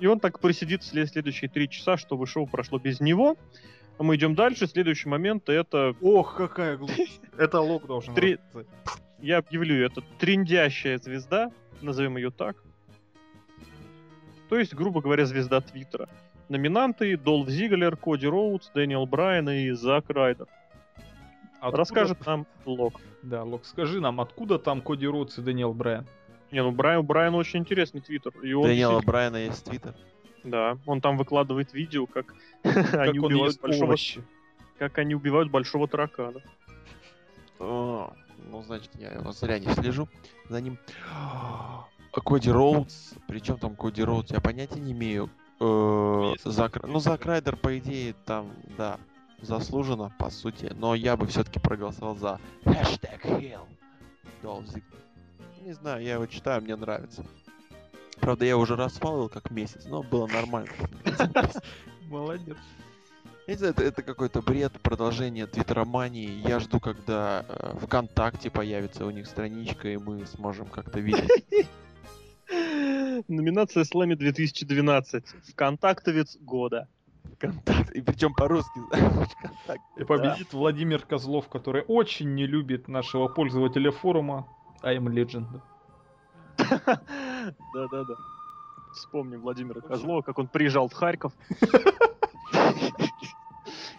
И 0.00 0.06
он 0.06 0.18
так 0.18 0.40
просидит 0.40 0.82
след- 0.82 1.10
следующие 1.10 1.48
три 1.50 1.68
часа, 1.68 1.96
чтобы 1.96 2.26
шоу 2.26 2.46
прошло 2.46 2.78
без 2.78 3.00
него. 3.00 3.36
А 3.98 4.02
мы 4.02 4.16
идем 4.16 4.34
дальше. 4.34 4.66
Следующий 4.66 5.08
момент 5.08 5.48
это 5.50 5.94
Ох, 6.00 6.34
какая 6.36 6.76
глупость. 6.78 7.20
Это 7.36 7.60
Лок 7.60 7.86
должен 7.86 8.14
Три- 8.14 8.38
я 9.20 9.38
объявлю, 9.38 9.84
это 9.84 10.02
трендящая 10.18 10.98
звезда, 10.98 11.52
назовем 11.82 12.16
ее 12.16 12.30
так. 12.30 12.56
То 14.48 14.58
есть, 14.58 14.74
грубо 14.74 15.02
говоря, 15.02 15.26
звезда 15.26 15.60
Твиттера. 15.60 16.08
Номинанты 16.48 17.16
Долф 17.16 17.48
Зиглер, 17.48 17.96
Коди 17.96 18.26
Роудс, 18.26 18.70
Дэниел 18.74 19.06
Брайан 19.06 19.48
и 19.50 19.70
Зак 19.72 20.08
Райдер. 20.08 20.46
Откуда- 21.60 21.76
Расскажет 21.76 22.26
нам 22.26 22.46
Лок. 22.64 23.00
Да, 23.22 23.44
Лок, 23.44 23.66
скажи 23.66 24.00
нам, 24.00 24.20
откуда 24.20 24.58
там 24.58 24.80
Коди 24.80 25.06
Роудс 25.06 25.38
и 25.38 25.42
Дэниел 25.42 25.74
Брайан? 25.74 26.06
Не, 26.52 26.62
ну 26.62 26.72
Брайан, 26.72 27.04
Брайан 27.04 27.34
очень 27.34 27.60
интересный 27.60 28.00
твиттер. 28.00 28.32
И 28.42 28.52
он 28.52 28.62
Дэниела 28.64 28.92
действительно- 28.92 29.02
Брайана 29.12 29.36
есть 29.36 29.64
твиттер. 29.64 29.94
Да, 30.42 30.78
он 30.86 31.00
там 31.00 31.16
выкладывает 31.18 31.74
видео, 31.74 32.06
как, 32.06 32.34
они 32.64 33.18
он 33.18 33.26
убивают 33.26 33.60
большого, 33.60 33.96
как 34.78 34.98
они 34.98 35.14
убивают 35.14 35.50
большого 35.50 35.86
таракана. 35.86 36.40
О, 37.58 38.12
ну, 38.50 38.62
значит, 38.62 38.90
я 38.98 39.12
его 39.12 39.32
зря 39.32 39.58
не 39.58 39.68
слежу 39.74 40.08
за 40.48 40.60
ним. 40.62 40.78
А 41.12 42.20
Коди 42.24 42.50
Роудс, 42.50 43.12
причем 43.28 43.58
там 43.58 43.76
Коди 43.76 44.02
Роудс, 44.02 44.30
я 44.32 44.40
понятия 44.40 44.80
не 44.80 44.92
имею. 44.92 45.30
Э. 45.60 46.34
Зак- 46.44 46.86
ну, 46.86 46.98
Зак 47.00 47.26
Райдер, 47.26 47.56
по 47.56 47.78
идее, 47.78 48.14
там, 48.24 48.50
да, 48.78 48.98
заслуженно, 49.42 50.10
по 50.18 50.30
сути. 50.30 50.72
Но 50.74 50.94
я 50.94 51.16
бы 51.18 51.26
все-таки 51.26 51.60
проголосовал 51.60 52.16
за 52.16 52.40
хэштег 52.64 53.26
Ziggler. 54.42 54.82
Не 55.60 55.72
знаю, 55.74 56.02
я 56.02 56.14
его 56.14 56.26
читаю, 56.26 56.62
мне 56.62 56.74
нравится. 56.74 57.24
Правда, 58.18 58.44
я 58.46 58.56
уже 58.56 58.76
расфалил 58.76 59.28
как 59.28 59.50
месяц, 59.50 59.84
но 59.86 60.02
было 60.02 60.26
нормально. 60.26 60.70
Молодец. 62.08 62.56
Я 63.46 63.54
не 63.54 63.58
знаю, 63.58 63.74
это, 63.74 63.84
это 63.84 64.02
какой-то 64.02 64.42
бред, 64.42 64.72
продолжение 64.80 65.46
твиттеромании. 65.46 66.46
Я 66.46 66.60
жду, 66.60 66.80
когда 66.80 67.44
э, 67.48 67.76
ВКонтакте 67.82 68.50
появится 68.50 69.04
у 69.04 69.10
них 69.10 69.26
страничка, 69.26 69.88
и 69.88 69.96
мы 69.96 70.26
сможем 70.26 70.66
как-то 70.66 71.00
видеть. 71.00 71.28
Номинация 73.28 73.84
Слэми 73.84 74.14
2012. 74.14 75.24
Вконтактовец 75.50 76.36
года. 76.40 76.88
ВКонтакте. 77.34 77.98
И 77.98 78.00
причем 78.00 78.34
по-русски. 78.34 78.80
ВКонтакте. 78.88 79.82
И 79.98 80.04
победит 80.04 80.52
Владимир 80.52 81.02
Козлов, 81.02 81.48
который 81.48 81.82
очень 81.82 82.34
не 82.34 82.46
любит 82.46 82.88
нашего 82.88 83.28
пользователя 83.28 83.90
форума 83.90 84.46
I'm 84.82 85.06
Legend. 85.06 85.46
Да-да-да. 87.74 88.14
Вспомним 88.92 89.40
Владимира 89.40 89.80
Козлова, 89.80 90.22
как 90.22 90.38
он 90.38 90.48
приезжал 90.48 90.88
в 90.88 90.92
Харьков. 90.92 91.32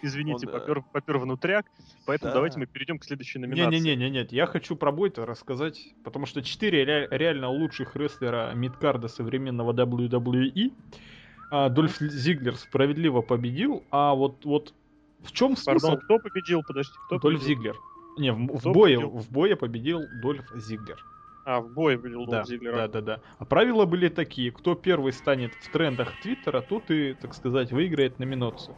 Извините, 0.03 0.47
Он, 0.47 0.55
э, 0.55 0.59
попер, 0.59 0.83
попер 0.91 1.17
внутряк. 1.19 1.67
Поэтому 2.05 2.31
да. 2.31 2.35
давайте 2.35 2.59
мы 2.59 2.65
перейдем 2.65 2.97
к 2.97 3.03
следующей 3.03 3.39
номинации. 3.39 3.77
Не-не-не, 3.77 4.09
нет, 4.09 4.31
я 4.31 4.47
хочу 4.47 4.75
про 4.75 4.91
бой-то 4.91 5.25
рассказать, 5.25 5.93
потому 6.03 6.25
что 6.25 6.41
четыре 6.41 6.83
ре- 6.83 7.07
реально 7.11 7.49
лучших 7.49 7.95
рестлера 7.95 8.51
мидкарда 8.55 9.07
современного 9.07 9.73
WWE. 9.73 10.73
А, 11.51 11.69
Дольф 11.69 11.99
Зиглер 11.99 12.55
справедливо 12.55 13.21
победил, 13.21 13.83
а 13.91 14.15
вот, 14.15 14.43
вот 14.45 14.73
в 15.19 15.31
чем 15.31 15.55
смысл? 15.55 15.89
Пардон, 15.89 15.99
кто 15.99 16.17
победил? 16.19 16.63
Подожди, 16.63 16.93
кто 17.05 17.19
Дольф 17.19 17.39
победил? 17.39 17.57
Зиглер. 17.57 17.77
Не, 18.17 18.31
в, 18.31 18.37
в 18.59 18.71
бое, 18.71 18.97
победил? 18.97 19.09
в 19.09 19.29
бое 19.31 19.55
победил 19.55 20.01
Дольф 20.21 20.45
Зиглер. 20.55 21.03
А, 21.45 21.59
в 21.59 21.69
бой 21.69 21.97
победил 21.97 22.25
Да, 22.25 22.37
Дольф 22.43 22.47
Зиглер. 22.47 22.75
да, 22.75 22.87
да, 22.87 23.01
да. 23.01 23.19
А 23.39 23.45
правила 23.45 23.85
были 23.85 24.09
такие: 24.09 24.51
кто 24.51 24.75
первый 24.75 25.13
станет 25.13 25.53
в 25.55 25.71
трендах 25.71 26.19
Твиттера, 26.21 26.61
тот 26.61 26.91
и, 26.91 27.13
так 27.13 27.33
сказать, 27.33 27.71
выиграет 27.71 28.19
номинацию. 28.19 28.75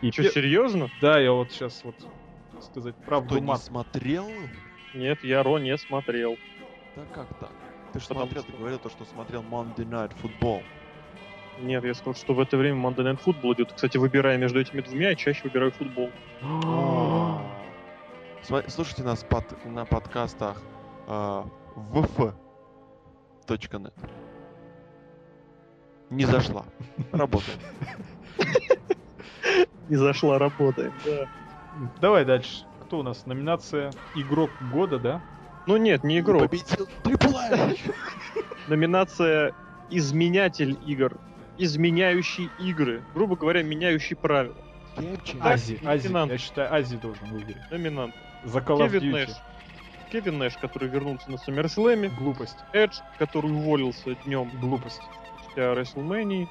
И 0.00 0.10
Что, 0.10 0.22
пе- 0.22 0.30
серьезно? 0.30 0.88
Да, 1.00 1.18
я 1.18 1.32
вот 1.32 1.50
сейчас 1.50 1.82
вот, 1.84 1.96
так 2.52 2.62
сказать, 2.62 2.94
правду 3.04 3.30
Кто 3.30 3.38
не 3.40 3.46
мат. 3.46 3.60
смотрел? 3.62 4.26
Нет, 4.94 5.22
я 5.24 5.42
Ро 5.42 5.58
не 5.58 5.76
смотрел. 5.76 6.36
Да 6.96 7.02
как 7.14 7.26
так? 7.40 7.50
Ты 7.92 8.00
же 8.00 8.06
смотрел, 8.06 8.42
ты 8.42 8.48
что- 8.48 8.58
говорил 8.58 8.78
то, 8.78 8.88
что 8.90 9.04
смотрел 9.04 9.42
Monday 9.42 9.86
Night 9.88 10.12
Football. 10.22 10.62
Нет, 11.60 11.84
я 11.84 11.92
сказал, 11.94 12.14
что 12.14 12.34
в 12.34 12.40
это 12.40 12.56
время 12.56 12.80
Monday 12.80 12.98
Night 13.12 13.18
Football 13.24 13.54
идет. 13.54 13.72
Кстати, 13.72 13.96
выбирая 13.98 14.38
между 14.38 14.60
этими 14.60 14.80
двумя, 14.80 15.10
я 15.10 15.14
чаще 15.16 15.42
выбираю 15.44 15.72
футбол. 15.72 16.10
Слушайте 18.48 19.02
нас 19.02 19.22
под- 19.24 19.62
на 19.66 19.84
подкастах 19.84 20.62
а, 21.06 21.46
vf.net. 21.76 22.32
Не 26.08 26.24
зашла. 26.24 26.64
Работает. 27.12 27.58
Не 29.90 29.96
зашла, 29.96 30.38
работаем, 30.38 30.94
да. 31.04 31.28
Давай 32.00 32.24
дальше. 32.24 32.64
Кто 32.86 33.00
у 33.00 33.02
нас? 33.02 33.26
Номинация 33.26 33.92
Игрок 34.14 34.50
года, 34.72 34.98
да? 34.98 35.22
Ну 35.66 35.76
нет, 35.76 36.02
не 36.04 36.20
игрок. 36.20 36.42
Победил. 36.42 36.88
Номинация 38.68 39.54
«Изменятель 39.90 40.78
игр». 40.86 41.18
Изменяющий 41.58 42.48
игры. 42.58 43.02
Грубо 43.14 43.36
говоря, 43.36 43.62
меняющий 43.62 44.16
правила. 44.16 44.56
Ази, 45.40 45.78
Ази. 45.84 46.08
Я 46.12 46.38
считаю, 46.38 46.72
Ази 46.72 46.96
должен 46.96 47.28
выиграть. 47.28 47.70
Номинант. 47.70 48.14
За 48.44 48.58
Call 48.60 48.78
of 48.78 48.90
Кевин 48.90 49.02
Duty. 49.02 49.12
Нэш. 49.12 49.30
Кевин 50.10 50.38
Нэш, 50.38 50.56
который 50.56 50.88
вернулся 50.88 51.30
на 51.30 51.36
SummerSlam. 51.36 52.08
Глупость. 52.18 52.58
Эдж, 52.72 53.00
который 53.18 53.50
уволился 53.50 54.14
днем 54.24 54.50
Глупость. 54.60 55.02
после 55.44 55.64
WrestleMania. 55.64 56.46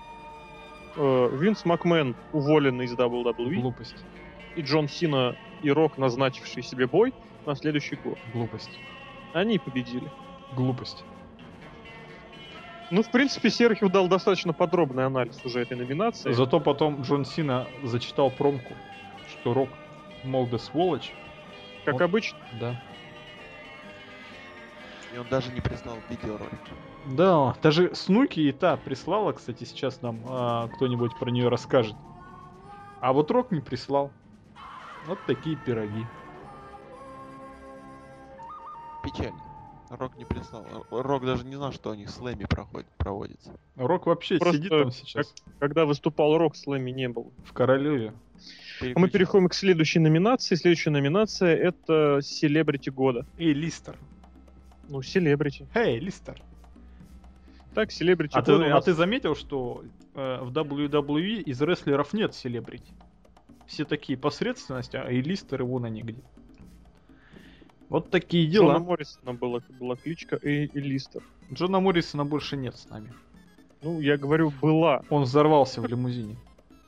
Э, 0.95 1.29
Винс 1.33 1.65
Макмен, 1.65 2.15
уволенный 2.33 2.85
из 2.85 2.93
WWE. 2.93 3.61
Глупость. 3.61 3.95
И 4.55 4.61
Джон 4.61 4.87
Сина 4.87 5.35
и 5.61 5.71
Рок, 5.71 5.97
назначивший 5.97 6.63
себе 6.63 6.87
бой 6.87 7.13
на 7.45 7.55
следующий 7.55 7.95
год. 7.95 8.17
Глупость. 8.33 8.71
Они 9.33 9.59
победили. 9.59 10.09
Глупость. 10.55 11.03
Ну, 12.89 13.03
в 13.03 13.11
принципе, 13.11 13.49
Серхио 13.49 13.89
дал 13.89 14.07
достаточно 14.07 14.53
подробный 14.53 15.05
анализ 15.05 15.43
уже 15.43 15.59
этой 15.59 15.75
номинации. 15.77 16.31
Зато 16.31 16.59
потом 16.59 17.01
Джон 17.01 17.25
Сина 17.25 17.67
зачитал 17.83 18.31
промку, 18.31 18.73
что 19.29 19.53
Рок, 19.53 19.69
мол, 20.23 20.47
да 20.47 20.57
сволочь. 20.57 21.11
Как 21.91 22.01
обычно. 22.01 22.37
Да. 22.59 22.81
И 25.13 25.17
он 25.17 25.25
даже 25.29 25.51
не 25.53 25.61
прислал 25.61 25.97
видеоролик. 26.09 26.59
Да, 27.05 27.55
даже 27.63 27.95
Снуки 27.95 28.41
и 28.41 28.51
та 28.51 28.75
прислала, 28.75 29.31
кстати, 29.31 29.63
сейчас 29.63 30.01
нам 30.01 30.19
а, 30.27 30.67
кто-нибудь 30.67 31.17
про 31.17 31.31
нее 31.31 31.47
расскажет. 31.47 31.95
А 32.99 33.13
вот 33.13 33.31
Рок 33.31 33.51
не 33.51 33.61
прислал. 33.61 34.11
Вот 35.05 35.19
такие 35.25 35.55
пироги. 35.55 36.05
печально. 39.03 39.41
Рок 39.89 40.17
не 40.17 40.25
прислал. 40.25 40.65
Рок 40.91 41.25
даже 41.25 41.45
не 41.45 41.55
знал, 41.55 41.71
что 41.71 41.91
у 41.91 41.93
них 41.93 42.09
слэми 42.09 42.43
проходит, 42.43 42.89
проводится. 42.97 43.57
Рок 43.77 44.05
вообще 44.05 44.37
Просто 44.37 44.57
сидит 44.57 44.69
там 44.69 44.91
сейчас. 44.91 45.33
Когда 45.59 45.85
выступал 45.85 46.37
Рок, 46.37 46.57
слэми 46.57 46.91
не 46.91 47.07
было. 47.07 47.31
В 47.45 47.53
Королеве. 47.53 48.13
А 48.81 48.99
мы 48.99 49.09
переходим 49.09 49.49
к 49.49 49.53
следующей 49.53 49.99
номинации. 49.99 50.55
Следующая 50.55 50.91
номинация 50.91 51.55
это 51.55 52.19
Селебрити 52.21 52.89
года. 52.89 53.25
Эй, 53.37 53.53
Листер. 53.53 53.97
Ну, 54.89 55.01
Селебрити. 55.01 55.67
Эй, 55.73 55.99
Листер. 55.99 56.41
Так, 57.73 57.91
Селебрити 57.91 58.33
А 58.35 58.41
ты, 58.41 58.53
года 58.53 58.65
у 58.65 58.67
а 58.67 58.69
нас- 58.71 58.85
ты 58.85 58.93
заметил, 58.93 59.35
что 59.35 59.83
э, 60.15 60.39
в 60.41 60.51
WWE 60.51 61.41
из 61.41 61.61
рестлеров 61.61 62.13
нет 62.13 62.33
селебрити? 62.33 62.91
Все 63.65 63.83
такие 63.85 64.17
посредственности, 64.17 64.95
а 64.95 65.09
и 65.11 65.21
Листер 65.21 65.61
его 65.61 65.79
на 65.79 65.87
нигде. 65.87 66.21
Вот 67.89 68.09
такие 68.09 68.49
Джона 68.49 68.73
дела. 68.73 68.79
Моррисона 68.79 69.33
была, 69.33 69.61
была 69.79 69.95
кличка 69.95 70.39
Эй 70.41 70.65
и 70.65 70.79
Листер. 70.79 71.23
Джона 71.51 71.79
Моррисона 71.79 72.25
больше 72.25 72.57
нет 72.57 72.75
с 72.75 72.89
нами. 72.89 73.13
Ну, 73.81 73.99
я 74.01 74.17
говорю, 74.17 74.51
была. 74.61 75.03
Он 75.09 75.23
взорвался 75.23 75.81
в 75.81 75.87
лимузине. 75.87 76.35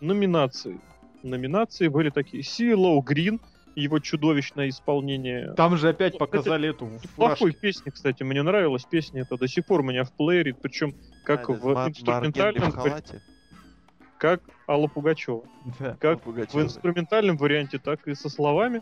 Номинации. 0.01 0.79
Номинации 1.23 1.87
были 1.87 2.09
такие. 2.09 2.43
Силоу 2.43 3.01
Грин, 3.01 3.39
его 3.75 3.99
чудовищное 3.99 4.69
исполнение. 4.69 5.53
Там 5.53 5.77
же 5.77 5.89
опять 5.89 6.13
Ну, 6.13 6.19
показали 6.19 6.69
эту 6.69 6.85
в 6.85 7.15
Плохой 7.15 7.37
фуражке. 7.37 7.59
песни, 7.59 7.89
кстати, 7.89 8.23
мне 8.23 8.41
нравилась 8.41 8.85
песня, 8.85 9.21
это 9.21 9.37
до 9.37 9.47
сих 9.47 9.65
пор 9.65 9.81
у 9.81 9.83
меня 9.83 10.03
в 10.03 10.11
плеере, 10.13 10.53
причем 10.53 10.95
как 11.23 11.49
в 11.49 11.87
инструментальном, 11.87 12.71
в 12.71 12.75
халате. 12.75 13.21
как 14.17 14.41
Алла 14.67 14.87
Пугачева. 14.87 15.43
Да. 15.79 15.97
Как 15.99 16.25
в 16.25 16.61
инструментальном 16.61 17.37
варианте, 17.37 17.79
так 17.79 18.07
и 18.07 18.15
со 18.15 18.29
словами. 18.29 18.81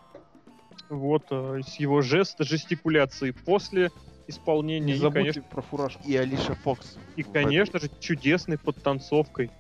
Вот, 0.90 1.24
э, 1.32 1.62
с 1.66 1.76
его 1.80 2.02
жест, 2.02 2.38
жестикуляции 2.40 3.32
после 3.32 3.92
исполнения. 4.28 4.86
Не 4.86 4.94
и, 4.94 4.98
забудьте 4.98 5.20
конечно, 5.20 5.42
про 5.44 5.62
фуражку. 5.62 6.02
И 6.06 6.16
Алиша 6.16 6.56
Фокс. 6.56 6.98
и, 7.16 7.24
конечно 7.24 7.80
же, 7.80 7.90
чудесной 8.00 8.58
подтанцовкой, 8.58 9.52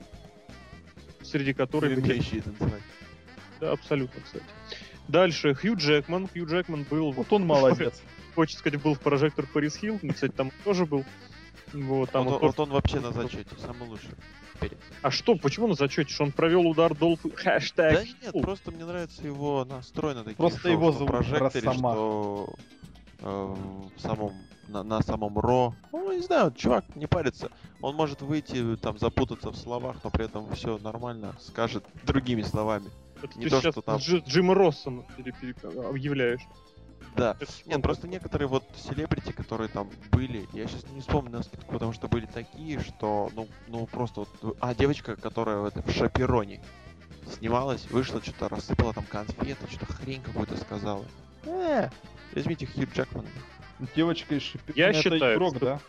среди 1.27 1.53
были- 1.53 1.95
умеющей 1.95 2.41
танцевать. 2.41 2.81
Да, 3.59 3.71
абсолютно, 3.71 4.21
кстати. 4.21 4.45
Дальше, 5.07 5.53
Хью 5.55 5.75
Джекман. 5.77 6.27
Хью 6.27 6.45
Джекман 6.45 6.83
был... 6.89 7.11
Вот 7.11 7.31
он 7.31 7.45
молодец. 7.45 8.01
Хочется 8.35 8.59
сказать, 8.59 8.81
был 8.81 8.93
в 8.93 8.99
прожектор 8.99 9.45
Парис 9.47 9.75
Хилл. 9.77 9.99
Кстати, 10.13 10.31
там 10.31 10.51
тоже 10.63 10.85
был. 10.85 11.05
Вот, 11.73 12.11
там 12.11 12.25
Вот 12.25 12.39
тоже- 12.39 12.45
вот 12.45 12.59
он 12.59 12.69
вообще 12.69 12.99
на 12.99 13.11
зачете, 13.11 13.49
самый 13.59 13.87
лучший. 13.89 14.09
А 15.01 15.11
что, 15.11 15.35
почему 15.35 15.67
на 15.67 15.75
зачете? 15.75 16.11
Что 16.13 16.23
он 16.25 16.31
провел 16.31 16.67
удар 16.67 16.95
Долфа? 16.95 17.29
Хэштег. 17.35 17.93
Да 17.93 18.03
нет, 18.03 18.31
фу. 18.31 18.41
просто 18.41 18.71
мне 18.71 18.85
нравится 18.85 19.25
его 19.25 19.65
настрой 19.65 20.13
на 20.15 20.23
такие 20.23 20.35
Просто 20.37 20.59
шоу, 20.61 20.71
его 20.71 20.91
в 20.91 21.05
прожекторе, 21.05 21.65
Росомаха. 21.67 21.95
что 21.95 22.55
э, 23.19 23.55
в 23.95 23.99
самом 24.01 24.33
на, 24.67 24.83
на 24.83 25.01
самом 25.01 25.37
Ро. 25.37 25.73
Ну, 25.91 26.11
не 26.11 26.21
знаю, 26.21 26.51
чувак 26.51 26.83
не 26.95 27.07
парится. 27.07 27.49
Он 27.81 27.95
может 27.95 28.21
выйти, 28.21 28.75
там, 28.77 28.97
запутаться 28.97 29.51
в 29.51 29.55
словах, 29.55 29.97
но 30.03 30.09
при 30.09 30.25
этом 30.25 30.53
все 30.53 30.77
нормально 30.77 31.35
скажет 31.39 31.85
другими 32.03 32.41
словами. 32.41 32.89
Это 33.21 33.37
не 33.37 33.45
ты 33.45 33.49
то, 33.49 33.61
сейчас 33.61 33.73
что 33.73 33.81
там- 33.81 33.97
Джи- 33.97 34.23
Джима 34.27 34.53
Россона 34.55 35.03
объявляешь. 35.89 36.41
Да. 37.15 37.35
Это 37.39 37.51
Нет, 37.65 37.77
он 37.77 37.81
просто 37.81 38.07
некоторые 38.07 38.47
вот 38.47 38.63
селебрити, 38.75 39.31
которые 39.31 39.69
там 39.69 39.89
были, 40.11 40.47
я 40.53 40.67
сейчас 40.67 40.85
не 40.91 41.01
вспомню 41.01 41.31
на 41.31 41.43
скидку, 41.43 41.73
потому 41.73 41.93
что 41.93 42.07
были 42.07 42.27
такие, 42.27 42.79
что, 42.79 43.31
ну, 43.35 43.47
ну 43.67 43.87
просто 43.87 44.21
вот... 44.21 44.57
А, 44.59 44.75
девочка, 44.75 45.15
которая 45.15 45.57
в, 45.57 45.65
это, 45.65 45.81
в 45.81 45.91
Шапероне 45.91 46.61
снималась, 47.37 47.89
вышла, 47.89 48.21
что-то 48.21 48.49
рассыпала 48.49 48.93
там 48.93 49.05
конфеты, 49.05 49.67
что-то 49.69 49.93
хрень 49.93 50.21
какую-то 50.21 50.57
сказала. 50.57 51.03
Э, 51.45 51.89
возьмите 52.35 52.67
Хью 52.67 52.87
Джекмана. 52.93 53.27
Девочка 53.95 54.35
из 54.35 54.41
Шипи- 54.41 54.73
Я 54.75 54.89
Это 54.89 55.01
считаю, 55.01 55.35
игрок, 55.35 55.55
что- 55.57 55.65
да? 55.65 55.79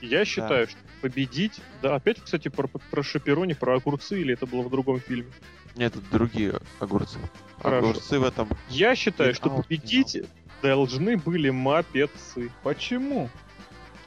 Я 0.00 0.24
считаю, 0.24 0.68
что 0.68 0.78
победить... 1.00 1.60
Да, 1.82 1.96
опять, 1.96 2.20
кстати, 2.20 2.48
про, 2.48 2.68
про 2.68 3.02
Шаперони, 3.02 3.54
про 3.54 3.76
огурцы, 3.76 4.20
или 4.20 4.34
это 4.34 4.46
было 4.46 4.62
в 4.62 4.70
другом 4.70 5.00
фильме? 5.00 5.30
Нет, 5.74 5.96
это 5.96 6.04
другие 6.10 6.60
огурцы. 6.78 7.18
Хорошо. 7.60 7.88
Огурцы 7.88 8.18
в 8.18 8.24
этом... 8.24 8.48
Я 8.68 8.94
считаю, 8.94 9.34
что 9.34 9.50
победить 9.50 10.22
должны 10.62 11.16
были 11.16 11.50
мапецы. 11.50 12.50
Почему? 12.62 13.28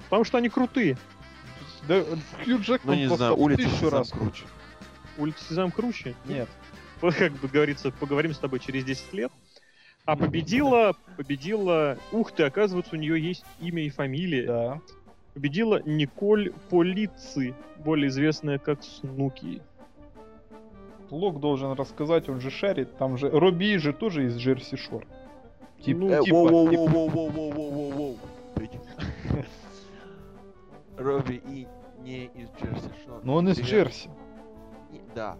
Потому 0.05 0.23
что 0.23 0.37
они 0.37 0.49
крутые. 0.49 0.97
Да, 1.87 2.03
Хью 2.03 2.57
Ну, 2.57 2.61
Джекман 2.61 2.95
не 2.95 3.07
просто 3.07 3.17
знаю, 3.17 3.37
улица 3.37 3.63
тысячу 3.63 3.77
Сезам 3.77 3.93
раз 3.99 4.09
круче. 4.11 4.43
Улица 5.17 5.43
Сезам 5.45 5.71
круче. 5.71 6.15
Нет. 6.25 6.49
Вот 7.01 7.15
как 7.15 7.31
бы 7.33 7.47
говорится, 7.47 7.91
поговорим 7.91 8.33
с 8.33 8.37
тобой 8.37 8.59
через 8.59 8.83
10 8.83 9.13
лет. 9.13 9.31
А 10.05 10.15
победила, 10.15 10.93
победила, 11.17 11.97
ух 12.11 12.31
ты, 12.31 12.43
оказывается, 12.43 12.95
у 12.95 12.99
нее 12.99 13.21
есть 13.21 13.45
имя 13.59 13.83
и 13.83 13.89
фамилия. 13.89 14.47
Да. 14.47 14.81
Победила 15.33 15.81
Николь 15.85 16.51
Полици, 16.69 17.53
более 17.77 18.09
известная 18.09 18.57
как 18.57 18.83
Снуки. 18.83 19.61
Лок 21.09 21.39
должен 21.39 21.73
рассказать, 21.73 22.29
он 22.29 22.41
же 22.41 22.49
шарит. 22.49 22.97
Там 22.97 23.17
же 23.17 23.29
Робби 23.29 23.77
же 23.77 23.93
тоже 23.93 24.25
из 24.25 24.37
Джерси 24.37 24.75
Шор. 24.77 25.05
Тип- 25.85 25.97
Ну, 25.97 26.09
Э, 26.09 26.21
типа- 26.23 26.35
воу, 26.35 26.47
воу, 26.47 26.69
типа- 26.69 26.81
воу, 26.87 27.09
воу, 27.09 27.29
воу, 27.29 27.51
воу, 27.51 27.71
воу, 27.71 27.91
воу. 27.91 28.17
Bitch. 28.55 29.45
Робби 30.97 31.41
и 31.47 31.67
не 32.03 32.25
из 32.25 32.47
Джерси 32.59 32.89
Шоу. 33.05 33.19
Но 33.23 33.35
он 33.35 33.49
из. 33.49 33.59
Джерси. 33.59 34.09
Да, 35.15 35.37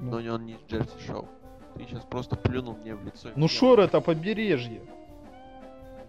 Ну. 0.00 0.10
но 0.12 0.20
не 0.20 0.28
он 0.30 0.44
не 0.46 0.52
из 0.54 0.60
Джерси 0.68 1.06
Шоу. 1.06 1.28
Ты 1.78 1.84
сейчас 1.84 2.04
просто 2.04 2.34
плюнул 2.34 2.76
мне 2.76 2.94
в 2.94 3.04
лицо. 3.04 3.30
Ну 3.36 3.46
Шор 3.48 3.78
это 3.80 4.00
побережье. 4.00 4.82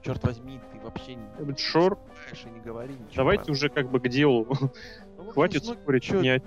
Черт 0.02 0.24
возьми, 0.24 0.60
ты 0.72 0.80
вообще 0.80 1.16
не 1.16 1.26
Это 1.38 1.58
Шор. 1.62 2.00
и 2.34 2.50
не 2.50 2.60
говори 2.60 2.94
ничего. 2.94 3.16
Давайте 3.16 3.52
уже 3.52 3.70
как 3.70 3.92
бы 3.92 4.00
к 4.00 4.08
делу. 4.08 4.48
Ну, 4.50 4.72
вот 5.18 5.34
Хватит 5.34 5.64
ну, 5.66 5.74
спорить. 5.74 6.04
чё, 6.04 6.22
Не 6.22 6.42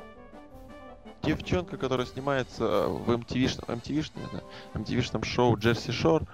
Девчонка, 1.22 1.76
которая 1.76 2.06
снимается 2.06 2.88
в 2.88 3.08
MTV, 3.10 3.64
MTV, 3.66 4.10
да, 4.32 4.40
MTV 4.80 5.24
шоу 5.24 5.56
Джерси 5.56 5.92
Шор, 5.92 6.24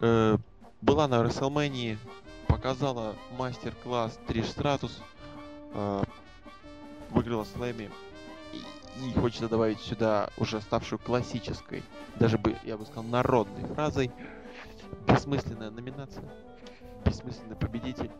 э, 0.00 0.36
была 0.80 1.08
на 1.08 1.16
WrestleMania, 1.22 1.98
показала 2.46 3.16
мастер-класс 3.36 4.20
Триш 4.28 4.46
Стратус, 4.46 5.02
э, 5.74 6.04
выиграла 7.10 7.42
слэми 7.42 7.90
и, 9.00 9.12
хочется 9.18 9.48
добавить 9.48 9.80
сюда 9.80 10.28
уже 10.38 10.60
ставшую 10.60 10.98
классической, 10.98 11.82
даже 12.16 12.38
бы, 12.38 12.56
я 12.64 12.76
бы 12.76 12.84
сказал, 12.84 13.04
народной 13.04 13.64
фразой 13.74 14.10
бессмысленная 15.06 15.70
номинация, 15.70 16.24
бессмысленный 17.04 17.56
победитель, 17.56 18.10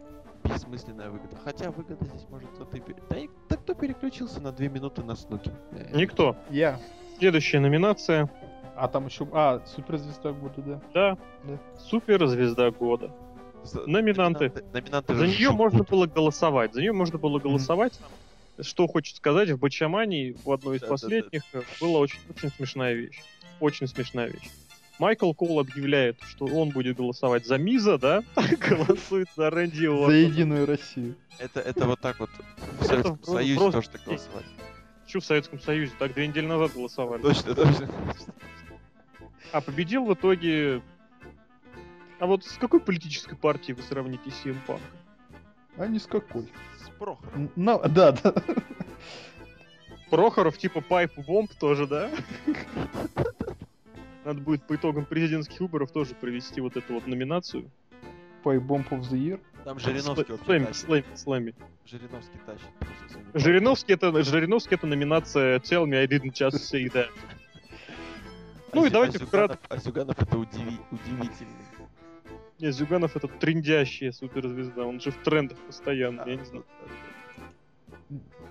бессмысленная 0.45 1.11
выгода. 1.11 1.37
Хотя 1.45 1.71
выгода 1.71 2.05
здесь 2.05 2.27
может 2.31 2.51
кто-то 2.51 2.79
Да, 3.11 3.17
и- 3.19 3.29
да 3.49 3.57
кто 3.57 3.75
переключился 3.75 4.41
на 4.41 4.53
две 4.53 4.69
минуты 4.69 5.03
на 5.03 5.15
снуки? 5.15 5.51
Э, 5.73 5.97
Никто. 5.97 6.37
Я. 6.51 6.79
Следующая 7.19 7.61
номинация. 7.61 8.31
А 8.75 8.89
там 8.89 9.07
еще... 9.07 9.29
А, 9.33 9.63
суперзвезда 9.67 10.33
года, 10.33 10.63
да. 10.63 10.81
Да. 10.95 11.19
Да. 11.45 11.59
Суперзвезда 11.79 12.71
года. 12.71 13.13
За- 13.63 13.87
Номинанты. 13.87 14.49
Номинанты, 14.49 14.65
номинанты 14.73 15.15
За 15.15 15.27
нее 15.27 15.51
можно 15.51 15.85
было 15.85 16.07
голосовать. 16.07 16.73
За 16.75 16.81
нее 16.81 16.93
можно 16.93 17.19
было 17.19 17.39
голосовать. 17.39 18.01
Что 18.63 18.87
хочет 18.87 19.17
сказать, 19.17 19.51
в 19.51 19.59
Бачамане 19.59 20.35
в 20.45 20.51
одной 20.51 20.77
из 20.77 20.81
Да-да-да. 20.81 20.93
последних 20.95 21.43
э, 21.53 21.63
была 21.81 21.99
очень, 22.01 22.19
очень 22.31 22.51
смешная 22.51 22.95
вещь. 22.95 23.21
Очень 23.61 23.87
смешная 23.87 24.29
вещь. 24.29 24.49
Майкл 24.99 25.33
Кол 25.33 25.59
объявляет, 25.59 26.17
что 26.29 26.45
он 26.47 26.71
будет 26.71 26.97
голосовать 26.97 27.47
за 27.47 27.59
Миза, 27.59 27.99
да? 27.99 28.23
Голосует 28.69 29.29
за 29.37 29.51
Рэнди 29.51 29.87
За 29.87 29.93
Ортона. 29.93 30.13
Единую 30.13 30.67
Россию. 30.67 31.17
Это, 31.39 31.61
это 31.61 31.87
вот 31.87 32.01
так 32.01 32.21
вот 32.21 32.31
в 32.81 32.85
Советском 32.85 33.17
просто- 33.17 33.33
Союзе 33.33 33.59
просто- 33.61 33.81
тоже 33.81 33.91
так 33.91 34.05
голосовали. 34.05 34.47
Чё 35.07 35.21
в 35.21 35.25
Советском 35.25 35.61
Союзе? 35.61 35.93
Так 35.99 36.15
две 36.15 36.27
недели 36.29 36.47
назад 36.47 36.73
голосовали. 36.75 37.23
Точно, 37.23 37.55
точно. 37.55 37.89
А 39.53 39.61
победил 39.61 40.05
в 40.05 40.15
итоге... 40.15 40.83
А 42.19 42.27
вот 42.27 42.45
с 42.45 42.53
какой 42.57 42.81
политической 42.81 43.35
партией 43.37 43.75
вы 43.75 43.83
сравните 43.83 44.31
CM 44.31 44.57
Punk? 44.67 44.81
А 45.77 45.87
ни 45.89 45.99
с 45.99 46.07
какой. 46.07 46.47
С 46.85 46.89
Прохором. 46.99 47.33
Н- 47.35 47.51
на- 47.57 47.79
да, 47.79 48.13
да. 48.13 48.35
Прохоров 50.11 50.59
типа 50.59 50.81
Пайп 50.81 51.13
Бомб 51.27 51.53
тоже, 51.55 51.87
да? 51.87 52.11
Надо 54.25 54.41
будет 54.41 54.63
по 54.67 54.75
итогам 54.77 55.05
президентских 55.05 55.61
выборов 55.61 55.91
тоже 55.91 56.15
провести 56.15 56.61
вот 56.61 56.77
эту 56.77 56.95
вот 56.95 57.07
номинацию. 57.07 57.71
Pay 58.45 58.59
Bomb 58.61 58.89
of 58.91 59.01
the 59.11 59.19
Year. 59.19 59.41
Там 59.65 59.79
Жириновский 59.79 60.37
Слэми, 60.45 60.65
тащит. 60.65 60.85
слэми, 60.85 61.05
слэми. 61.15 61.55
Жириновский 61.87 62.39
тащит. 62.45 62.69
Жириновский 63.35 63.93
это, 63.95 64.23
Жириновский 64.25 64.75
это 64.75 64.87
номинация 64.87 65.59
Tell 65.61 65.87
me 65.87 65.97
I 65.97 66.07
didn't 66.07 66.33
just 66.33 66.57
say 66.71 66.91
that. 66.93 67.09
Ну 68.75 68.87
и 68.87 68.91
давайте 68.91 69.19
вкратце. 69.19 69.59
А 69.69 69.77
Зюганов 69.77 70.19
это 70.21 70.35
удиви- 70.37 70.81
удивительный. 70.91 71.62
Не, 72.63 72.71
Зюганов 72.71 73.17
это 73.17 73.27
трендящая 73.27 74.13
суперзвезда, 74.13 74.87
он 74.87 75.01
же 75.01 75.11
в 75.11 75.17
трендах 75.17 75.59
постоянно, 75.59 76.23
я 76.25 76.37
не 76.37 76.45
знаю. 76.45 76.65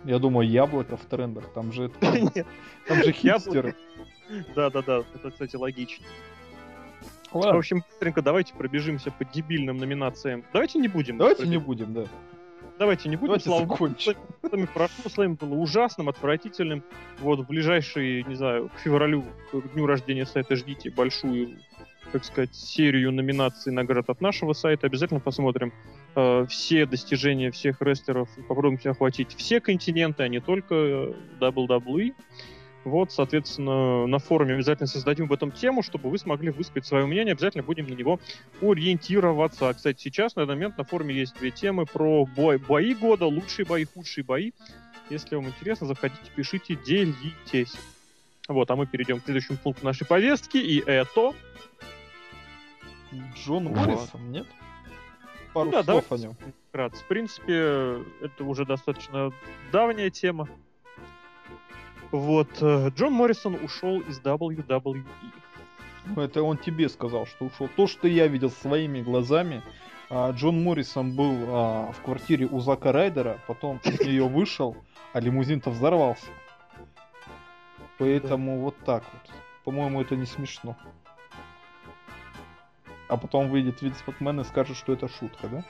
Я 0.04 0.20
думаю, 0.20 0.50
яблоко 0.50 0.98
в 0.98 1.06
трендах. 1.06 1.46
Там 1.54 1.72
же, 1.72 1.88
там 2.88 3.04
же 3.04 3.14
хипстеры. 3.14 3.74
Да-да-да, 4.54 5.06
это, 5.16 5.32
кстати, 5.32 5.56
логично. 5.56 6.06
В 7.32 7.38
Ладно, 7.38 7.58
общем, 7.58 7.86
быстренько 7.90 8.22
давайте 8.22 8.54
пробежимся 8.54 9.12
по 9.12 9.24
дебильным 9.24 9.78
номинациям. 9.78 10.44
Давайте 10.52 10.80
не 10.80 10.90
будем. 10.90 11.18
давайте 11.18 11.48
не 11.48 11.58
будем, 11.58 11.94
да. 11.94 12.04
Давайте 12.78 13.08
не 13.08 13.16
будем. 13.16 13.28
Давайте 13.28 13.46
Слава 13.46 13.62
богу, 13.62 13.76
закончим. 13.76 14.16
вами 14.42 14.66
прошло, 14.66 15.10
с 15.10 15.16
вами 15.16 15.36
было 15.36 15.54
ужасным, 15.54 16.10
отвратительным. 16.10 16.84
Вот 17.20 17.40
в 17.40 17.48
ближайшие, 17.48 18.24
не 18.24 18.36
знаю, 18.36 18.70
к 18.76 18.80
февралю, 18.80 19.24
к 19.54 19.74
дню 19.74 19.86
рождения 19.86 20.26
сайта 20.26 20.58
ждите 20.58 20.90
большую, 20.90 21.60
так 22.12 22.26
сказать, 22.26 22.54
серию 22.56 23.12
номинаций 23.12 23.72
наград 23.72 24.10
от 24.10 24.22
нашего 24.22 24.54
сайта. 24.54 24.88
Обязательно 24.88 25.20
посмотрим 25.20 25.74
э, 26.16 26.46
все 26.50 26.86
достижения 26.86 27.52
всех 27.52 27.82
рестлеров 27.82 28.30
и 28.38 28.42
попробуем 28.42 28.80
охватить 28.84 29.36
все 29.36 29.60
континенты, 29.60 30.24
а 30.24 30.28
не 30.28 30.40
только 30.40 30.76
э, 30.76 31.14
WWE. 31.40 32.14
Вот, 32.84 33.12
соответственно, 33.12 34.08
на 34.08 34.18
форуме 34.18 34.56
обязательно 34.56 34.88
создадим 34.88 35.28
в 35.28 35.34
этом 35.34 35.52
тему, 35.52 35.84
чтобы 35.84 36.10
вы 36.10 36.18
смогли 36.18 36.50
высказать 36.50 36.86
свое 36.86 37.06
мнение. 37.06 37.34
Обязательно 37.34 37.64
будем 37.64 37.88
на 37.88 37.94
него 37.94 38.20
ориентироваться. 38.62 39.70
А, 39.70 39.74
Кстати, 39.74 40.02
сейчас 40.02 40.36
на 40.36 40.46
данный 40.46 40.56
момент 40.56 40.78
на 40.78 40.84
форуме 40.84 41.14
есть 41.14 41.38
две 41.38 41.52
темы 41.52 41.86
про 41.86 42.26
бой, 42.26 42.58
бои 42.58 42.96
года, 42.96 43.26
лучшие 43.26 43.66
бои, 43.66 43.86
худшие 43.86 44.24
бои. 44.24 44.52
Если 45.12 45.36
вам 45.36 45.48
интересно, 45.48 45.88
заходите, 45.88 46.22
пишите, 46.36 46.76
делитесь. 46.76 47.74
Вот, 48.48 48.70
а 48.72 48.76
мы 48.76 48.88
перейдем 48.88 49.20
к 49.20 49.26
следующему 49.26 49.58
пункту 49.58 49.86
нашей 49.86 50.08
повестки, 50.08 50.58
и 50.58 50.80
это... 50.80 51.34
Джон 53.36 53.68
Вот. 53.70 53.78
Моррисон, 53.78 54.32
нет? 54.32 54.48
Пару 55.54 55.66
Ну 55.66 55.72
да, 55.72 55.84
слов 55.84 56.06
давайте 56.10 56.16
о 56.16 56.30
нем. 56.30 56.54
вкратце. 56.70 57.04
В 57.04 57.08
принципе, 57.08 58.04
это 58.22 58.44
уже 58.44 58.66
достаточно 58.66 59.32
давняя 59.72 60.10
тема. 60.10 60.48
Вот, 62.12 62.50
э, 62.62 62.90
Джон 62.96 63.14
Моррисон 63.14 63.56
ушел 63.56 64.00
из 64.02 64.20
WWE. 64.20 65.04
Ну, 66.06 66.22
Это 66.22 66.42
он 66.44 66.58
тебе 66.58 66.90
сказал, 66.90 67.26
что 67.26 67.46
ушел. 67.46 67.70
То, 67.76 67.88
что 67.88 68.08
я 68.08 68.28
видел 68.28 68.50
своими 68.50 69.02
глазами, 69.02 69.62
а, 70.10 70.32
Джон 70.32 70.62
Моррисон 70.64 71.16
был 71.16 71.36
а, 71.48 71.92
в 71.92 72.02
квартире 72.02 72.48
у 72.48 72.60
Зака 72.60 72.92
Райдера, 72.92 73.40
потом 73.48 73.80
из 73.86 74.00
нее 74.00 74.28
вышел, 74.28 74.76
а 75.14 75.20
лимузин-то 75.20 75.70
взорвался. 75.70 76.26
Поэтому 77.98 78.60
вот 78.60 78.76
так 78.84 79.04
вот. 79.14 79.32
По-моему, 79.64 80.02
это 80.02 80.16
не 80.16 80.26
смешно. 80.26 80.76
А 83.12 83.18
потом 83.18 83.50
выйдет 83.50 83.82
Винс 83.82 84.02
Макмен 84.08 84.40
и 84.40 84.46
скажет, 84.46 84.78
что 84.78 84.94
это 84.94 85.10
шутка, 85.10 85.50
да? 85.50 85.66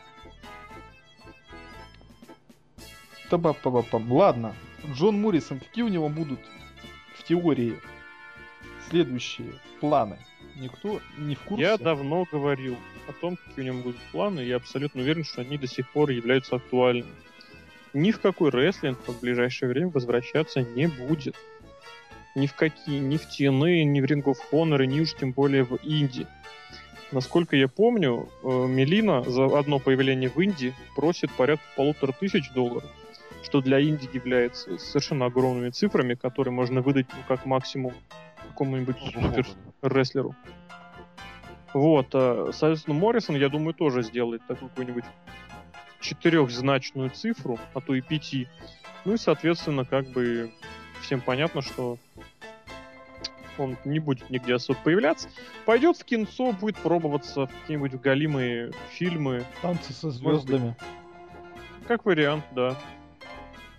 Та-ба-па-ба-пам. 3.31 4.11
Ладно, 4.11 4.53
Джон 4.85 5.19
Моррисон, 5.19 5.57
какие 5.57 5.83
у 5.83 5.87
него 5.87 6.07
будут 6.07 6.39
в 7.15 7.23
теории 7.23 7.79
следующие 8.91 9.53
планы? 9.79 10.19
Никто 10.55 11.01
не 11.17 11.33
в 11.33 11.39
курсе? 11.39 11.63
Я 11.63 11.77
давно 11.79 12.27
говорил 12.31 12.77
о 13.07 13.13
том, 13.13 13.37
какие 13.37 13.63
у 13.63 13.73
него 13.73 13.83
будут 13.85 14.01
планы, 14.11 14.41
и 14.41 14.47
я 14.47 14.57
абсолютно 14.57 15.01
уверен, 15.01 15.23
что 15.23 15.41
они 15.41 15.57
до 15.57 15.65
сих 15.65 15.89
пор 15.89 16.11
являются 16.11 16.57
актуальными. 16.57 17.09
Ни 17.93 18.11
в 18.11 18.19
какой 18.19 18.51
рестлинг 18.51 18.99
в 19.07 19.19
ближайшее 19.19 19.69
время 19.69 19.89
возвращаться 19.89 20.61
не 20.61 20.85
будет. 20.85 21.35
Ни 22.35 22.45
в 22.45 22.53
какие, 22.53 22.99
ни 22.99 23.17
в 23.17 23.23
TNA, 23.23 23.81
ни 23.85 23.99
в 23.99 24.03
Ring 24.03 24.23
of 24.25 24.37
Honor, 24.51 24.85
ни 24.85 24.99
уж 24.99 25.15
тем 25.15 25.31
более 25.31 25.63
в 25.63 25.79
Инди. 25.81 26.27
Насколько 27.11 27.57
я 27.57 27.67
помню, 27.67 28.29
э, 28.41 28.47
Мелина 28.47 29.21
за 29.23 29.45
одно 29.57 29.79
появление 29.79 30.29
в 30.29 30.41
Инди 30.41 30.73
просит 30.95 31.29
порядка 31.31 31.65
полутора 31.75 32.13
тысяч 32.13 32.49
долларов, 32.53 32.89
что 33.43 33.61
для 33.61 33.81
Инди 33.81 34.09
является 34.13 34.77
совершенно 34.77 35.25
огромными 35.25 35.71
цифрами, 35.71 36.13
которые 36.13 36.53
можно 36.53 36.81
выдать 36.81 37.07
ну, 37.13 37.19
как 37.27 37.45
максимум 37.45 37.93
какому-нибудь 38.49 38.95
супер 39.13 39.45
рестлеру. 39.81 40.35
Вот, 41.73 42.07
а, 42.13 42.51
соответственно, 42.53 42.97
Моррисон, 42.97 43.35
я 43.35 43.49
думаю, 43.49 43.73
тоже 43.73 44.03
сделает 44.03 44.41
такую 44.47 44.69
какую-нибудь 44.69 45.05
четырехзначную 45.99 47.09
цифру, 47.09 47.59
а 47.73 47.81
то 47.81 47.93
и 47.93 48.01
пяти. 48.01 48.47
Ну 49.03 49.13
и, 49.13 49.17
соответственно, 49.17 49.83
как 49.83 50.07
бы 50.07 50.51
всем 51.01 51.19
понятно, 51.19 51.61
что 51.61 51.97
он 53.61 53.77
не 53.85 53.99
будет 53.99 54.29
нигде 54.29 54.55
особо 54.55 54.79
появляться. 54.83 55.29
Пойдет 55.65 55.97
в 55.97 56.03
кинцо, 56.03 56.53
будет 56.53 56.77
пробоваться 56.77 57.47
в 57.47 57.51
какие-нибудь 57.61 57.99
галимые 58.01 58.71
фильмы. 58.91 59.45
Танцы 59.61 59.93
со 59.93 60.11
звездами. 60.11 60.75
Как 61.87 62.05
вариант, 62.05 62.43
да. 62.55 62.77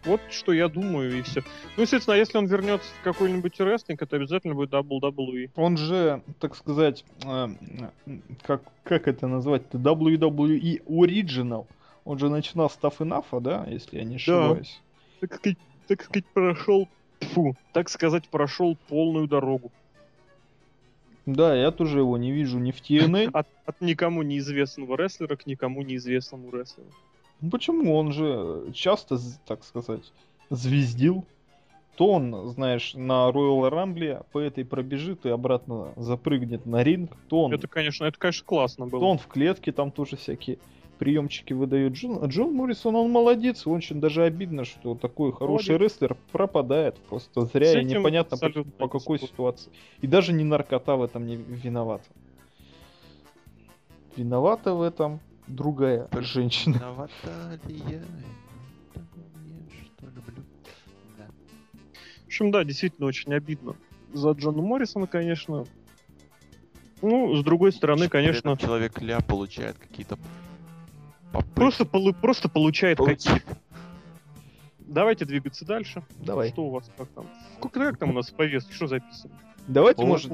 Вот 0.04 0.20
что 0.30 0.52
я 0.52 0.68
думаю, 0.68 1.18
и 1.18 1.22
все. 1.22 1.42
Ну, 1.76 1.84
естественно, 1.84 2.16
если 2.16 2.36
он 2.36 2.46
вернется 2.46 2.88
в 3.00 3.04
какой-нибудь 3.04 3.60
рестлинг, 3.60 4.02
это 4.02 4.16
обязательно 4.16 4.54
будет 4.54 4.70
WWE. 4.72 5.50
Он 5.54 5.76
же, 5.76 6.22
так 6.40 6.56
сказать, 6.56 7.04
э, 7.24 7.48
как, 8.42 8.62
как 8.82 9.06
это 9.06 9.28
назвать-то, 9.28 9.78
WWE 9.78 10.84
Original. 10.86 11.66
Он 12.04 12.18
же 12.18 12.28
начинал 12.28 12.68
с 12.68 12.78
Tough 12.82 12.98
Enough, 12.98 13.40
да, 13.40 13.64
если 13.68 13.98
я 13.98 14.04
не 14.04 14.16
ошибаюсь. 14.16 14.80
так 15.20 15.34
сказать, 15.34 15.58
так 15.86 16.02
сказать, 16.02 16.26
прошел, 16.34 16.88
фу, 17.24 17.54
так 17.72 17.88
сказать, 17.88 18.28
прошел 18.28 18.76
полную 18.88 19.26
дорогу. 19.28 19.70
Да, 21.26 21.54
я 21.54 21.70
тоже 21.70 21.98
его 21.98 22.16
не 22.18 22.32
вижу 22.32 22.58
ни 22.58 22.72
в 22.72 22.80
TNA. 22.80 23.30
От, 23.32 23.46
от 23.64 23.80
никому 23.80 24.22
неизвестного 24.22 24.96
рестлера 24.96 25.36
к 25.36 25.46
никому 25.46 25.82
неизвестному 25.82 26.50
рестлеру. 26.50 26.88
Ну 27.40 27.50
Почему? 27.50 27.94
Он 27.94 28.12
же 28.12 28.72
часто, 28.72 29.18
так 29.46 29.64
сказать, 29.64 30.12
звездил. 30.50 31.24
То 31.96 32.08
он, 32.08 32.48
знаешь, 32.48 32.94
на 32.94 33.28
Royal 33.28 33.70
Rumble 33.70 34.24
по 34.32 34.38
этой 34.38 34.64
пробежит 34.64 35.26
и 35.26 35.28
обратно 35.28 35.92
запрыгнет 35.96 36.64
на 36.66 36.82
ринг. 36.82 37.12
То 37.28 37.42
он, 37.42 37.52
Это, 37.52 37.68
конечно, 37.68 38.04
это, 38.06 38.18
конечно, 38.18 38.46
классно 38.46 38.86
было. 38.86 39.00
то 39.00 39.08
он 39.10 39.18
в 39.18 39.26
клетке 39.26 39.72
там 39.72 39.90
тоже 39.90 40.16
всякие 40.16 40.58
приемчики 41.02 41.52
выдает. 41.52 41.94
Джон, 41.94 42.24
Джон 42.26 42.54
Моррисон, 42.54 42.94
он 42.94 43.10
молодец. 43.10 43.66
Очень 43.66 44.00
даже 44.00 44.22
обидно, 44.22 44.64
что 44.64 44.94
такой 44.94 45.32
хороший 45.32 45.70
Молодец. 45.70 45.94
рестлер 45.94 46.16
пропадает 46.30 46.96
просто 47.08 47.44
зря 47.46 47.80
и 47.80 47.84
непонятно 47.84 48.36
по, 48.36 48.62
по 48.62 48.86
какой 48.86 49.18
ситуации. 49.18 49.72
И 50.00 50.06
даже 50.06 50.32
не 50.32 50.44
наркота 50.44 50.94
в 50.94 51.02
этом 51.02 51.26
не 51.26 51.34
виновата. 51.34 52.04
Виновата 54.14 54.74
в 54.74 54.82
этом 54.82 55.18
другая 55.48 56.08
женщина. 56.20 56.74
Виновата 56.74 57.60
ли 57.66 57.82
я? 57.88 57.94
Я 57.94 58.02
что 59.96 60.06
люблю. 60.06 60.44
Да. 61.18 61.26
В 62.22 62.26
общем, 62.26 62.52
да, 62.52 62.62
действительно 62.62 63.08
очень 63.08 63.34
обидно 63.34 63.74
за 64.12 64.30
Джона 64.30 64.62
Моррисона, 64.62 65.08
конечно. 65.08 65.64
Ну, 67.00 67.34
с 67.34 67.42
другой 67.42 67.72
стороны, 67.72 68.04
этом 68.04 68.12
конечно, 68.12 68.56
человек 68.56 69.02
ля 69.02 69.18
получает 69.18 69.76
какие-то. 69.78 70.16
Просто, 71.54 71.84
полу- 71.84 72.12
просто 72.12 72.48
получает 72.48 72.98
получить. 72.98 73.26
какие 73.26 73.42
Давайте 74.78 75.24
двигаться 75.24 75.64
дальше. 75.64 76.02
Давай. 76.18 76.50
Что 76.50 76.64
у 76.64 76.70
вас 76.70 76.90
как 76.98 77.08
там? 77.08 77.26
Как, 77.60 77.72
как 77.72 77.96
там 77.96 78.10
у 78.10 78.12
нас 78.12 78.30
в 78.30 78.34
повестке? 78.34 78.74
Что 78.74 78.86
записано? 78.88 79.32
Давайте, 79.66 80.04
может. 80.04 80.30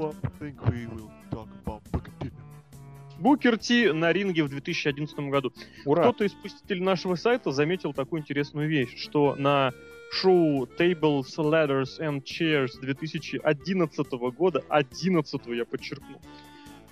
Букер 3.18 3.58
Ти 3.58 3.90
на 3.92 4.12
ринге 4.12 4.44
в 4.44 4.48
2011 4.48 5.16
году. 5.30 5.52
ура. 5.84 6.02
Кто-то 6.02 6.24
из 6.24 6.32
посетителей 6.32 6.80
нашего 6.80 7.16
сайта 7.16 7.50
заметил 7.50 7.92
такую 7.92 8.22
интересную 8.22 8.68
вещь, 8.68 8.96
что 8.96 9.34
на 9.36 9.72
шоу 10.12 10.66
Tables, 10.66 11.26
Ladders 11.36 11.98
and 12.00 12.22
Chairs 12.22 12.80
2011 12.80 14.12
года, 14.36 14.64
11 14.68 15.40
я 15.48 15.64
подчеркну, 15.64 16.20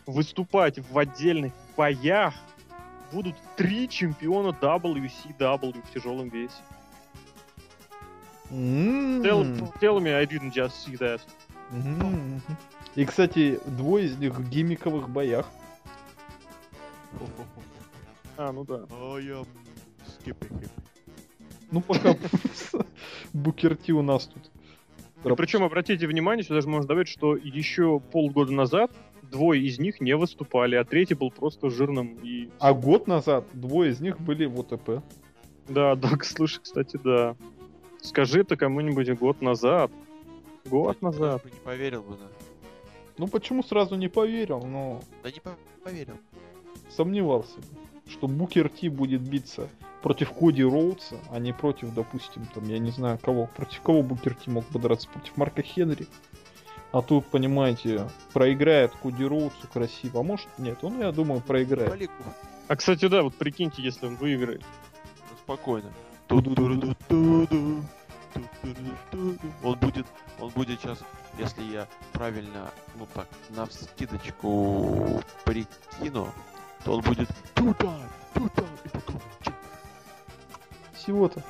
выступать 0.07 0.79
в 0.79 0.99
отдельных 0.99 1.53
боях 1.77 2.35
будут 3.17 3.35
три 3.57 3.89
чемпиона 3.89 4.49
WCW 4.49 5.83
в 5.83 5.91
тяжелом 5.91 6.29
весе. 6.29 6.53
М. 8.51 9.23
Tell, 9.23 9.73
tell 9.81 10.01
me 10.01 10.15
I 10.15 10.27
didn't 10.27 10.53
just 10.53 10.73
see 10.85 10.99
that. 10.99 11.23
Мгм. 11.71 12.43
И, 12.95 13.07
кстати, 13.07 13.59
двое 13.65 14.05
из 14.05 14.19
них 14.19 14.35
в 14.35 14.49
гиммиковых 14.51 15.09
боях. 15.09 15.49
А, 18.37 18.53
ну 18.53 18.65
да. 18.65 18.85
Him. 18.91 19.47
Ну, 21.71 21.81
пока 21.81 22.15
Букер 23.33 23.77
Ти 23.77 23.93
у 23.93 24.03
нас 24.03 24.27
тут. 24.27 24.51
И 25.25 25.35
причем, 25.35 25.63
обратите 25.65 26.07
внимание, 26.07 26.45
сюда 26.45 26.61
же 26.61 26.69
можно 26.69 26.87
добавить, 26.87 27.09
что 27.09 27.35
еще 27.35 27.99
полгода 27.99 28.53
назад 28.53 28.93
двое 29.31 29.63
из 29.63 29.79
них 29.79 30.01
не 30.01 30.17
выступали, 30.17 30.77
а 30.77 30.85
третий 30.85 31.15
был 31.15 31.31
просто 31.31 31.71
жирным 31.71 32.19
и... 32.23 32.49
А 32.59 32.73
год 32.73 33.07
назад 33.07 33.45
двое 33.53 33.91
из 33.93 34.01
них 34.01 34.21
были 34.21 34.47
в 34.47 34.59
ОТП. 34.61 35.03
Да, 35.69 35.95
да, 35.97 36.11
слушай, 36.23 36.61
кстати, 36.63 36.99
да. 37.03 37.37
Скажи 38.01 38.41
это 38.41 38.57
кому-нибудь 38.57 39.11
год 39.19 39.43
назад. 39.43 39.91
Год 40.67 40.97
Я 41.01 41.07
назад. 41.09 41.43
бы 41.45 41.51
не 41.51 41.59
поверил 41.61 42.03
бы, 42.03 42.17
да. 42.17 42.27
Ну, 43.19 43.27
почему 43.29 43.63
сразу 43.63 43.95
не 43.97 44.09
поверил? 44.09 44.61
Ну, 44.61 45.01
Да 45.23 45.31
не 45.31 45.41
по- 45.41 45.57
поверил. 45.83 46.15
сомневался, 46.91 47.59
что 48.09 48.29
Букер 48.29 48.69
Ти 48.69 48.89
будет 48.89 49.23
биться 49.23 49.69
против 50.03 50.33
Коди 50.33 50.63
Роудса, 50.63 51.17
а 51.31 51.39
не 51.39 51.53
против, 51.53 51.95
допустим, 51.95 52.47
там, 52.55 52.65
я 52.69 52.79
не 52.79 52.91
знаю 52.91 53.19
кого. 53.21 53.49
Против 53.57 53.81
кого 53.81 54.03
Букер 54.03 54.35
Ти 54.35 54.51
мог 54.51 54.65
бы 54.71 54.79
драться? 54.79 55.09
Против 55.09 55.37
Марка 55.37 55.63
Хенри? 55.63 56.07
А 56.93 57.03
тут, 57.03 57.27
понимаете, 57.27 58.09
проиграет 58.33 58.93
Коди 59.03 59.25
Роудсу 59.25 59.67
красиво. 59.73 60.21
А 60.21 60.23
может 60.23 60.47
нет, 60.59 60.79
он, 60.83 61.01
я 61.01 61.11
думаю, 61.13 61.41
проиграет. 61.41 62.11
А, 62.69 62.77
кстати, 62.77 63.09
да, 63.09 63.23
вот 63.23 63.35
прикиньте, 63.35 63.83
если 63.83 64.07
он 64.07 64.17
выиграет. 64.17 64.63
Ну, 65.31 65.37
Спокойно. 65.39 65.91
Он 66.29 66.43
будет, 69.79 70.07
он 70.41 70.51
будет 70.51 70.81
сейчас, 70.81 70.99
если 71.39 71.63
я 71.63 71.87
правильно, 72.13 72.73
ну 72.97 73.07
так, 73.15 73.29
на 73.51 73.67
скидочку 73.67 75.23
прикину, 75.45 76.29
то 76.85 76.95
он 76.95 77.03
будет 77.03 77.29
туда, 77.55 77.97
туда, 78.35 78.65
и 78.85 78.89
потом. 78.89 79.21
Всего-то. 80.95 81.45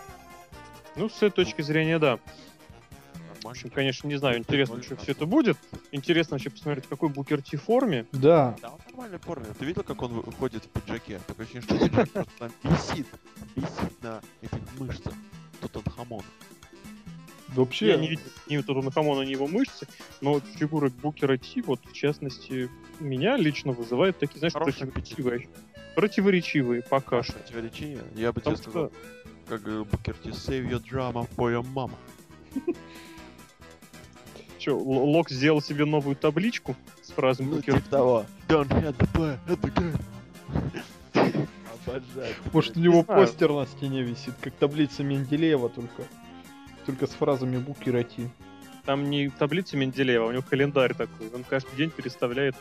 Ну, 0.97 1.09
с 1.09 1.17
этой 1.17 1.45
точки 1.45 1.63
зрения, 1.63 1.99
да. 1.99 2.19
В 3.47 3.49
Нормально. 3.49 3.61
общем, 3.61 3.71
конечно, 3.71 4.09
не 4.09 4.17
знаю, 4.17 4.39
интересно, 4.39 4.83
что 4.83 4.97
все 4.97 5.13
это 5.13 5.25
будет. 5.25 5.57
Интересно 5.93 6.35
вообще 6.35 6.51
посмотреть, 6.51 6.87
в 6.87 6.89
какой 6.89 7.11
Букер 7.11 7.43
Ти 7.43 7.57
форме. 7.57 8.05
Да. 8.11 8.57
Да, 8.61 8.71
он 8.71 8.79
в 8.81 8.87
нормальной 8.87 9.19
форме. 9.19 9.47
Ты 9.57 9.65
видел, 9.65 9.85
как 9.85 10.03
он 10.03 10.23
ходит 10.33 10.65
в 10.65 10.69
пиджаке? 10.69 11.21
Такое 11.29 11.47
ощущение, 11.47 11.63
что 11.63 11.79
пиджак 11.89 12.11
просто 12.11 12.33
там 12.39 12.53
висит, 12.65 13.07
висит 13.55 14.03
на 14.03 14.21
этих 14.43 14.59
мышцах. 14.81 15.13
Тут 15.61 15.77
он 15.77 15.83
хамон. 15.85 16.23
Вообще, 17.49 17.91
Я 17.91 17.97
не 17.99 18.09
видел 18.09 18.25
ни 18.49 18.59
Тутанхамона, 18.59 19.23
ни 19.23 19.31
его 19.31 19.47
мышцы, 19.47 19.87
но 20.21 20.35
вот 20.35 20.45
фигура 20.57 20.91
Букера 20.91 21.37
Ти, 21.37 21.63
вот, 21.63 21.81
в 21.87 21.93
частности, 21.93 22.69
меня 22.99 23.37
лично 23.37 23.71
вызывает 23.71 24.19
такие, 24.19 24.41
знаешь, 24.41 24.55
Хороший 24.55 24.89
противоречивые. 24.89 25.49
Противоречивые 25.95 26.83
пока 26.83 27.23
что. 27.23 27.35
Противоречие. 27.35 28.01
Я 28.17 28.33
бы 28.33 28.41
Потому 28.41 28.57
тебе 28.57 28.63
сказал, 28.65 28.93
как 29.49 29.67
э, 29.69 29.85
Букер 29.85 30.15
Ти, 30.15 30.31
save 30.31 30.69
your 30.69 30.83
drama 30.83 31.29
for 31.37 31.53
your 31.53 31.65
mama. 31.73 31.95
Что, 34.67 34.77
Лок 34.77 35.31
сделал 35.31 35.63
себе 35.63 35.85
новую 35.85 36.17
табличку 36.17 36.75
с 37.01 37.13
фразой 37.13 37.47
Ну, 37.47 37.63
типа 37.63 37.81
того. 37.89 38.27
Don't 38.49 38.67
hit 38.67 38.97
the 38.97 39.09
play, 39.13 39.39
hit 39.47 39.61
the 39.61 39.73
game. 41.15 41.49
Обожаю. 41.87 42.35
может 42.53 42.77
у 42.77 42.81
не 42.81 42.87
него 42.87 43.05
постер 43.05 43.53
на 43.53 43.65
стене 43.67 44.03
висит, 44.03 44.35
как 44.41 44.55
таблица 44.55 45.05
Менделеева 45.05 45.69
только. 45.69 46.03
Только 46.85 47.07
с 47.07 47.11
фразами 47.11 47.59
Букера 47.59 48.03
Ти. 48.03 48.29
Там 48.85 49.09
не 49.09 49.31
таблица 49.31 49.77
Менделеева, 49.77 50.27
у 50.27 50.33
него 50.33 50.43
календарь 50.43 50.95
такой. 50.95 51.31
Он 51.33 51.45
каждый 51.45 51.77
день 51.77 51.91
переставляет 51.91 52.57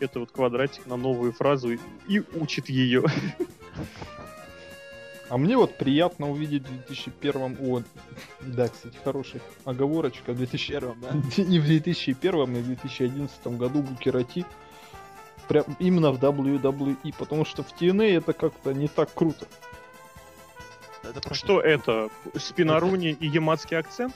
это 0.00 0.18
вот 0.18 0.30
квадратик 0.30 0.86
на 0.86 0.96
новую 0.96 1.32
фразу 1.32 1.72
и, 1.72 1.78
и 2.08 2.22
учит 2.36 2.70
ее. 2.70 3.04
А 5.30 5.38
мне 5.38 5.56
вот 5.56 5.78
приятно 5.78 6.28
увидеть 6.28 6.64
в 6.64 6.76
2001 6.86 7.56
О, 7.60 7.82
да, 8.40 8.68
кстати, 8.68 8.98
хорошая 9.04 9.40
оговорочка. 9.64 10.32
В 10.32 10.36
2000... 10.36 10.72
Первым, 10.72 11.00
да? 11.00 11.08
И 11.42 11.58
в 11.60 11.66
2001 11.66 12.56
и 12.56 12.60
в 12.60 12.66
2011 12.66 13.46
году 13.46 13.82
Букера 13.82 14.24
Ти 14.24 14.44
прям 15.48 15.64
именно 15.78 16.10
в 16.10 16.18
WWE, 16.18 17.14
потому 17.16 17.44
что 17.44 17.62
в 17.62 17.72
TNA 17.80 18.18
это 18.18 18.32
как-то 18.32 18.72
не 18.74 18.88
так 18.88 19.14
круто. 19.14 19.46
Это 21.04 21.20
просто- 21.20 21.34
Что 21.34 21.60
это? 21.60 22.08
Спинаруни 22.36 23.10
и 23.12 23.26
яматский 23.28 23.78
акцент? 23.78 24.14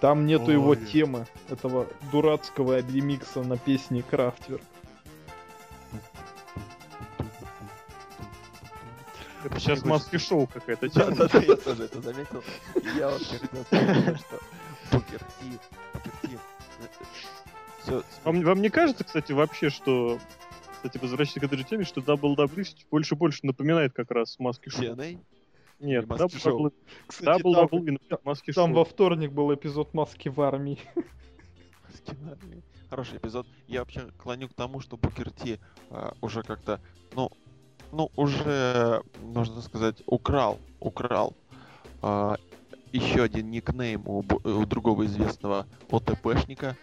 Там 0.00 0.24
нету 0.24 0.50
его 0.50 0.70
Ой. 0.70 0.76
темы, 0.86 1.26
этого 1.50 1.86
дурацкого 2.10 2.80
ремикса 2.80 3.42
на 3.42 3.58
песни 3.58 4.00
Крафтверк. 4.00 4.62
Это 9.44 9.58
сейчас 9.58 9.84
маски 9.84 10.18
шоу 10.18 10.46
какая-то 10.46 10.88
Да, 10.92 11.04
тема. 11.12 11.16
да, 11.16 11.28
да, 11.28 11.38
я 11.40 11.56
тоже 11.56 11.84
это 11.84 12.00
заметил. 12.02 12.42
Я 12.96 13.08
вообще 13.08 13.38
хотел 13.38 13.64
сказать, 13.64 14.18
что 14.20 14.38
Букер 14.92 15.18
Ти, 15.40 15.58
Букер 15.94 16.12
Ти. 16.22 16.38
Все, 17.82 18.02
Вам, 18.24 18.42
вам 18.42 18.60
не 18.60 18.68
кажется, 18.68 19.04
кстати, 19.04 19.32
вообще, 19.32 19.70
что... 19.70 20.18
Кстати, 20.74 20.98
возвращаясь 20.98 21.40
к 21.40 21.44
этой 21.44 21.58
же 21.58 21.64
теме, 21.64 21.84
что 21.84 22.00
WWE 22.00 22.76
больше 22.90 23.14
и 23.14 23.18
больше 23.18 23.40
напоминает 23.46 23.92
как 23.92 24.10
раз 24.10 24.38
маски 24.38 24.68
шоу. 24.70 24.82
TNA. 24.82 25.18
Нет, 25.80 26.06
Маски 26.06 26.36
шоу. 26.38 26.66
WWE 26.68 26.72
Кстати, 27.06 27.42
там, 27.42 27.52
WWE 27.52 27.60
напоминает 27.62 28.24
маски 28.24 28.52
там 28.52 28.68
шоу. 28.70 28.76
во 28.76 28.84
вторник 28.84 29.32
был 29.32 29.52
эпизод 29.54 29.92
маски 29.94 30.28
в 30.28 30.40
армии. 30.40 30.78
Скинали. 31.94 32.62
Хороший 32.88 33.18
эпизод. 33.18 33.46
Я 33.66 33.80
вообще 33.80 34.08
клоню 34.18 34.48
к 34.48 34.54
тому, 34.54 34.80
что 34.80 34.96
Букер 34.96 35.30
Ти 35.30 35.58
а, 35.90 36.14
уже 36.20 36.42
как-то, 36.42 36.80
ну, 37.14 37.30
ну, 37.92 38.10
уже, 38.16 39.02
можно 39.22 39.60
сказать, 39.62 40.02
украл, 40.06 40.58
украл 40.80 41.34
а, 42.02 42.36
еще 42.92 43.22
один 43.22 43.50
никнейм 43.50 44.02
у, 44.06 44.20
у 44.20 44.66
другого 44.66 45.06
известного 45.06 45.66
ОТПшника, 45.90 46.76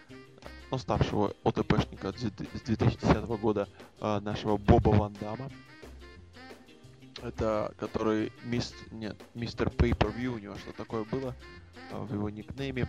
ну, 0.70 0.78
ставшего 0.78 1.32
ОТПшника 1.44 2.12
с 2.12 2.20
две- 2.20 2.48
с 2.54 2.62
2010 2.62 3.24
года 3.40 3.68
а, 4.00 4.20
нашего 4.20 4.56
Боба 4.56 4.90
Ван 4.90 5.14
Дамма. 5.20 5.50
Это 7.22 7.74
который 7.78 8.32
мист... 8.44 8.74
Нет, 8.92 9.16
мистер 9.34 9.68
Pay-Per-View, 9.68 10.28
у 10.28 10.38
него 10.38 10.56
что 10.56 10.72
такое 10.72 11.04
было 11.04 11.34
а, 11.90 12.00
в 12.00 12.12
его 12.12 12.30
никнейме. 12.30 12.88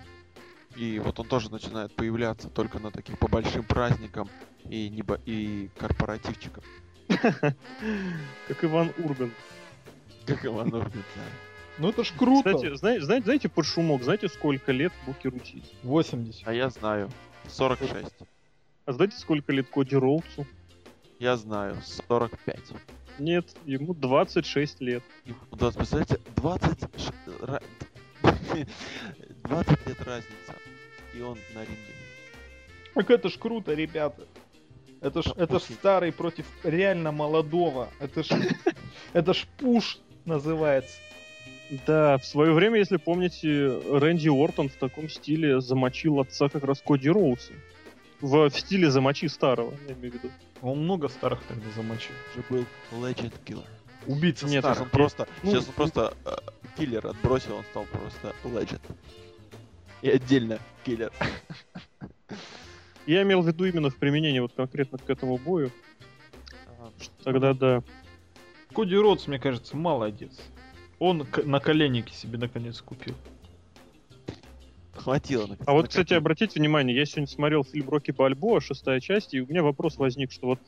И 0.76 1.00
вот 1.00 1.20
он 1.20 1.28
тоже 1.28 1.50
начинает 1.50 1.96
появляться 1.96 2.48
только 2.48 2.80
на 2.80 2.92
таких 2.92 3.18
по 3.18 3.28
большим 3.28 3.64
праздникам 3.64 4.30
и, 4.66 4.90
небо... 4.90 5.20
и 5.26 5.70
корпоративчикам. 5.78 6.64
Как 8.48 8.64
Иван 8.64 8.94
Ургант. 8.98 9.34
Как 10.26 10.46
Иван 10.46 10.74
Ургант, 10.74 10.94
да. 11.16 11.22
Ну 11.80 11.90
это 11.90 12.04
ж 12.04 12.12
круто. 12.18 12.54
Кстати, 12.54 12.76
знаете, 12.76 13.06
знаете, 13.06 13.24
знаете 13.26 13.50
под 13.50 13.66
шумок, 13.66 14.04
знаете, 14.04 14.28
сколько 14.30 14.72
лет 14.72 14.92
Букеру 15.06 15.40
Ти? 15.40 15.64
80. 15.84 16.48
А 16.48 16.54
я 16.54 16.70
знаю. 16.70 17.10
46. 17.48 18.14
А 18.86 18.94
знаете, 18.94 19.18
сколько 19.18 19.52
лет 19.54 19.68
Коди 19.70 19.96
Роудсу? 19.96 20.46
Я 21.20 21.38
знаю. 21.38 21.78
45. 22.08 22.60
Нет, 23.20 23.46
ему 23.66 23.94
26 23.94 24.82
лет. 24.82 25.04
И, 25.26 25.34
да, 25.52 25.72
представляете, 25.72 26.20
20... 26.36 26.80
ш- 26.98 27.14
ра- 27.42 27.64
20 29.44 29.88
лет 29.88 30.02
разница. 30.02 30.56
И 31.14 31.22
он 31.22 31.38
на 31.54 31.60
ринге. 31.62 31.94
Так 32.94 33.10
это 33.10 33.30
ж 33.30 33.38
круто, 33.38 33.74
ребята. 33.74 34.26
Это 35.02 35.22
ж, 35.22 35.28
это 35.38 35.60
ж 35.60 35.64
старый 35.64 36.12
против 36.12 36.46
реально 36.64 37.12
молодого. 37.12 37.90
Это 38.00 38.24
ж, 38.24 38.30
это 39.14 39.34
ж 39.34 39.46
пуш 39.58 40.00
называется. 40.26 40.98
Да, 41.86 42.18
в 42.18 42.26
свое 42.26 42.52
время, 42.52 42.80
если 42.80 42.98
помните, 42.98 43.80
Рэнди 43.92 44.28
Уортон 44.30 44.70
в 44.70 44.74
таком 44.76 45.08
стиле 45.08 45.62
замочил 45.62 46.20
отца 46.20 46.50
как 46.50 46.64
раз 46.64 46.82
Коди 46.82 47.10
Роудса. 47.10 47.54
В, 48.22 48.50
в 48.50 48.60
стиле 48.60 48.90
замочи 48.90 49.28
старого, 49.28 49.74
я 49.88 49.94
имею 49.94 50.12
в 50.12 50.16
виду. 50.16 50.30
Он 50.62 50.84
много 50.84 51.08
старых 51.08 51.42
тогда 51.48 51.70
замочил. 51.76 52.12
Уже 52.34 52.44
был 52.50 52.66
Legend 52.92 53.34
Killer. 53.46 53.66
Убийца 54.08 54.46
Нет, 54.46 54.64
Сейчас 54.64 54.78
старых. 54.78 54.82
он 54.82 54.90
просто, 54.90 55.28
Ну, 55.44 55.52
сейчас 55.52 55.68
он 55.68 55.74
просто 55.74 56.14
э, 56.26 56.36
киллер 56.78 57.06
отбросил, 57.08 57.56
он 57.56 57.64
стал 57.66 57.86
просто 57.86 58.34
Legend. 58.44 58.82
И 60.02 60.10
отдельно 60.10 60.60
киллер. 60.84 61.14
Я 63.10 63.24
имел 63.24 63.42
в 63.42 63.48
виду 63.48 63.66
именно 63.66 63.90
в 63.90 63.96
применении 63.98 64.38
вот 64.38 64.54
конкретно 64.54 65.00
к 65.00 65.10
этому 65.10 65.38
бою. 65.40 65.72
Тогда 67.24 67.56
да. 67.56 67.82
Коди 68.72 68.96
Ротс, 68.96 69.26
мне 69.26 69.40
кажется, 69.40 69.76
молодец. 69.76 70.40
Он 71.00 71.26
к- 71.26 71.44
на 71.44 71.60
коленнике 71.60 72.14
себе 72.14 72.38
наконец 72.38 72.80
купил. 72.84 73.16
Хватило. 74.94 75.48
на- 75.48 75.58
А 75.66 75.72
вот, 75.74 75.84
на 75.84 75.88
кстати, 75.88 76.14
обратите 76.14 76.60
внимание, 76.60 76.96
я 76.96 77.04
сегодня 77.06 77.26
смотрел 77.26 77.64
фильм 77.64 77.90
Рокки 77.90 78.12
Бальбоа, 78.12 78.62
шестая 78.62 79.00
часть, 79.00 79.34
и 79.34 79.42
у 79.42 79.48
меня 79.48 79.64
вопрос 79.64 79.98
возник, 79.98 80.32
что 80.32 80.46
вот 80.46 80.60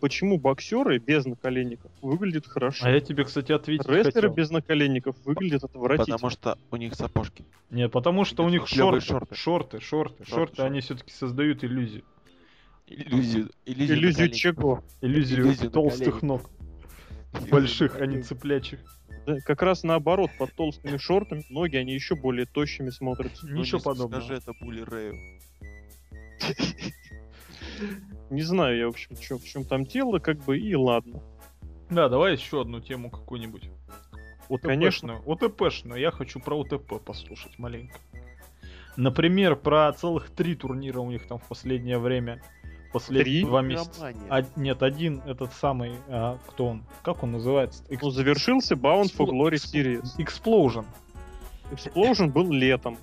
почему 0.00 0.38
боксеры 0.38 0.98
без 0.98 1.24
наколенников 1.26 1.90
выглядят 2.02 2.46
хорошо, 2.46 2.86
А 2.86 2.90
я 2.90 3.00
тебе, 3.00 3.24
кстати, 3.24 3.52
ответить 3.52 3.86
рестлеры 3.86 4.28
хотел. 4.28 4.34
без 4.34 4.50
наколенников 4.50 5.16
выглядят 5.24 5.64
отвратительно. 5.64 6.16
Потому 6.16 6.30
что 6.30 6.58
у 6.70 6.76
них 6.76 6.94
сапожки. 6.94 7.44
Нет, 7.70 7.92
потому 7.92 8.24
что 8.24 8.44
у 8.44 8.48
них 8.48 8.66
шорты, 8.66 9.00
шорты, 9.00 9.34
шорты. 9.36 9.80
шорты, 9.80 9.80
шорты, 9.80 10.24
шорты. 10.24 10.62
они 10.62 10.80
все-таки 10.80 11.12
создают 11.12 11.62
иллюзию. 11.62 12.02
Иллюзию. 12.86 13.50
Иллюзию, 13.66 13.98
Иллюзию 13.98 14.30
чего? 14.30 14.84
Иллюзию, 15.00 15.42
Иллюзию 15.42 15.70
толстых 15.70 16.22
ног, 16.22 16.50
Иллюзию 17.32 17.50
больших, 17.50 18.00
а 18.00 18.06
не 18.06 18.22
цыплячих. 18.22 18.80
Да, 19.26 19.36
как 19.44 19.62
раз 19.62 19.82
наоборот, 19.84 20.30
под 20.38 20.52
толстыми 20.54 20.96
шортами 20.96 21.44
ноги, 21.50 21.76
они 21.76 21.92
еще 21.94 22.16
более 22.16 22.46
тощими 22.46 22.90
смотрятся. 22.90 23.46
Ну, 23.46 23.60
Ничего 23.60 23.78
не 23.78 23.84
подобного. 23.84 24.20
Скажи 24.22 24.40
это 24.40 24.52
Були 24.60 24.80
Рэю. 24.80 25.14
Не 28.30 28.42
знаю 28.42 28.78
я, 28.78 28.86
в 28.86 28.90
общем, 28.90 29.16
чё- 29.16 29.38
в 29.38 29.44
чем 29.44 29.64
там 29.64 29.84
дело, 29.84 30.18
как 30.18 30.38
бы, 30.44 30.58
и 30.58 30.74
ладно. 30.74 31.20
Да, 31.90 32.08
давай 32.08 32.32
еще 32.32 32.60
одну 32.62 32.80
тему 32.80 33.10
какую-нибудь. 33.10 33.70
Конечно. 34.62 35.20
ОТПшную. 35.26 36.00
Я 36.00 36.10
хочу 36.10 36.40
про 36.40 36.60
ОТП 36.60 37.00
послушать 37.04 37.58
маленько. 37.58 37.98
Например, 38.96 39.54
про 39.56 39.92
целых 39.92 40.30
три 40.30 40.54
турнира 40.54 41.00
у 41.00 41.10
них 41.10 41.26
там 41.26 41.38
в 41.38 41.46
последнее 41.48 41.98
время. 41.98 42.42
Последние 42.92 43.42
Три? 43.42 43.44
два 43.44 43.62
месяца. 43.62 44.12
А, 44.28 44.42
нет, 44.56 44.82
один 44.82 45.20
этот 45.24 45.52
самый, 45.52 45.92
а, 46.08 46.38
кто 46.48 46.66
он? 46.66 46.84
Как 47.02 47.22
он 47.22 47.30
называется? 47.30 47.84
Экс- 47.88 48.02
Ну, 48.02 48.10
завершился 48.10 48.74
Bound 48.74 49.14
for 49.16 49.26
Explo- 49.26 49.32
Glory 49.32 49.54
Series. 49.54 50.16
Explosion. 50.18 50.84
Explosion 51.70 52.30
был 52.32 52.50
летом. 52.50 52.98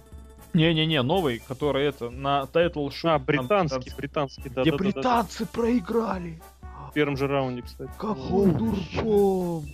Не-не-не, 0.54 1.02
новый, 1.04 1.40
который 1.40 1.86
это, 1.86 2.10
на 2.10 2.46
title 2.48 2.90
shot. 2.90 3.12
А, 3.12 3.20
британский, 3.20 3.92
британский, 3.96 4.50
да, 4.50 4.62
Где 4.62 4.72
да, 4.72 4.78
да, 4.78 4.84
да, 4.84 4.90
да. 4.92 4.94
британцы 4.94 5.46
проиграли. 5.46 6.42
В 6.90 6.94
первом 6.94 7.18
же 7.18 7.28
раунде, 7.28 7.62
кстати. 7.62 7.92
Какой 7.98 8.52
дурдом. 8.52 9.66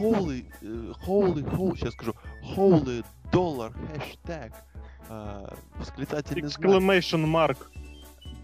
Holy, 0.00 0.44
э, 0.60 0.92
holy, 1.06 1.42
holy, 1.56 1.76
сейчас 1.76 1.94
скажу, 1.94 2.14
holy 2.54 3.04
доллар, 3.32 3.72
хэштег, 3.94 4.52
э, 5.08 5.48
восклицательный 5.78 6.48
знак. 6.48 6.60
Exclamation 6.60 7.24
mark. 7.24 7.56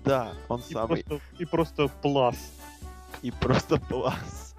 Да, 0.04 0.32
он 0.48 0.60
И 0.68 0.72
самый. 0.72 1.02
просто, 1.04 1.20
и 1.38 1.44
просто 1.44 1.88
плас. 2.02 2.36
И 3.22 3.30
просто 3.30 3.78
класс. 3.78 4.53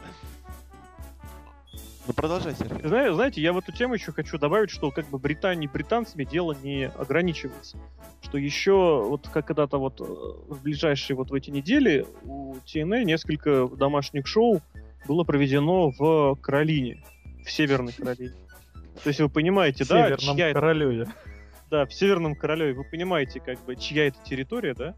Ну 2.08 2.14
продолжай, 2.14 2.54
Сергей. 2.56 2.88
Зна- 2.88 3.14
Знаете, 3.14 3.42
я 3.42 3.52
в 3.54 3.58
эту 3.58 3.72
тему 3.72 3.96
еще 3.96 4.12
хочу 4.12 4.38
добавить, 4.38 4.70
что 4.70 4.92
как 4.92 5.08
бы 5.10 5.18
Британии 5.18 5.68
британцами 5.68 6.24
дело 6.24 6.56
не 6.64 6.88
ограничивается. 6.88 7.78
Что 8.22 8.38
еще 8.38 9.04
вот 9.08 9.28
как 9.28 9.48
когда-то 9.48 9.78
вот 9.80 10.00
э, 10.02 10.04
в 10.04 10.62
ближайшие 10.62 11.18
вот 11.18 11.32
в 11.32 11.34
эти 11.34 11.50
недели 11.50 12.06
у 12.24 12.56
TNA 12.66 13.04
несколько 13.06 13.68
домашних 13.68 14.28
шоу 14.28 14.62
было 15.08 15.24
проведено 15.24 15.92
в 15.98 16.36
Каролине, 16.42 17.04
в 17.44 17.52
Северной 17.52 17.94
Каролине. 17.94 18.34
То 19.04 19.08
есть 19.10 19.20
вы 19.20 19.30
понимаете, 19.30 19.84
В 19.84 19.88
да, 19.90 20.06
Северном 20.08 20.36
чья 20.36 20.48
это, 20.50 20.60
королеве. 20.60 21.08
да, 21.72 21.86
в 21.86 21.94
Северном 21.94 22.36
Королеве, 22.36 22.74
вы 22.74 22.84
понимаете, 22.84 23.40
как 23.40 23.64
бы, 23.66 23.76
чья 23.76 24.08
это 24.08 24.18
территория, 24.24 24.74
да? 24.74 24.96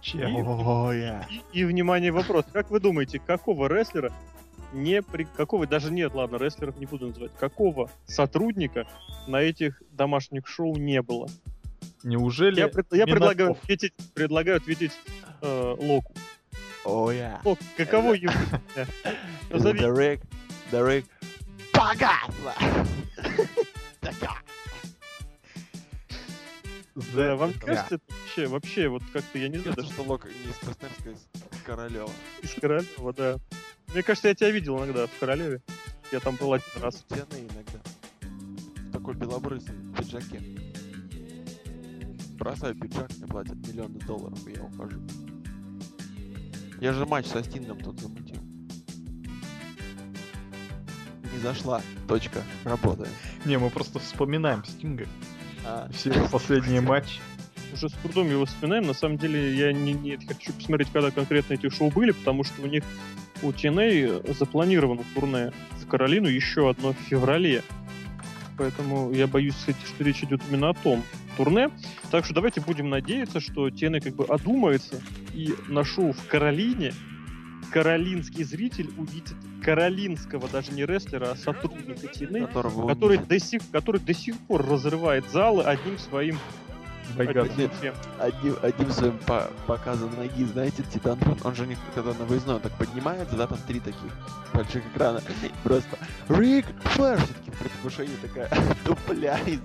Чья? 0.00 0.28
И- 0.28 0.42
О, 0.42 0.92
я. 0.92 1.26
И, 1.52 1.60
и, 1.60 1.64
внимание, 1.64 2.12
вопрос. 2.12 2.44
Как 2.52 2.70
вы 2.70 2.78
думаете, 2.80 3.18
какого 3.18 3.66
рестлера 3.68 4.12
не 4.76 5.02
при... 5.02 5.24
Какого, 5.24 5.66
даже 5.66 5.90
нет, 5.90 6.14
ладно, 6.14 6.36
рестлеров 6.36 6.78
не 6.78 6.86
буду 6.86 7.08
называть. 7.08 7.32
Какого 7.38 7.90
сотрудника 8.06 8.86
на 9.26 9.40
этих 9.40 9.82
домашних 9.90 10.46
шоу 10.46 10.76
не 10.76 11.02
было? 11.02 11.28
Неужели 12.02 12.60
Я, 12.60 12.68
пред- 12.68 12.92
я 12.92 13.06
предлагаю 13.06 13.52
ответить, 13.52 13.94
предлагаю 14.14 14.58
ответить 14.58 14.92
э, 15.42 15.76
Локу. 15.78 16.14
О, 16.84 17.10
я. 17.10 17.40
Лок, 17.44 17.58
каково 17.76 18.14
ему? 18.14 18.32
Да. 18.76 18.86
Назови. 19.50 19.80
Дарек, 19.80 20.20
Дарек. 20.70 21.04
Такая. 21.72 22.20
Да, 27.14 27.36
вам 27.36 27.52
кажется, 27.54 27.98
вообще, 28.08 28.46
вообще, 28.46 28.88
вот 28.88 29.02
как-то, 29.12 29.38
я 29.38 29.48
не 29.48 29.58
знаю, 29.58 29.76
даже 29.76 29.92
что 29.92 30.02
Лока 30.02 30.28
не 30.28 30.50
из 30.50 30.56
Красноярска, 30.56 31.10
а 31.10 31.12
из 31.56 31.62
Королева. 31.62 32.10
из 32.42 32.54
Королева, 32.54 33.12
да. 33.12 33.36
Мне 33.96 34.02
кажется, 34.02 34.28
я 34.28 34.34
тебя 34.34 34.50
видел 34.50 34.76
иногда 34.76 35.06
в 35.06 35.18
Королеве. 35.18 35.62
Я 36.12 36.20
там 36.20 36.36
был 36.36 36.52
один 36.52 36.82
раз. 36.82 36.96
Стены 36.96 37.48
иногда. 37.48 37.80
В 38.90 38.92
такой 38.92 39.14
белобрысой 39.14 39.74
пиджаке. 39.96 40.42
Бросаю 42.38 42.74
пиджак, 42.74 43.08
мне 43.16 43.26
платят 43.26 43.54
миллионы 43.66 43.98
долларов, 44.00 44.38
и 44.46 44.52
я 44.52 44.62
ухожу. 44.64 45.00
Я 46.78 46.92
же 46.92 47.06
матч 47.06 47.24
со 47.24 47.42
Стингом 47.42 47.80
тут 47.80 47.98
замутил. 47.98 48.36
Не 51.32 51.38
зашла. 51.40 51.80
Точка. 52.06 52.42
Работаем. 52.64 53.12
Не, 53.46 53.56
мы 53.56 53.70
просто 53.70 53.98
вспоминаем 53.98 54.62
Стинга. 54.66 55.06
А, 55.64 55.88
Все 55.90 56.12
последние 56.28 56.82
матчи. 56.82 57.18
Уже 57.72 57.88
с 57.88 57.92
трудом 57.94 58.28
его 58.28 58.44
вспоминаем. 58.44 58.86
На 58.86 58.92
самом 58.92 59.16
деле, 59.16 59.56
я 59.56 59.72
не, 59.72 59.94
не 59.94 60.18
хочу 60.18 60.52
посмотреть, 60.52 60.92
когда 60.92 61.10
конкретно 61.10 61.54
эти 61.54 61.70
шоу 61.70 61.90
были, 61.90 62.10
потому 62.10 62.44
что 62.44 62.60
у 62.60 62.66
них 62.66 62.84
у 63.42 63.50
TNA 63.50 64.34
запланировано 64.34 65.02
турне 65.14 65.52
в 65.80 65.86
Каролину 65.86 66.28
еще 66.28 66.70
одно 66.70 66.92
в 66.92 66.96
феврале. 67.08 67.62
Поэтому 68.58 69.12
я 69.12 69.26
боюсь, 69.26 69.54
что 69.56 70.04
речь 70.04 70.22
идет 70.22 70.40
именно 70.48 70.70
о 70.70 70.74
том 70.74 71.02
турне. 71.36 71.70
Так 72.10 72.24
что 72.24 72.34
давайте 72.34 72.60
будем 72.60 72.88
надеяться, 72.88 73.40
что 73.40 73.68
TNA 73.68 74.00
как 74.00 74.14
бы 74.14 74.24
одумается 74.24 75.00
и 75.34 75.54
на 75.68 75.84
шоу 75.84 76.12
в 76.12 76.26
Каролине 76.26 76.92
каролинский 77.70 78.44
зритель 78.44 78.90
увидит 78.96 79.34
каролинского, 79.62 80.48
даже 80.48 80.72
не 80.72 80.84
рестлера, 80.86 81.32
а 81.32 81.36
сотрудника 81.36 82.06
TNA, 82.06 82.50
он 82.54 82.88
который 82.88 83.16
видит. 83.16 83.28
до, 83.28 83.38
сих, 83.38 83.60
который 83.72 84.00
до 84.00 84.14
сих 84.14 84.38
пор 84.38 84.66
разрывает 84.66 85.28
залы 85.30 85.64
одним 85.64 85.98
своим. 85.98 86.38
Одним 87.18 87.70
тем. 87.80 87.94
одним, 88.18 88.56
одним 88.62 88.90
своим 88.90 89.18
по 89.18 89.50
показом 89.66 90.14
ноги, 90.16 90.44
знаете, 90.44 90.82
Титантрон, 90.82 91.38
он 91.44 91.54
же 91.54 91.66
них, 91.66 91.78
когда 91.94 92.12
на 92.14 92.24
выездной, 92.24 92.56
он 92.56 92.60
так 92.60 92.72
поднимается, 92.72 93.36
да, 93.36 93.46
там 93.46 93.58
три 93.66 93.80
таких 93.80 94.10
больших 94.52 94.86
экрана, 94.94 95.20
просто 95.62 95.98
Рик 96.28 96.66
Флэр, 96.84 97.18
все-таки 97.18 97.50
в 97.50 97.58
предвкушении 97.58 98.16
такая 98.22 98.50
тупля 98.84 99.38
из- 99.46 99.60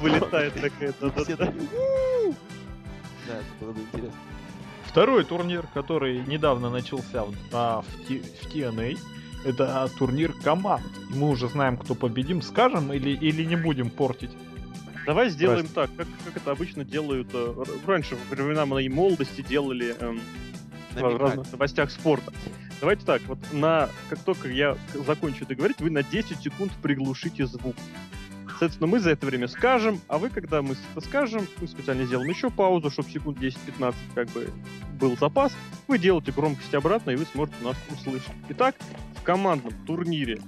Вылетает 0.00 0.54
такая, 0.60 0.92
да-да-да. 1.00 1.46
это 3.26 3.44
было 3.60 3.72
бы 3.72 3.80
интересно. 3.80 4.18
Второй 4.84 5.24
турнир, 5.24 5.66
который 5.72 6.20
недавно 6.26 6.68
начался 6.68 7.24
в, 7.24 7.32
а, 7.52 7.82
в, 7.82 8.08
T- 8.08 8.22
в 8.22 8.52
TNA, 8.52 8.98
это 9.44 9.88
турнир 9.96 10.32
команд. 10.42 10.82
И 11.10 11.14
мы 11.16 11.28
уже 11.28 11.48
знаем, 11.48 11.76
кто 11.76 11.94
победим. 11.94 12.42
Скажем 12.42 12.92
или, 12.92 13.10
или 13.10 13.44
не 13.44 13.54
будем 13.56 13.88
портить? 13.88 14.32
Давай 15.10 15.28
сделаем 15.28 15.66
так, 15.66 15.90
как, 15.96 16.06
как 16.24 16.36
это 16.36 16.52
обычно 16.52 16.84
делают 16.84 17.30
э, 17.32 17.64
раньше, 17.84 18.14
во 18.14 18.36
времена 18.36 18.64
моей 18.64 18.88
молодости 18.88 19.40
делали 19.40 19.96
эм, 19.98 20.20
в 20.92 21.16
разных 21.16 21.50
новостях 21.50 21.90
спорта. 21.90 22.32
Давайте 22.80 23.04
так, 23.04 23.20
вот 23.22 23.40
на 23.50 23.88
как 24.08 24.20
только 24.20 24.48
я 24.48 24.78
закончу 24.94 25.42
это 25.42 25.56
говорить, 25.56 25.80
вы 25.80 25.90
на 25.90 26.04
10 26.04 26.40
секунд 26.40 26.70
приглушите 26.80 27.46
звук. 27.46 27.74
Соответственно, 28.46 28.86
мы 28.86 29.00
за 29.00 29.10
это 29.10 29.26
время 29.26 29.48
скажем, 29.48 30.00
а 30.06 30.16
вы, 30.18 30.30
когда 30.30 30.62
мы 30.62 30.76
это 30.94 31.04
скажем, 31.04 31.44
мы 31.60 31.66
специально 31.66 32.04
сделаем 32.04 32.30
еще 32.30 32.48
паузу, 32.48 32.88
чтобы 32.88 33.10
секунд 33.10 33.38
10-15 33.38 33.96
как 34.14 34.28
бы 34.28 34.48
был 35.00 35.16
запас. 35.16 35.52
Вы 35.88 35.98
делаете 35.98 36.30
громкость 36.30 36.72
обратно, 36.72 37.10
и 37.10 37.16
вы 37.16 37.24
сможете 37.32 37.56
нас 37.64 37.74
услышать. 37.90 38.30
Итак, 38.48 38.76
в 39.16 39.24
командном 39.24 39.72
турнире 39.88 40.40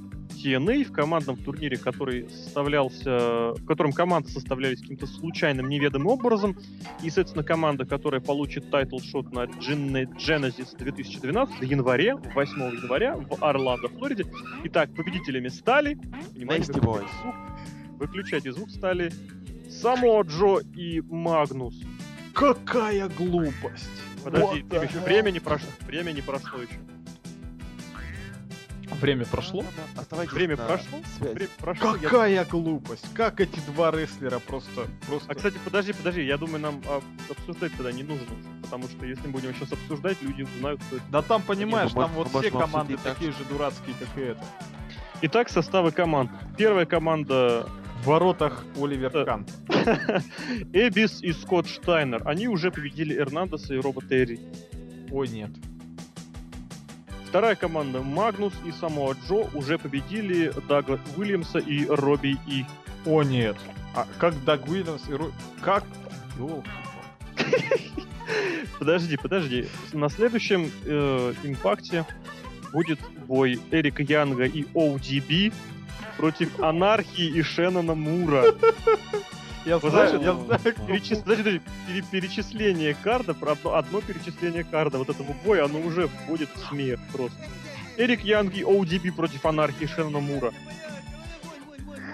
TNA, 0.43 0.85
в 0.85 0.93
командном 0.93 1.37
турнире, 1.37 1.77
который 1.77 2.29
составлялся, 2.29 3.53
в 3.53 3.65
котором 3.67 3.93
команды 3.93 4.29
составлялись 4.29 4.81
каким-то 4.81 5.07
случайным, 5.07 5.69
неведомым 5.69 6.09
образом, 6.09 6.57
и, 7.03 7.11
соответственно, 7.11 7.45
команда, 7.45 7.85
которая 7.85 8.21
получит 8.21 8.71
title 8.71 9.05
shot 9.05 9.33
на 9.33 9.45
Gen- 9.45 10.09
Genesis 10.17 10.77
2012 10.77 11.59
в 11.59 11.63
январе, 11.63 12.17
8 12.17 12.63
января 12.83 13.17
в 13.17 13.43
Орландо, 13.43 13.89
Флориде. 13.89 14.27
Итак, 14.65 14.95
победителями 14.95 15.49
стали... 15.49 15.99
Boys. 16.35 17.07
звук, 17.23 17.35
выключайте 17.99 18.53
звук, 18.53 18.71
стали 18.71 19.13
Само 19.71 20.23
Джо 20.23 20.59
и 20.75 21.01
Магнус. 21.01 21.75
Какая 22.35 23.09
глупость! 23.09 23.91
Подожди, 24.25 24.59
еще, 24.59 24.99
время 25.01 25.31
не 25.31 25.41
прошло, 25.41 25.69
время 25.87 26.13
не 26.13 26.21
прошло 26.21 26.61
еще. 26.61 26.79
Время 29.03 29.27
прошло? 29.27 29.65
Оставайтесь 29.97 30.33
Время 30.33 30.57
на 30.57 30.65
прошло? 30.65 30.99
связи. 31.19 31.35
Время 31.35 31.51
прошло. 31.59 31.97
я- 31.97 32.09
Какая 32.09 32.45
глупость! 32.45 33.13
Как 33.15 33.41
эти 33.41 33.61
два 33.75 33.91
рестлера 33.91 34.39
просто... 34.39 34.87
просто... 35.07 35.31
А, 35.31 35.35
кстати, 35.35 35.57
подожди, 35.65 35.93
подожди, 35.93 36.23
я 36.25 36.39
думаю, 36.39 36.61
нам 36.61 36.81
а, 36.87 37.03
обсуждать 37.31 37.73
тогда 37.77 37.93
не 37.93 38.03
нужно 38.05 38.27
потому 38.63 38.89
что 38.89 39.05
если 39.05 39.27
мы 39.27 39.33
будем 39.35 39.55
сейчас 39.55 39.71
обсуждать, 39.73 40.23
люди 40.23 40.43
узнают, 40.45 40.81
кто 40.87 40.97
это. 40.97 41.05
Да 41.11 41.21
там, 41.21 41.43
понимаешь, 41.43 41.93
ну, 41.93 42.01
там 42.01 42.11
вот 42.13 42.29
все 42.29 42.37
можем 42.39 42.61
команды 42.61 42.97
такие 42.97 43.31
же 43.33 43.45
дурацкие, 43.51 43.95
как 44.01 44.09
и 44.17 44.21
это. 44.29 44.43
Итак, 45.21 45.51
составы 45.51 45.93
команд. 45.93 46.31
Первая 46.57 46.87
команда 46.87 47.69
В 48.03 48.07
воротах 48.07 48.65
Оливер 48.81 49.15
Э. 49.15 49.25
Кант. 49.27 49.53
Эбис 50.73 51.23
и 51.23 51.33
Скотт 51.33 51.67
Штайнер. 51.69 52.23
Они 52.27 52.49
уже 52.49 52.71
победили 52.71 53.15
Эрнандеса 53.15 53.75
и 53.75 53.79
Роба 53.79 54.01
Терри. 54.01 54.41
Ой, 55.11 55.29
нет. 55.29 55.51
Вторая 57.33 57.55
команда 57.55 58.03
Магнус 58.03 58.53
и 58.67 58.73
Самоа 58.73 59.15
Джо 59.15 59.49
уже 59.55 59.79
победили 59.79 60.53
Дага 60.69 61.01
Уильямса 61.17 61.61
и 61.61 61.87
Робби 61.87 62.37
И. 62.47 62.67
О, 63.07 63.23
нет. 63.23 63.57
А 63.95 64.07
как 64.19 64.35
Даг 64.45 64.69
Уильямс 64.69 65.09
и 65.09 65.15
Ру... 65.15 65.33
Как? 65.63 65.83
Подожди, 68.79 69.17
подожди. 69.17 69.67
На 69.95 70.11
следующем 70.11 70.71
э, 70.85 71.33
импакте 71.43 72.05
будет 72.71 73.01
бой 73.27 73.59
Эрика 73.71 74.03
Янга 74.03 74.45
и 74.45 74.65
ODB 74.75 75.55
против 76.19 76.61
Анархии 76.61 77.29
и 77.29 77.41
Шеннона 77.41 77.95
Мура. 77.95 78.45
Я 79.65 79.79
знаю, 79.79 80.21
я 80.23 80.35
знаю, 80.35 80.61
Перечис- 80.61 81.23
подожди, 81.23 81.43
подожди. 81.43 81.61
Пере- 81.87 82.05
перечисление 82.11 82.95
карда, 82.95 83.35
одно, 83.79 84.01
перечисление 84.01 84.65
карда 84.65 84.99
вот 84.99 85.09
этого 85.09 85.35
боя, 85.45 85.65
оно 85.67 85.81
уже 85.81 86.09
вводит 86.27 86.49
в 86.55 86.69
смех 86.69 86.99
просто. 87.13 87.37
Эрик 87.97 88.23
Янг 88.25 88.55
и 88.55 88.63
ODB 88.63 89.13
против 89.13 89.45
Анархии 89.47 89.87
Шеннона 89.87 90.21
Мура. 90.21 90.53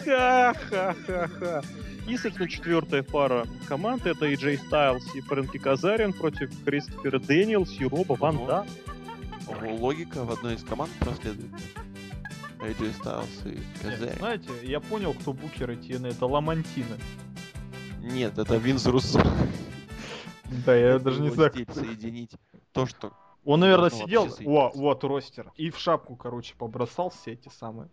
Ха-ха-ха-ха. 0.05 1.63
И, 2.07 2.13
соответственно, 2.17 2.49
четвертая 2.49 3.03
пара 3.03 3.47
команд 3.67 4.07
это 4.07 4.27
AJ 4.27 4.61
Styles 4.71 5.03
и 5.15 5.21
Фрэнки 5.21 5.59
Казарин 5.59 6.13
против 6.13 6.51
Кристофера 6.65 7.19
Дэниелс 7.19 7.71
и 7.81 7.85
Роба 7.87 8.15
Ван 8.15 8.39
Логика 9.79 10.25
в 10.25 10.31
одной 10.33 10.55
из 10.55 10.65
команд 10.65 10.91
проследует. 11.01 11.51
AJ 12.61 12.95
Styles 12.99 13.53
и 13.53 13.59
Казарин. 13.83 14.17
Знаете, 14.19 14.49
я 14.63 14.81
понял, 14.81 15.13
кто 15.15 15.33
букеры 15.33 15.75
TNA. 15.77 16.09
Это 16.13 16.27
Ламантины. 16.27 16.97
Нет, 18.03 18.39
это 18.39 18.57
Винс 18.57 18.87
Руссо. 18.87 19.23
Да, 20.65 20.75
я 20.75 20.99
даже 20.99 21.21
не 21.21 21.31
знаю. 21.31 21.53
соединить 21.73 22.33
то, 22.73 22.87
что... 22.87 23.13
Он, 23.45 23.61
наверное, 23.61 23.91
сидел, 23.91 24.29
о, 24.45 24.71
вот 24.75 25.05
roster, 25.05 25.53
и 25.57 25.71
в 25.71 25.79
шапку, 25.79 26.17
короче, 26.17 26.55
побросал 26.55 27.11
все 27.11 27.33
эти 27.33 27.49
самые. 27.49 27.89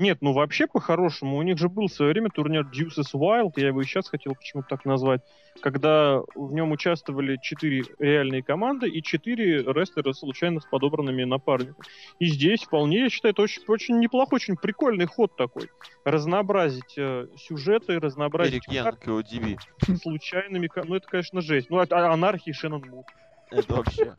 Нет, 0.00 0.22
ну 0.22 0.32
вообще 0.32 0.66
по-хорошему, 0.66 1.36
у 1.36 1.42
них 1.42 1.58
же 1.58 1.68
был 1.68 1.88
в 1.88 1.92
свое 1.92 2.12
время 2.12 2.30
турнир 2.30 2.62
Juices 2.62 3.12
Wild, 3.12 3.52
я 3.56 3.66
его 3.66 3.82
и 3.82 3.84
сейчас 3.84 4.08
хотел 4.08 4.34
почему-то 4.34 4.70
так 4.70 4.86
назвать, 4.86 5.20
когда 5.60 6.22
в 6.34 6.54
нем 6.54 6.72
участвовали 6.72 7.38
четыре 7.42 7.84
реальные 7.98 8.42
команды 8.42 8.88
и 8.88 9.02
четыре 9.02 9.62
рестлера 9.62 10.14
случайно 10.14 10.60
с 10.60 10.64
подобранными 10.64 11.24
напарниками. 11.24 11.84
И 12.18 12.24
здесь 12.28 12.62
вполне, 12.62 13.00
я 13.00 13.10
считаю, 13.10 13.32
это 13.34 13.42
очень, 13.42 13.62
очень 13.68 13.98
неплохой, 13.98 14.36
очень 14.36 14.56
прикольный 14.56 15.04
ход 15.04 15.36
такой. 15.36 15.68
Разнообразить 16.06 16.96
э, 16.96 17.26
сюжеты, 17.36 18.00
разнообразить 18.00 18.66
Эрик 18.68 18.72
Янг 18.72 19.06
и 19.06 19.10
ODB. 19.10 19.58
карты 19.80 19.96
случайными... 19.98 20.70
Ну 20.82 20.94
это, 20.94 21.06
конечно, 21.08 21.42
жесть. 21.42 21.68
Ну, 21.68 21.78
это 21.78 22.10
анархия 22.10 22.54
Шеннон 22.54 22.88
Мур. 22.88 23.04
Это 23.50 23.74
вообще... 23.74 24.14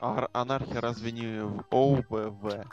Ар- 0.00 0.30
Анархия 0.32 0.80
разве 0.80 1.12
не 1.12 1.42
в 1.42 1.64
ОУБВ? 1.70 2.66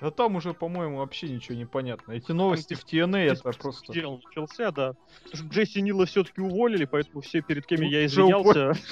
Да 0.00 0.10
там 0.10 0.36
уже, 0.36 0.52
по-моему, 0.52 0.98
вообще 0.98 1.28
ничего 1.28 1.56
не 1.56 1.64
понятно. 1.64 2.12
Эти 2.12 2.32
новости 2.32 2.74
в 2.74 2.84
TNA 2.84 3.32
это 3.32 3.52
просто... 3.52 3.92
Дел 3.92 4.20
начался, 4.22 4.70
да. 4.70 4.94
Потому 5.24 5.44
что 5.44 5.54
Джесси 5.54 5.80
Нила 5.80 6.04
все-таки 6.04 6.40
уволили, 6.42 6.84
поэтому 6.84 7.22
все, 7.22 7.40
перед 7.40 7.66
кем 7.66 7.80
я 7.80 7.98
Уже 7.98 8.06
извинялся... 8.06 8.72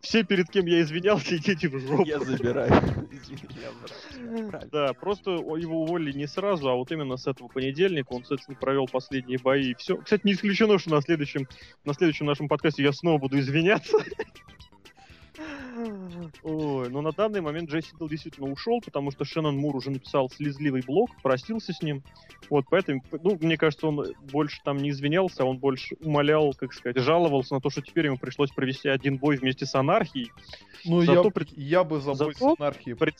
Все, 0.00 0.24
перед 0.24 0.50
кем 0.50 0.66
я 0.66 0.80
извинялся, 0.80 1.36
идите 1.36 1.68
в 1.68 1.78
жопу. 1.78 2.04
Я 2.04 2.18
забираю. 2.18 2.70
Я. 3.30 4.60
Да, 4.72 4.92
просто 4.94 5.30
его 5.32 5.82
уволили 5.82 6.16
не 6.16 6.26
сразу, 6.26 6.68
а 6.68 6.74
вот 6.74 6.90
именно 6.90 7.16
с 7.16 7.26
этого 7.26 7.48
понедельника 7.48 8.12
он, 8.12 8.24
соответственно, 8.24 8.58
провел 8.58 8.86
последние 8.86 9.38
бои 9.38 9.70
и 9.70 9.74
все. 9.74 9.96
Кстати, 9.96 10.22
не 10.24 10.32
исключено, 10.32 10.78
что 10.78 10.90
на 10.90 11.00
следующем, 11.02 11.46
на 11.84 11.94
следующем 11.94 12.26
нашем 12.26 12.48
подкасте 12.48 12.82
я 12.82 12.92
снова 12.92 13.18
буду 13.18 13.38
извиняться. 13.38 13.96
Ой, 16.42 16.88
но 16.90 17.00
на 17.02 17.12
данный 17.12 17.40
момент 17.40 17.70
Джесси 17.70 17.96
Дилл 17.98 18.08
действительно 18.08 18.50
ушел, 18.50 18.80
потому 18.84 19.10
что 19.10 19.24
Шеннон 19.24 19.56
Мур 19.56 19.76
уже 19.76 19.90
написал 19.90 20.30
слезливый 20.30 20.82
блог, 20.82 21.10
простился 21.22 21.72
с 21.72 21.82
ним. 21.82 22.02
Вот, 22.50 22.64
поэтому, 22.70 23.02
ну, 23.22 23.36
мне 23.40 23.56
кажется, 23.56 23.88
он 23.88 24.14
больше 24.30 24.60
там 24.64 24.78
не 24.78 24.90
извинялся, 24.90 25.42
а 25.42 25.46
он 25.46 25.58
больше 25.58 25.96
умолял, 26.00 26.52
как 26.54 26.72
сказать, 26.72 26.98
жаловался 26.98 27.54
на 27.54 27.60
то, 27.60 27.70
что 27.70 27.82
теперь 27.82 28.06
ему 28.06 28.18
пришлось 28.18 28.50
провести 28.50 28.88
один 28.88 29.16
бой 29.18 29.36
вместе 29.36 29.66
с 29.66 29.74
анархией. 29.74 30.30
Ну, 30.84 31.02
Зато 31.02 31.24
я, 31.24 31.30
пред- 31.30 31.58
я 31.58 31.84
бы 31.84 32.00
за 32.00 32.14
бой 32.14 32.34
с 32.34 32.38
зато 32.38 32.56
анархией. 32.58 32.96
Пред- 32.96 33.18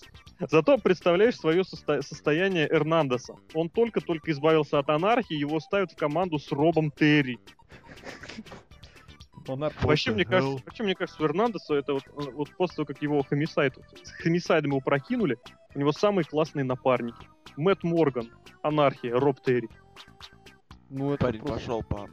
Зато 0.50 0.78
представляешь 0.78 1.36
свое 1.36 1.62
состо- 1.62 2.02
состояние 2.02 2.68
Эрнандеса. 2.70 3.36
Он 3.54 3.68
только-только 3.68 4.30
избавился 4.30 4.78
от 4.78 4.88
анархии, 4.90 5.34
его 5.36 5.58
ставят 5.60 5.92
в 5.92 5.96
команду 5.96 6.38
с 6.38 6.52
Робом 6.52 6.90
Терри. 6.90 7.38
Анарх- 9.48 9.84
Вообще, 9.84 10.10
the 10.10 10.14
мне 10.14 10.24
кажется, 10.24 10.62
вообще, 10.64 10.82
мне 10.82 10.94
кажется, 10.94 11.22
у 11.22 11.26
Эрнандеса 11.26 11.74
это 11.74 11.94
вот, 11.94 12.06
э, 12.06 12.30
вот 12.32 12.50
после 12.56 12.76
того, 12.76 12.86
как 12.86 13.02
его 13.02 13.22
хомисайд, 13.22 13.78
с 14.02 14.10
хомисайдом 14.22 14.72
его 14.72 14.80
прокинули, 14.80 15.38
у 15.74 15.78
него 15.78 15.92
самые 15.92 16.24
классные 16.24 16.64
напарники. 16.64 17.28
Мэтт 17.56 17.82
Морган, 17.84 18.30
Анархия, 18.62 19.14
Роб 19.14 19.40
Терри. 19.40 19.68
Ну, 20.90 21.12
это 21.12 21.24
Парень 21.24 21.40
просто 21.40 21.54
пошел 21.58 21.82
по... 21.82 22.08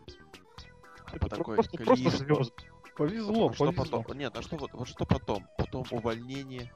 Это 1.12 1.20
по 1.20 1.30
такой 1.30 1.56
просто, 1.56 1.78
просто 1.84 2.10
звезд. 2.10 2.54
повезло, 2.96 3.50
А 3.50 3.54
что 3.54 3.66
повезло. 3.72 4.02
потом? 4.04 4.18
Нет, 4.18 4.36
а 4.36 4.42
что 4.42 4.56
вот, 4.58 4.72
вот 4.74 4.88
что 4.88 5.06
потом? 5.06 5.48
Потом 5.58 5.86
увольнение. 5.92 6.72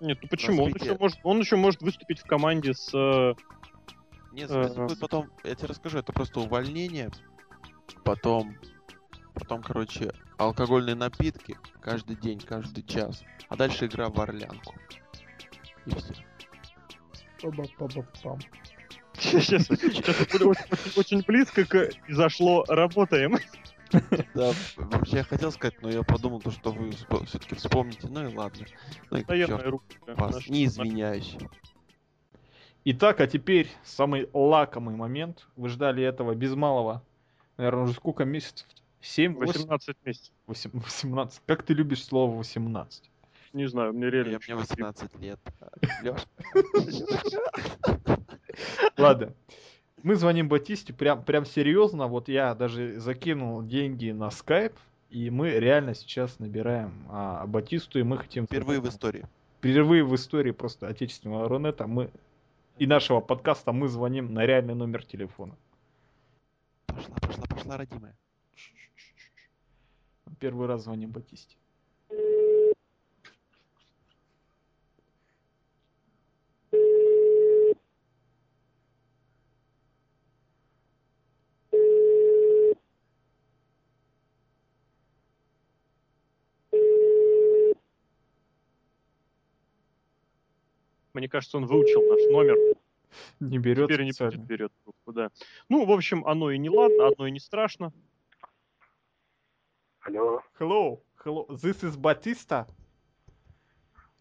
Нет, 0.00 0.18
ну 0.22 0.28
почему? 0.28 0.64
Он 0.64 0.72
еще, 0.72 0.96
может, 0.98 1.18
он 1.24 1.40
еще 1.40 1.56
может 1.56 1.80
выступить 1.80 2.20
в 2.20 2.26
команде 2.26 2.74
с... 2.74 2.92
э, 2.94 3.34
Нет, 4.32 4.50
это 4.50 4.82
будет 4.84 5.00
потом, 5.00 5.30
я 5.42 5.54
тебе 5.54 5.68
расскажу, 5.68 5.98
это 5.98 6.12
просто 6.12 6.40
увольнение, 6.40 7.10
потом, 8.04 8.56
потом, 9.36 9.62
короче, 9.62 10.12
алкогольные 10.38 10.94
напитки 10.94 11.56
каждый 11.80 12.16
день, 12.16 12.40
каждый 12.40 12.82
час, 12.82 13.22
а 13.48 13.56
дальше 13.56 13.86
игра 13.86 14.08
в 14.08 14.20
орлянку. 14.20 14.74
И 15.84 15.90
все. 15.90 16.14
Сейчас, 19.18 19.66
сейчас 19.66 20.96
очень, 20.96 21.22
близко 21.22 21.64
к 21.64 21.90
«И 22.08 22.12
зашло, 22.12 22.64
работаем. 22.68 23.38
Да, 24.34 24.52
вообще 24.76 25.18
я 25.18 25.24
хотел 25.24 25.52
сказать, 25.52 25.80
но 25.80 25.90
я 25.90 26.02
подумал, 26.02 26.40
то, 26.40 26.50
что 26.50 26.72
вы 26.72 26.90
все-таки 27.26 27.54
вспомните, 27.54 28.08
ну 28.08 28.28
и 28.28 28.34
ладно. 28.34 28.66
Ну 29.10 29.22
чёрт 29.22 29.66
рубрика. 29.66 30.14
вас, 30.16 30.48
не 30.48 30.64
извиняюсь. 30.64 31.36
Итак, 32.84 33.20
а 33.20 33.26
теперь 33.26 33.68
самый 33.84 34.28
лакомый 34.32 34.96
момент. 34.96 35.46
Вы 35.56 35.68
ждали 35.68 36.02
этого 36.02 36.34
без 36.34 36.54
малого. 36.54 37.02
Наверное, 37.56 37.84
уже 37.84 37.94
сколько 37.94 38.24
месяцев? 38.24 38.66
7, 38.68 38.85
8, 39.00 39.34
18 39.34 39.96
месяцев. 40.04 40.32
18. 40.46 41.42
Как 41.46 41.62
ты 41.62 41.74
любишь 41.74 42.04
слово 42.04 42.36
18? 42.36 43.10
Не 43.52 43.66
знаю, 43.66 43.92
мне 43.92 44.10
реально... 44.10 44.32
Я, 44.32 44.40
мне 44.46 44.56
18 44.56 45.20
лет. 45.20 45.40
Ладно. 48.96 49.34
Мы 50.02 50.16
звоним 50.16 50.48
Батисте 50.48 50.92
прям, 50.92 51.24
прям 51.24 51.46
серьезно. 51.46 52.06
Вот 52.06 52.28
я 52.28 52.54
даже 52.54 53.00
закинул 53.00 53.62
деньги 53.62 54.10
на 54.10 54.30
скайп. 54.30 54.74
И 55.10 55.30
мы 55.30 55.50
реально 55.50 55.94
сейчас 55.94 56.38
набираем 56.38 57.06
а, 57.08 57.46
Батисту, 57.46 58.00
и 58.00 58.02
мы 58.02 58.18
хотим... 58.18 58.46
впервые 58.46 58.80
в 58.80 58.88
истории. 58.88 59.24
Впервые 59.58 60.04
в 60.04 60.14
истории 60.14 60.50
просто 60.50 60.88
отечественного 60.88 61.48
Рунета 61.48 61.86
мы 61.86 62.10
и 62.78 62.86
нашего 62.86 63.20
подкаста 63.20 63.72
мы 63.72 63.88
звоним 63.88 64.34
на 64.34 64.44
реальный 64.44 64.74
номер 64.74 65.04
телефона. 65.04 65.56
Пошла, 66.86 67.14
пошла, 67.20 67.44
пошла, 67.48 67.76
родимая. 67.78 68.14
Первый 70.38 70.66
раз 70.66 70.84
звоним 70.84 71.10
Батисте. 71.10 71.56
Мне 91.16 91.30
кажется, 91.30 91.56
он 91.56 91.64
выучил 91.64 92.02
наш 92.02 92.20
номер. 92.30 92.56
Не 93.40 93.58
берет 93.58 93.88
Теперь 93.88 94.04
не 94.04 94.12
специально. 94.12 94.36
будет 94.36 94.46
берет 94.46 94.72
трубку, 94.84 95.12
да. 95.12 95.30
Ну, 95.70 95.86
в 95.86 95.90
общем, 95.90 96.26
оно 96.26 96.50
и 96.50 96.58
не 96.58 96.68
ладно, 96.68 97.06
одно 97.08 97.26
и 97.26 97.30
не 97.30 97.40
страшно. 97.40 97.90
Hello. 100.06 100.40
Hello. 100.56 101.00
Hello. 101.24 101.46
This 101.60 101.82
is 101.82 101.96
Batista. 101.96 102.64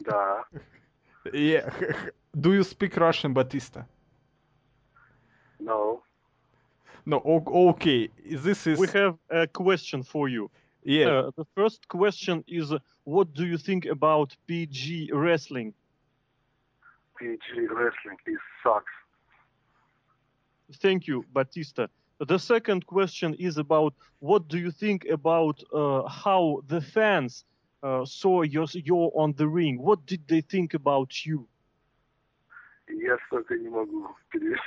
Да. 0.04 0.46
Yeah. 1.34 1.70
Do 2.40 2.54
you 2.54 2.64
speak 2.64 2.98
Russian, 2.98 3.34
Batista? 3.34 3.84
No. 5.60 6.02
No. 7.06 7.22
Okay. 7.70 8.10
This 8.44 8.68
is. 8.68 8.80
We 8.80 8.88
have 8.88 9.18
a 9.30 9.48
question 9.48 10.04
for 10.04 10.28
you. 10.28 10.50
Yeah. 10.84 11.08
Uh, 11.08 11.32
the 11.36 11.46
first 11.56 11.88
question 11.88 12.44
is, 12.48 12.74
what 13.04 13.34
do 13.34 13.46
you 13.46 13.58
think 13.58 13.86
about 13.86 14.36
PG 14.48 15.12
wrestling? 15.14 15.74
PG 17.18 17.68
wrestling 17.70 18.18
is 18.28 18.40
sucks. 18.64 18.94
Thank 20.82 21.08
you, 21.08 21.26
Batista. 21.34 21.88
The 22.20 22.40
second 22.40 22.86
question 22.86 23.34
is 23.34 23.58
about 23.58 23.94
what 24.20 24.48
do 24.48 24.58
you 24.58 24.72
think 24.72 25.06
about 25.06 25.62
uh, 25.74 26.08
how 26.08 26.62
the 26.68 26.80
fans 26.80 27.44
uh, 27.84 28.06
saw 28.06 28.44
your, 28.44 28.68
you 28.74 28.96
on 28.96 29.34
the 29.34 29.48
ring? 29.48 29.82
What 29.82 30.06
did 30.06 30.28
they 30.28 30.42
think 30.42 30.74
about 30.74 31.26
you? 31.26 31.48
Я 32.88 33.18
столько 33.28 33.58
не 33.58 33.68
могу 33.68 34.16
перевести. 34.30 34.62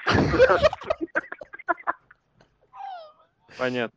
Понятно. 3.58 3.96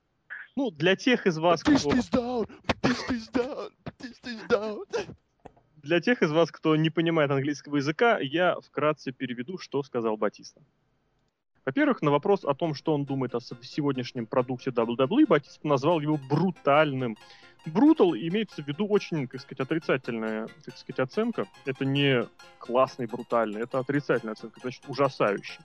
Ну, 0.56 0.72
для 0.72 0.96
тех 0.96 1.28
из 1.28 1.38
вас, 1.38 1.62
кто, 1.62 1.72
Batista 1.72 1.98
is 1.98 2.10
down! 2.10 2.48
Batista 2.66 3.14
is 3.14 3.30
down! 3.32 3.70
Batista 3.84 4.30
is 4.30 4.48
down! 4.48 5.16
для 5.82 6.00
тех 6.00 6.22
из 6.22 6.32
вас, 6.32 6.52
кто 6.52 6.76
не 6.76 6.90
понимает 6.90 7.32
английского 7.32 7.78
языка, 7.78 8.20
я 8.20 8.60
вкратце 8.60 9.12
переведу, 9.12 9.58
что 9.58 9.84
сказал 9.84 10.18
Батиста. 10.18 10.62
Во-первых, 11.66 12.02
на 12.02 12.10
вопрос 12.10 12.44
о 12.44 12.56
том, 12.56 12.74
что 12.74 12.94
он 12.94 13.06
думает 13.06 13.36
о 13.36 13.40
сегодняшнем 13.40 14.26
продукте 14.26 14.72
WWE, 14.72 15.28
Батиста 15.28 15.68
назвал 15.68 16.00
его 16.00 16.18
брутальным. 16.18 17.18
Брутал 17.68 18.16
имеется 18.16 18.64
в 18.64 18.68
виду 18.68 18.88
очень, 18.88 19.28
так 19.28 19.42
сказать, 19.42 19.60
отрицательная, 19.60 20.48
так 20.66 20.76
сказать, 20.76 21.00
оценка. 21.00 21.46
Это 21.66 21.86
не 21.86 22.28
классный 22.58 23.06
брутальный, 23.06 23.62
это 23.62 23.78
отрицательная 23.78 24.34
оценка, 24.34 24.60
значит, 24.60 24.84
ужасающий. 24.88 25.60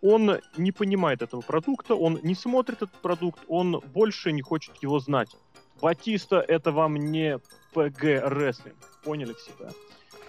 Он 0.00 0.38
не 0.56 0.72
понимает 0.72 1.20
этого 1.20 1.42
продукта, 1.42 1.94
он 1.94 2.18
не 2.22 2.34
смотрит 2.34 2.78
этот 2.82 2.96
продукт, 3.02 3.40
он 3.48 3.82
больше 3.92 4.32
не 4.32 4.40
хочет 4.40 4.76
его 4.82 4.98
знать. 5.00 5.36
Батиста 5.82 6.40
это 6.40 6.72
вам 6.72 6.96
не 6.96 7.38
ПГ 7.74 8.02
рестлинг. 8.24 8.76
Поняли 9.04 9.34
все, 9.34 9.50
да? 9.58 9.68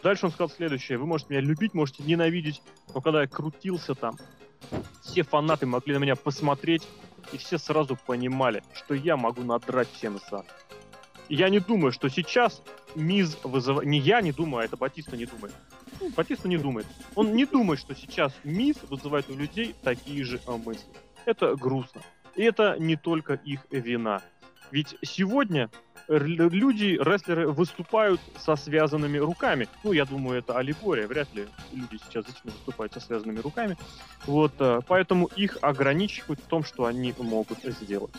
Дальше 0.04 0.26
он 0.26 0.32
сказал 0.32 0.50
следующее. 0.50 0.98
Вы 0.98 1.06
можете 1.06 1.34
меня 1.34 1.42
любить, 1.42 1.74
можете 1.74 2.04
ненавидеть, 2.04 2.62
но 2.94 3.00
когда 3.00 3.22
я 3.22 3.28
крутился 3.28 3.96
там, 3.96 4.18
все 5.02 5.24
фанаты 5.24 5.66
могли 5.66 5.94
на 5.94 6.00
меня 6.00 6.16
посмотреть, 6.16 6.88
и 7.32 7.38
все 7.38 7.58
сразу 7.58 7.96
понимали, 7.96 8.64
что 8.74 8.94
я 8.94 9.18
могу 9.18 9.44
надрать 9.44 9.90
всем 9.92 10.20
зад. 10.30 10.46
Я 11.30 11.50
не 11.50 11.60
думаю, 11.60 11.92
что 11.92 12.10
сейчас 12.10 12.62
Миз 12.96 13.38
вызывает... 13.44 13.88
Не 13.88 14.00
я 14.00 14.22
не 14.22 14.32
думаю, 14.32 14.62
а 14.62 14.66
это 14.66 14.78
Батиста 14.78 15.18
не 15.18 15.26
думает. 15.26 15.54
Ну, 16.00 16.10
Батиста 16.16 16.48
не 16.48 16.58
думает. 16.58 16.88
Он 17.16 17.34
не 17.34 17.46
думает, 17.46 17.80
что 17.80 17.96
сейчас 17.96 18.34
Миз 18.44 18.78
вызывает 18.90 19.30
у 19.30 19.36
людей 19.36 19.76
такие 19.84 20.24
же 20.24 20.40
а, 20.48 20.58
мысли. 20.58 20.88
Это 21.26 21.56
грустно. 21.56 22.02
И 22.36 22.44
это 22.44 22.78
не 22.80 22.96
только 22.96 23.34
их 23.34 23.66
вина. 23.72 24.22
Ведь 24.72 24.96
сегодня 25.02 25.70
люди, 26.08 26.98
рестлеры, 27.00 27.48
выступают 27.52 28.22
со 28.38 28.56
связанными 28.56 29.18
руками. 29.18 29.68
Ну, 29.84 29.92
я 29.92 30.06
думаю, 30.06 30.40
это 30.40 30.58
аллегория. 30.58 31.08
Вряд 31.08 31.34
ли 31.34 31.48
люди 31.74 32.00
сейчас 32.06 32.26
действительно 32.26 32.54
выступают 32.54 32.94
со 32.94 33.00
связанными 33.00 33.40
руками. 33.40 33.78
Вот, 34.26 34.54
э, 34.60 34.80
поэтому 34.88 35.28
их 35.36 35.58
ограничивают 35.62 36.40
в 36.40 36.48
том, 36.48 36.64
что 36.64 36.86
они 36.86 37.14
могут 37.20 37.60
сделать. 37.64 38.14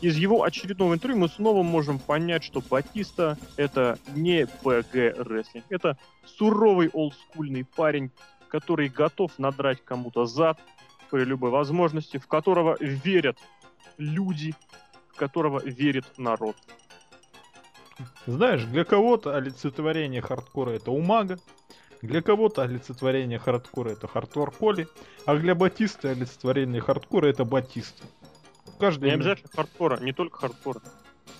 Из 0.00 0.16
его 0.16 0.42
очередного 0.42 0.94
интервью 0.94 1.20
мы 1.20 1.28
снова 1.28 1.62
можем 1.62 1.98
понять, 1.98 2.44
что 2.44 2.60
Батиста 2.60 3.38
это 3.56 3.98
не 4.14 4.46
ПГ 4.46 4.94
рестлинг, 4.94 5.64
это 5.68 5.96
суровый 6.24 6.88
олдскульный 6.92 7.64
парень, 7.64 8.10
который 8.48 8.88
готов 8.88 9.38
надрать 9.38 9.84
кому-то 9.84 10.26
зад 10.26 10.58
при 11.10 11.24
любой 11.24 11.50
возможности, 11.50 12.16
в 12.18 12.26
которого 12.26 12.76
верят 12.80 13.38
люди, 13.98 14.54
в 15.08 15.16
которого 15.16 15.60
верит 15.64 16.06
народ. 16.16 16.56
Знаешь, 18.26 18.64
для 18.64 18.84
кого-то 18.84 19.34
олицетворение 19.36 20.20
хардкора 20.22 20.70
это 20.70 20.90
Умага, 20.90 21.38
для 22.02 22.22
кого-то 22.22 22.62
олицетворение 22.62 23.38
хардкора 23.38 23.90
это 23.90 24.08
Хардкор 24.08 24.50
Холли, 24.50 24.88
а 25.26 25.36
для 25.36 25.54
Батиста 25.54 26.10
олицетворение 26.10 26.80
хардкора 26.80 27.26
это 27.26 27.44
Батиста. 27.44 28.04
Каждый 28.78 29.04
Не 29.04 29.14
имеет- 29.16 29.20
обязательно 29.20 29.50
хардкора, 29.54 29.98
не 30.00 30.12
только 30.12 30.38
хардкора. 30.38 30.80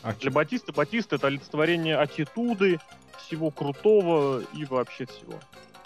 А 0.03 0.13
Для 0.15 0.31
Батиста 0.31 0.73
Батиста 0.73 1.17
это 1.17 1.29
олицетворение 1.29 1.97
аттитуды, 1.97 2.79
всего 3.19 3.51
крутого 3.51 4.41
и 4.55 4.65
вообще 4.65 5.07
всего. 5.07 5.35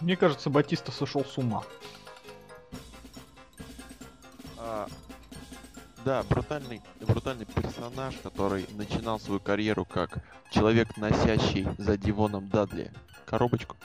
Мне 0.01 0.17
кажется, 0.17 0.51
Батиста 0.51 0.93
сошел 0.93 1.25
с 1.25 1.39
ума. 1.39 1.63
А, 4.59 4.87
да, 6.07 6.23
брутальный, 6.23 6.81
брутальный 7.01 7.47
персонаж, 7.47 8.15
который 8.23 8.65
начинал 8.75 9.19
свою 9.19 9.41
карьеру 9.41 9.85
как 9.85 10.23
человек, 10.53 10.97
носящий 10.97 11.67
за 11.79 11.99
Дивоном 11.99 12.49
Дадли 12.49 12.93
коробочку. 13.25 13.77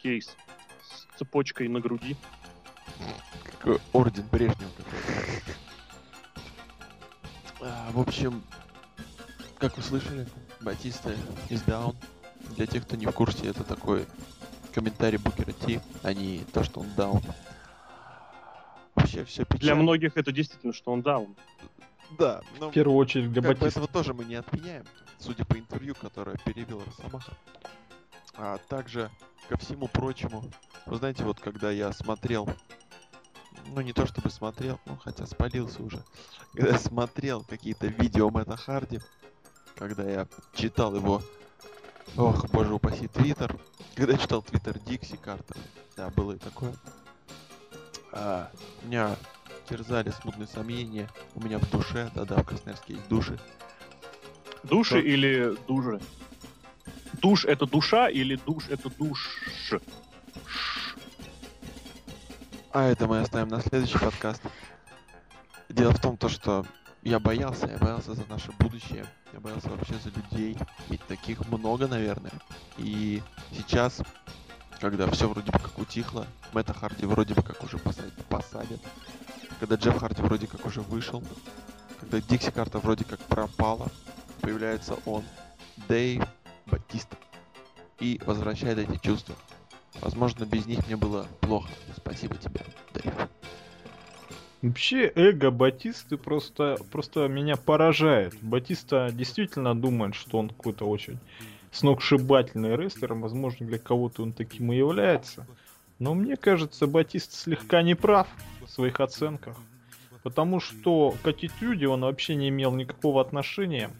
Кейс 0.00 0.36
с 0.80 1.18
цепочкой 1.18 1.66
на 1.66 1.80
груди. 1.80 2.16
Как 3.60 3.80
орден 3.92 4.24
Брежнева 4.30 4.70
какой-то. 4.76 5.52
А, 7.60 7.90
в 7.90 7.98
общем, 7.98 8.44
как 9.58 9.76
вы 9.76 9.82
слышали, 9.82 10.28
Батиста 10.60 11.10
is 11.50 11.64
down. 11.66 11.96
Для 12.56 12.68
тех, 12.68 12.84
кто 12.84 12.94
не 12.94 13.06
в 13.06 13.10
курсе, 13.10 13.48
это 13.48 13.64
такой 13.64 14.06
комментарий 14.72 15.18
Букера 15.18 15.50
Ти, 15.50 15.80
а 16.04 16.14
не 16.14 16.44
то, 16.52 16.62
что 16.62 16.80
он 16.80 16.86
down. 16.96 17.20
Вообще 19.12 19.24
все 19.24 19.44
печально. 19.44 19.60
Для 19.60 19.74
многих 19.74 20.16
это 20.16 20.32
действительно, 20.32 20.72
что 20.72 20.92
он 20.92 21.02
даун. 21.02 21.36
Да, 22.18 22.42
но 22.58 22.70
В 22.70 22.72
первую 22.72 22.96
очередь 22.96 23.32
для 23.32 23.42
как 23.42 23.52
бы 23.52 23.60
Батиста. 23.60 23.80
этого 23.80 23.92
тоже 23.92 24.14
мы 24.14 24.24
не 24.24 24.34
отменяем, 24.34 24.84
судя 25.18 25.44
по 25.44 25.58
интервью, 25.58 25.94
которое 25.94 26.36
перевел 26.44 26.82
Росомаха. 26.84 27.32
А 28.34 28.58
также, 28.68 29.10
ко 29.48 29.56
всему 29.58 29.88
прочему, 29.88 30.44
вы 30.86 30.96
знаете, 30.96 31.24
вот 31.24 31.40
когда 31.40 31.70
я 31.70 31.92
смотрел, 31.92 32.48
ну 33.68 33.80
не 33.80 33.92
то 33.92 34.06
чтобы 34.06 34.30
смотрел, 34.30 34.78
ну 34.86 34.96
хотя 35.02 35.26
спалился 35.26 35.82
уже, 35.82 36.02
когда 36.54 36.72
я 36.72 36.78
смотрел 36.78 37.44
какие-то 37.44 37.86
видео 37.86 38.30
Мэтта 38.30 38.56
Харди, 38.56 39.00
когда 39.74 40.08
я 40.08 40.28
читал 40.54 40.94
его, 40.94 41.22
ох, 42.16 42.48
боже 42.50 42.74
упаси, 42.74 43.08
твиттер, 43.08 43.58
когда 43.94 44.12
я 44.12 44.18
читал 44.18 44.42
твиттер 44.42 44.78
Дикси 44.80 45.16
Картер, 45.16 45.56
да, 45.96 46.10
было 46.10 46.32
и 46.32 46.38
такое. 46.38 46.74
А, 48.12 48.50
меня 48.84 49.16
терзали 49.68 50.10
смутные 50.10 50.46
сомнения 50.46 51.08
у 51.34 51.42
меня 51.42 51.58
в 51.58 51.70
душе, 51.70 52.10
да-да, 52.14 52.36
в 52.36 52.44
Красноярске 52.44 52.94
есть 52.94 53.08
души. 53.08 53.38
Души 54.62 54.98
Что? 54.98 54.98
или 54.98 55.56
дужи? 55.66 56.00
Душ 57.14 57.44
это 57.44 57.66
душа 57.66 58.08
или 58.08 58.36
душ 58.36 58.68
это 58.68 58.90
душ? 58.90 59.40
А 62.72 62.84
это 62.84 63.06
мы 63.06 63.20
оставим 63.20 63.48
на 63.48 63.60
следующий 63.60 63.98
подкаст. 63.98 64.42
Дело 65.68 65.92
в 65.92 66.00
том, 66.00 66.16
то, 66.16 66.28
что 66.28 66.64
я 67.02 67.18
боялся, 67.18 67.66
я 67.66 67.78
боялся 67.78 68.14
за 68.14 68.24
наше 68.28 68.52
будущее, 68.52 69.06
я 69.32 69.40
боялся 69.40 69.68
вообще 69.68 69.94
за 69.94 70.10
людей, 70.10 70.56
ведь 70.88 71.04
таких 71.06 71.46
много, 71.48 71.86
наверное. 71.88 72.32
И 72.78 73.22
сейчас, 73.52 74.00
когда 74.82 75.08
все 75.12 75.28
вроде 75.28 75.52
бы 75.52 75.60
как 75.60 75.78
утихло, 75.78 76.26
Мэтта 76.52 76.74
Харди 76.74 77.06
вроде 77.06 77.34
бы 77.34 77.42
как 77.42 77.62
уже 77.62 77.78
посадят, 77.78 78.80
когда 79.60 79.76
Джефф 79.76 79.96
Харди 79.96 80.22
вроде 80.22 80.48
как 80.48 80.66
уже 80.66 80.80
вышел, 80.80 81.22
когда 82.00 82.20
Дикси 82.20 82.50
Карта 82.50 82.80
вроде 82.80 83.04
как 83.04 83.20
пропала, 83.20 83.86
появляется 84.40 84.96
он, 85.06 85.22
Дэйв 85.88 86.24
Батиста, 86.66 87.16
и 88.00 88.20
возвращает 88.26 88.78
эти 88.78 88.98
чувства. 88.98 89.36
Возможно, 90.00 90.46
без 90.46 90.66
них 90.66 90.84
мне 90.88 90.96
было 90.96 91.28
плохо. 91.40 91.70
Спасибо 91.96 92.36
тебе, 92.36 92.62
Дэйв. 92.92 93.14
Вообще, 94.62 95.12
эго 95.14 95.52
Батисты 95.52 96.16
просто, 96.16 96.76
просто 96.90 97.28
меня 97.28 97.54
поражает. 97.54 98.34
Батиста 98.42 99.10
действительно 99.12 99.80
думает, 99.80 100.16
что 100.16 100.38
он 100.38 100.48
какой-то 100.48 100.86
очень 100.86 101.20
сногсшибательный 101.72 102.76
рестлер. 102.76 103.14
Возможно, 103.14 103.66
для 103.66 103.78
кого-то 103.78 104.22
он 104.22 104.32
таким 104.32 104.72
и 104.72 104.76
является. 104.76 105.46
Но 105.98 106.14
мне 106.14 106.36
кажется, 106.36 106.86
Батиста 106.86 107.34
слегка 107.34 107.82
не 107.82 107.94
прав 107.94 108.28
в 108.64 108.70
своих 108.70 109.00
оценках. 109.00 109.56
Потому 110.22 110.60
что 110.60 111.16
к 111.22 111.26
аттитюде 111.26 111.88
он 111.88 112.02
вообще 112.02 112.36
не 112.36 112.50
имел 112.50 112.72
никакого 112.72 113.20
отношения. 113.20 113.90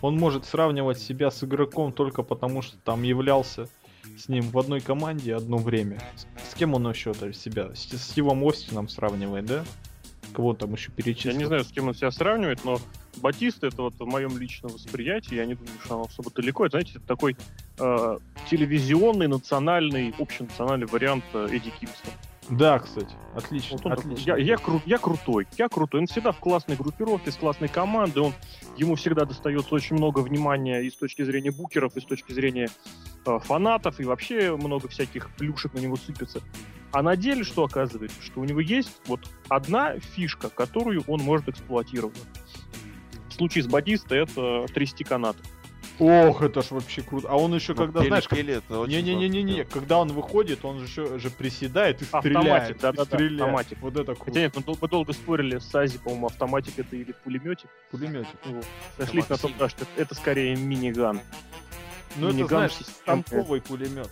Он 0.00 0.16
может 0.16 0.44
сравнивать 0.44 0.98
себя 0.98 1.30
с 1.30 1.42
игроком 1.42 1.92
только 1.92 2.22
потому, 2.22 2.62
что 2.62 2.76
там 2.76 3.02
являлся 3.02 3.68
с 4.16 4.28
ним 4.28 4.42
в 4.50 4.58
одной 4.58 4.80
команде 4.80 5.34
одно 5.34 5.58
время. 5.58 6.00
С, 6.16 6.50
с 6.50 6.54
кем 6.54 6.74
он 6.74 6.88
еще 6.88 7.14
то 7.14 7.32
себя? 7.32 7.74
С 7.74 7.96
Стивом 7.98 8.46
Остином 8.46 8.88
сравнивает, 8.88 9.46
да? 9.46 9.64
Кого 10.34 10.54
там 10.54 10.72
еще 10.72 10.92
перечислил? 10.92 11.32
Я 11.32 11.38
не 11.38 11.44
знаю, 11.44 11.64
с 11.64 11.72
кем 11.72 11.88
он 11.88 11.94
себя 11.94 12.10
сравнивает, 12.10 12.64
но 12.64 12.78
Батиста 13.18 13.66
это 13.66 13.82
вот 13.82 13.94
в 13.98 14.06
моем 14.06 14.36
личном 14.38 14.72
восприятии, 14.72 15.34
я 15.34 15.44
не 15.46 15.54
думаю, 15.54 15.74
что 15.84 15.94
оно 15.94 16.04
особо 16.04 16.30
далеко. 16.30 16.66
Это, 16.66 16.78
знаете, 16.78 16.92
это 16.96 17.06
такой 17.06 17.36
э, 17.78 18.18
телевизионный, 18.50 19.28
национальный, 19.28 20.14
общенациональный 20.18 20.86
вариант 20.86 21.24
э, 21.34 21.48
Эдди 21.50 21.70
Кингстона. 21.70 22.14
Да, 22.50 22.80
кстати, 22.80 23.14
отлично, 23.34 23.76
Вот 23.76 23.86
он 23.86 23.96
такой, 23.96 24.12
отлично. 24.12 24.30
я, 24.30 24.36
я, 24.36 24.54
кру- 24.56 24.82
я 24.84 24.98
крутой, 24.98 25.46
я 25.56 25.68
крутой. 25.68 26.00
Он 26.00 26.06
всегда 26.06 26.32
в 26.32 26.38
классной 26.38 26.76
группировке, 26.76 27.30
с 27.30 27.36
классной 27.36 27.68
командой. 27.68 28.18
Он, 28.18 28.32
ему 28.76 28.96
всегда 28.96 29.24
достается 29.24 29.74
очень 29.74 29.96
много 29.96 30.20
внимания 30.20 30.82
и 30.82 30.90
с 30.90 30.94
точки 30.94 31.22
зрения 31.22 31.52
букеров, 31.52 31.96
и 31.96 32.00
с 32.00 32.04
точки 32.04 32.32
зрения 32.32 32.68
э, 33.26 33.38
фанатов, 33.38 34.00
и 34.00 34.04
вообще 34.04 34.56
много 34.56 34.88
всяких 34.88 35.30
плюшек 35.36 35.72
на 35.74 35.78
него 35.78 35.96
сыпется. 35.96 36.40
А 36.90 37.02
на 37.02 37.16
деле 37.16 37.44
что 37.44 37.64
оказывается? 37.64 38.20
Что 38.20 38.40
у 38.40 38.44
него 38.44 38.60
есть 38.60 39.00
вот 39.06 39.20
одна 39.48 39.98
фишка, 39.98 40.50
которую 40.50 41.04
он 41.06 41.20
может 41.20 41.48
эксплуатировать. 41.48 42.18
В 43.32 43.34
случае 43.34 43.64
с 43.64 43.66
Батистой 43.66 44.22
это 44.24 44.66
трясти 44.72 45.04
канат. 45.04 45.36
Ох, 45.98 46.42
это 46.42 46.62
ж 46.62 46.70
вообще 46.70 47.02
круто. 47.02 47.28
А 47.30 47.36
он 47.36 47.54
еще 47.54 47.72
Ну, 47.74 47.78
когда, 47.78 48.00
Келли 48.00 48.08
знаешь, 48.08 48.28
как- 48.28 48.38
это 48.38 48.80
очень 48.80 48.92
Не-не-не-не-не, 48.94 49.64
когда 49.64 49.98
он 49.98 50.08
выходит, 50.12 50.64
он 50.64 50.78
же 50.80 50.84
еще 50.86 51.18
же 51.18 51.30
приседает 51.30 52.02
и 52.02 52.04
Автоматик, 52.04 52.38
стреляет. 52.40 52.78
да-да-да, 52.80 53.02
и 53.02 53.06
стреляет. 53.06 53.40
автоматик. 53.40 53.78
Вот 53.80 53.96
это 53.96 54.12
Хотя 54.12 54.24
круто. 54.24 54.38
нет, 54.40 54.56
мы, 54.56 54.62
дол- 54.62 54.78
мы 54.80 54.88
долго 54.88 55.12
спорили 55.12 55.58
с 55.58 55.74
Ази, 55.74 55.98
по-моему, 55.98 56.26
автоматик 56.26 56.78
это 56.78 56.96
или 56.96 57.12
пулеметик. 57.24 57.68
Пулеметик. 57.90 58.28
Вот. 58.44 58.64
Сошлись 58.98 59.28
на 59.28 59.36
том, 59.38 59.52
да, 59.58 59.68
что 59.68 59.86
это, 59.96 60.14
скорее 60.14 60.56
миниган. 60.56 61.20
Ну 62.16 62.28
это, 62.28 62.46
знаешь, 62.46 62.72
системный. 62.72 63.22
танковый 63.24 63.60
пулемет. 63.60 64.10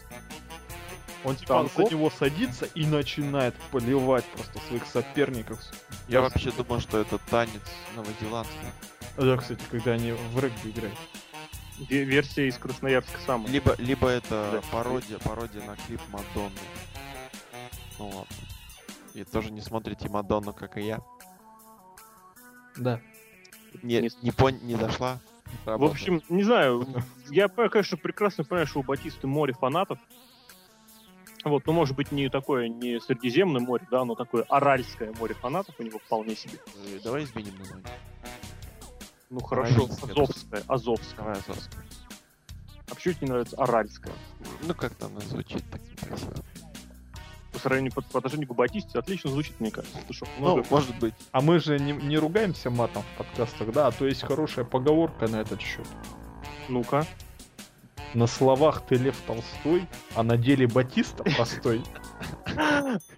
Он 1.25 1.37
типа 1.37 1.55
Танков? 1.55 1.75
за 1.77 1.95
него 1.95 2.11
садится 2.11 2.67
и 2.75 2.87
начинает 2.87 3.55
поливать 3.73 4.25
просто 4.27 4.59
своих 4.69 4.87
соперников. 4.87 5.59
Я 6.09 6.21
вообще 6.23 6.51
думал, 6.51 6.81
что 6.81 6.99
это 6.99 7.19
танец 7.31 7.61
новозеландцев. 9.17 9.17
Да, 9.17 9.37
кстати, 9.37 9.71
когда 9.71 9.93
они 9.93 10.13
в 10.13 10.39
регби 10.39 10.71
играют. 10.71 10.99
Ве- 11.79 12.05
Версия 12.05 12.49
из 12.49 12.57
Красноярска 12.59 13.19
самая. 13.25 13.51
Либо, 13.51 13.75
либо 13.79 14.09
это 14.09 14.51
Да. 14.53 14.63
пародия, 14.71 15.19
пародия 15.19 15.63
на 15.65 15.77
клип 15.77 16.01
Мадонны. 16.11 16.51
Ну 17.99 18.07
ладно. 18.09 18.27
И 19.15 19.25
тоже 19.25 19.51
не 19.51 19.61
смотрите 19.61 20.09
Мадонну, 20.09 20.53
как 20.53 20.77
и 20.77 20.83
я. 20.83 21.01
Да. 22.77 23.01
Не, 23.83 24.01
Не- 24.03 24.11
не, 24.23 24.31
пон... 24.31 24.59
не 24.63 24.75
дошла. 24.77 25.19
В 25.65 25.69
Работа. 25.69 25.93
общем, 25.93 26.23
не 26.29 26.45
знаю, 26.45 26.87
я, 27.31 27.49
конечно, 27.49 27.97
прекрасно 27.97 28.45
понимаю, 28.45 28.67
что 28.69 28.81
у 28.81 28.83
Батисты 28.85 29.27
море 29.27 29.53
фанатов. 29.53 29.99
Вот, 31.45 31.67
ну, 31.67 31.73
может 31.73 31.97
быть, 31.97 32.13
не 32.13 32.29
такое, 32.29 32.69
не 32.69 33.01
Средиземное 33.01 33.61
море, 33.61 33.85
да, 33.91 34.05
но 34.05 34.15
такое 34.15 34.45
аральское 34.45 35.13
море 35.19 35.35
фанатов 35.35 35.75
у 35.79 35.83
него 35.83 35.99
вполне 35.99 36.37
себе. 36.37 36.59
Э, 36.87 37.01
Давай 37.03 37.25
изменим 37.25 37.57
название. 37.59 37.89
Ну 39.31 39.41
хорошо. 39.41 39.85
Азовская, 40.03 40.63
Азовская. 40.67 41.33
Азовская. 41.33 41.85
А 42.91 42.95
почему 42.97 43.15
тебе 43.15 43.27
не 43.29 43.31
нравится 43.33 43.57
Аральская? 43.57 44.13
Ну, 44.67 44.75
как-то 44.75 45.07
она 45.07 45.21
звучит 45.21 45.63
так 45.71 45.81
некрасиво. 45.83 46.35
По 47.53 47.59
сравнению 47.61 47.93
по, 47.93 48.03
по 48.03 48.19
отношению 48.19 48.49
к 48.49 48.55
Батисте 48.55 48.99
отлично 48.99 49.31
звучит, 49.31 49.59
мне 49.61 49.71
кажется. 49.71 49.99
Что, 50.11 50.27
Ну, 50.39 50.57
много- 50.57 50.67
может 50.71 50.99
быть. 50.99 51.15
А 51.31 51.41
мы 51.41 51.61
же 51.61 51.79
не, 51.79 51.93
не 51.93 52.19
ругаемся 52.19 52.71
матом 52.71 53.03
в 53.15 53.19
подкастах, 53.19 53.73
да? 53.73 53.87
А 53.87 53.93
то 53.93 54.07
есть 54.07 54.23
хорошая 54.23 54.65
поговорка 54.65 55.29
на 55.29 55.37
этот 55.37 55.61
счет. 55.61 55.87
Ну-ка. 56.69 57.07
На 58.15 58.27
словах 58.27 58.85
ты 58.87 58.97
Лев 58.97 59.17
Толстой, 59.25 59.87
а 60.17 60.25
на 60.25 60.37
деле 60.37 60.67
Батиста 60.67 61.23
простой. 61.23 61.83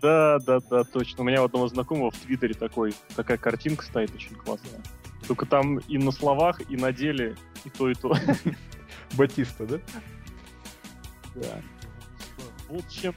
Да, 0.02 0.38
да, 0.40 0.58
да, 0.60 0.84
точно. 0.84 1.22
У 1.22 1.26
меня 1.26 1.40
у 1.40 1.46
одного 1.46 1.66
знакомого 1.66 2.10
в 2.10 2.16
Твиттере 2.18 2.52
такой, 2.52 2.94
такая 3.16 3.38
картинка 3.38 3.82
стоит 3.84 4.14
очень 4.14 4.34
классная. 4.36 4.82
Только 5.26 5.46
там 5.46 5.78
и 5.78 5.98
на 5.98 6.10
словах, 6.10 6.60
и 6.68 6.76
на 6.76 6.92
деле, 6.92 7.36
и 7.64 7.70
то, 7.70 7.88
и 7.88 7.94
то. 7.94 8.14
Батиста, 9.16 9.66
да? 9.66 9.78
Да. 11.34 11.62
В 12.68 12.76
общем, 12.76 13.14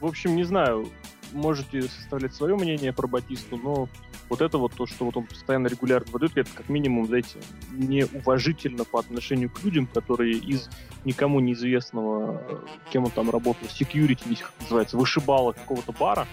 в 0.00 0.06
общем, 0.06 0.36
не 0.36 0.44
знаю, 0.44 0.88
можете 1.32 1.82
составлять 1.82 2.34
свое 2.34 2.54
мнение 2.56 2.92
про 2.92 3.06
Батисту, 3.06 3.56
но 3.56 3.88
вот 4.28 4.40
это 4.40 4.58
вот 4.58 4.72
то, 4.74 4.86
что 4.86 5.04
вот 5.04 5.16
он 5.16 5.26
постоянно 5.26 5.68
регулярно 5.68 6.10
выдает, 6.10 6.36
это 6.36 6.50
как 6.54 6.68
минимум, 6.68 7.06
знаете, 7.06 7.38
неуважительно 7.72 8.84
по 8.84 8.98
отношению 8.98 9.50
к 9.50 9.62
людям, 9.62 9.86
которые 9.86 10.36
из 10.36 10.68
никому 11.04 11.40
неизвестного, 11.40 12.42
кем 12.90 13.04
он 13.04 13.10
там 13.10 13.30
работал, 13.30 13.68
security, 13.68 14.28
не 14.28 14.36
как 14.36 14.52
называется, 14.60 14.96
вышибала 14.96 15.52
какого-то 15.52 15.92
бара, 15.92 16.26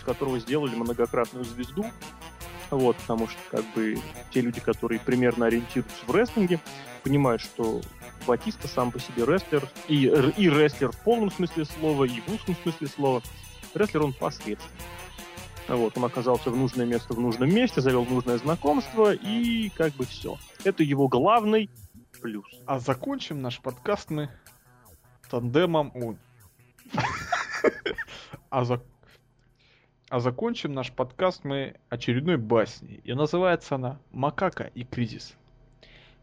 с 0.00 0.04
которого 0.04 0.38
сделали 0.38 0.74
многократную 0.74 1.44
звезду. 1.44 1.84
Вот, 2.72 2.96
потому 2.96 3.28
что, 3.28 3.38
как 3.50 3.64
бы, 3.74 3.98
те 4.30 4.40
люди, 4.40 4.58
которые 4.58 4.98
примерно 4.98 5.44
ориентируются 5.46 6.06
в 6.06 6.10
рестлинге, 6.10 6.58
понимают, 7.04 7.42
что 7.42 7.82
Батиста 8.26 8.66
сам 8.66 8.90
по 8.90 8.98
себе 8.98 9.26
рестлер, 9.26 9.68
и, 9.88 10.06
и 10.38 10.48
рестлер 10.48 10.90
в 10.90 10.98
полном 11.02 11.30
смысле 11.30 11.66
слова, 11.66 12.04
и 12.04 12.20
в 12.20 12.28
узком 12.32 12.56
смысле 12.62 12.86
слова. 12.86 13.22
Рестлер 13.74 14.02
он 14.04 14.14
посредственный. 14.14 14.72
Вот, 15.68 15.98
он 15.98 16.06
оказался 16.06 16.50
в 16.50 16.56
нужное 16.56 16.86
место 16.86 17.12
в 17.12 17.20
нужном 17.20 17.54
месте, 17.54 17.82
завел 17.82 18.06
нужное 18.06 18.38
знакомство, 18.38 19.12
и 19.12 19.68
как 19.70 19.92
бы 19.92 20.06
все. 20.06 20.38
Это 20.64 20.82
его 20.82 21.08
главный 21.08 21.68
плюс. 22.22 22.46
А 22.64 22.78
закончим 22.78 23.42
наш 23.42 23.60
подкаст 23.60 24.08
мы 24.08 24.30
тандемом... 25.28 25.92
Ой. 25.94 26.16
А, 28.50 28.64
за- 28.66 28.82
а 30.12 30.20
закончим 30.20 30.74
наш 30.74 30.92
подкаст 30.92 31.42
мы 31.42 31.76
очередной 31.88 32.36
басней. 32.36 33.00
И 33.02 33.14
называется 33.14 33.76
она 33.76 33.98
«Макака 34.10 34.64
и 34.74 34.84
кризис». 34.84 35.34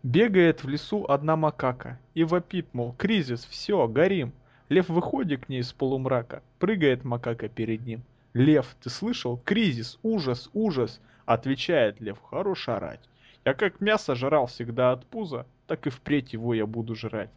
Бегает 0.03 0.63
в 0.63 0.69
лесу 0.69 1.05
одна 1.09 1.35
макака 1.35 1.99
и 2.13 2.23
вопит, 2.23 2.71
мол, 2.71 2.93
кризис, 2.95 3.45
все, 3.45 3.87
горим. 3.87 4.31
Лев 4.69 4.89
выходит 4.89 5.47
к 5.47 5.49
ней 5.49 5.61
из 5.61 5.73
полумрака, 5.73 6.43
прыгает 6.59 7.03
макака 7.03 7.49
перед 7.49 7.83
ним. 7.83 8.03
Лев, 8.35 8.75
ты 8.79 8.91
слышал? 8.91 9.41
Кризис, 9.43 9.97
ужас, 10.03 10.51
ужас. 10.53 11.01
Отвечает 11.25 11.99
лев, 11.99 12.21
хорош 12.21 12.69
орать. 12.69 13.09
Я 13.43 13.55
как 13.55 13.81
мясо 13.81 14.13
жрал 14.13 14.45
всегда 14.45 14.91
от 14.91 15.03
пуза, 15.07 15.47
так 15.65 15.87
и 15.87 15.89
впредь 15.89 16.33
его 16.33 16.53
я 16.53 16.67
буду 16.67 16.93
жрать. 16.93 17.31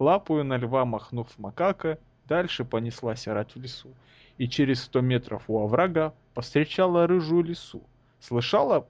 Лапую 0.00 0.42
на 0.42 0.56
льва 0.56 0.84
махнув 0.84 1.28
макака, 1.38 2.00
дальше 2.26 2.64
понеслась 2.64 3.28
орать 3.28 3.54
в 3.54 3.62
лесу. 3.62 3.94
И 4.42 4.48
через 4.48 4.82
сто 4.82 5.00
метров 5.02 5.44
у 5.46 5.62
оврага 5.62 6.12
повстречала 6.34 7.06
рыжую 7.06 7.44
лису. 7.44 7.80
Слышала? 8.18 8.88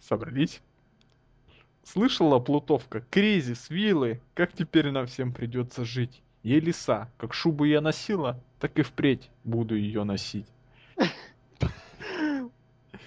Собрались? 0.00 0.62
Слышала, 1.84 2.38
Плутовка, 2.38 3.02
кризис, 3.10 3.68
вилы, 3.68 4.22
как 4.32 4.54
теперь 4.54 4.90
нам 4.90 5.06
всем 5.06 5.34
придется 5.34 5.84
жить? 5.84 6.22
Ей 6.42 6.60
лиса, 6.60 7.10
как 7.18 7.34
шубу 7.34 7.64
я 7.64 7.82
носила, 7.82 8.42
так 8.58 8.78
и 8.78 8.82
впредь 8.82 9.28
буду 9.44 9.74
ее 9.76 10.04
носить. 10.04 10.46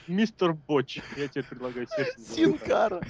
Мистер 0.07 0.53
Боч, 0.53 0.99
я 1.17 1.27
тебе 1.27 1.43
предлагаю 1.43 1.87
сесть. 1.87 2.35
Синкара. 2.35 3.01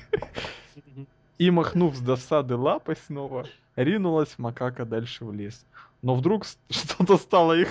И, 1.38 1.49
махнув 1.51 1.95
с 1.95 1.99
досады 1.99 2.55
лапой 2.55 2.95
снова, 2.95 3.47
ринулась 3.76 4.38
макака 4.38 4.85
дальше 4.85 5.26
в 5.26 5.34
лес. 5.34 5.65
Но 6.01 6.15
вдруг 6.15 6.45
что-то 6.69 7.18
стало 7.18 7.53
их... 7.53 7.69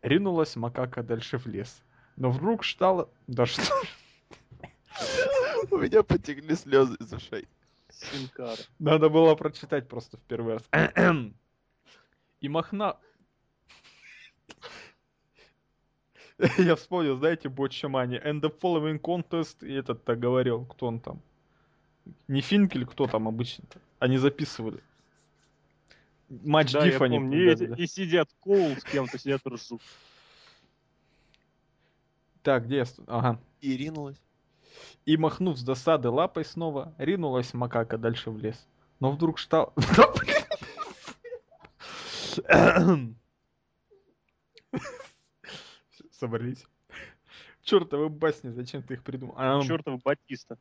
Ринулась 0.00 0.56
макака 0.56 1.02
дальше 1.02 1.38
в 1.38 1.46
лес. 1.46 1.82
Но 2.16 2.30
вдруг 2.30 2.64
стало... 2.64 3.08
Да 3.26 3.46
что... 3.46 3.62
У 5.70 5.76
меня 5.76 6.02
потекли 6.02 6.54
слезы 6.54 6.96
из 6.98 7.12
ушей. 7.12 7.46
Синкара. 7.90 8.56
Надо 8.78 9.08
было 9.08 9.34
прочитать 9.34 9.88
просто 9.88 10.16
в 10.16 10.20
первый 10.20 10.54
раз. 10.54 10.62
И 12.40 12.48
махна... 12.48 12.96
Я 16.58 16.76
вспомнил, 16.76 17.18
знаете, 17.18 17.48
Ботча 17.48 17.88
Мани. 17.88 18.16
And 18.16 18.40
the 18.40 18.56
following 18.60 19.00
contest, 19.00 19.66
и 19.66 19.74
этот 19.74 20.04
так 20.04 20.20
говорил, 20.20 20.64
кто 20.66 20.86
он 20.86 21.00
там. 21.00 21.20
Не 22.28 22.40
Финкель, 22.40 22.86
кто 22.86 23.06
там 23.06 23.28
обычно-то. 23.28 23.80
Они 23.98 24.18
записывали. 24.18 24.82
Матч 26.28 26.72
Да, 26.72 26.82
Диф 26.82 27.00
они... 27.00 27.18
помню. 27.18 27.56
да, 27.56 27.64
И, 27.64 27.66
да. 27.68 27.74
и 27.76 27.86
сидят 27.86 28.28
Коул 28.40 28.76
с 28.76 28.84
кем-то, 28.84 29.18
сидят 29.18 29.46
ржут. 29.46 29.80
Так, 32.42 32.66
где 32.66 32.76
я? 32.78 32.84
Ага. 33.06 33.40
И 33.60 33.76
ринулась. 33.76 34.20
И, 35.06 35.16
махнув 35.16 35.58
с 35.58 35.62
досады 35.62 36.10
лапой 36.10 36.44
снова, 36.44 36.94
ринулась 36.98 37.54
макака 37.54 37.96
дальше 37.98 38.30
в 38.30 38.38
лес. 38.38 38.66
Но 39.00 39.10
вдруг 39.10 39.38
стал... 39.38 39.72
Собрались. 46.12 46.64
Чертовы 47.62 48.08
басни, 48.08 48.50
зачем 48.50 48.82
ты 48.82 48.94
их 48.94 49.02
придумал? 49.02 49.34
А, 49.36 49.60
Чертов 49.62 50.02
Батиста. 50.02 50.58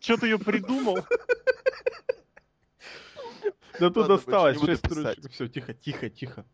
Че 0.00 0.16
ты 0.16 0.26
ее 0.26 0.38
придумал? 0.38 0.98
Да 3.80 3.90
тут 3.90 4.10
осталось 4.10 4.58
больше 4.58 4.70
не 4.70 4.76
6 4.76 4.82
буду 4.82 4.94
писать. 4.94 5.12
строчек. 5.18 5.32
Все, 5.32 5.48
тихо, 5.48 5.74
тихо, 5.74 6.10
тихо. 6.10 6.44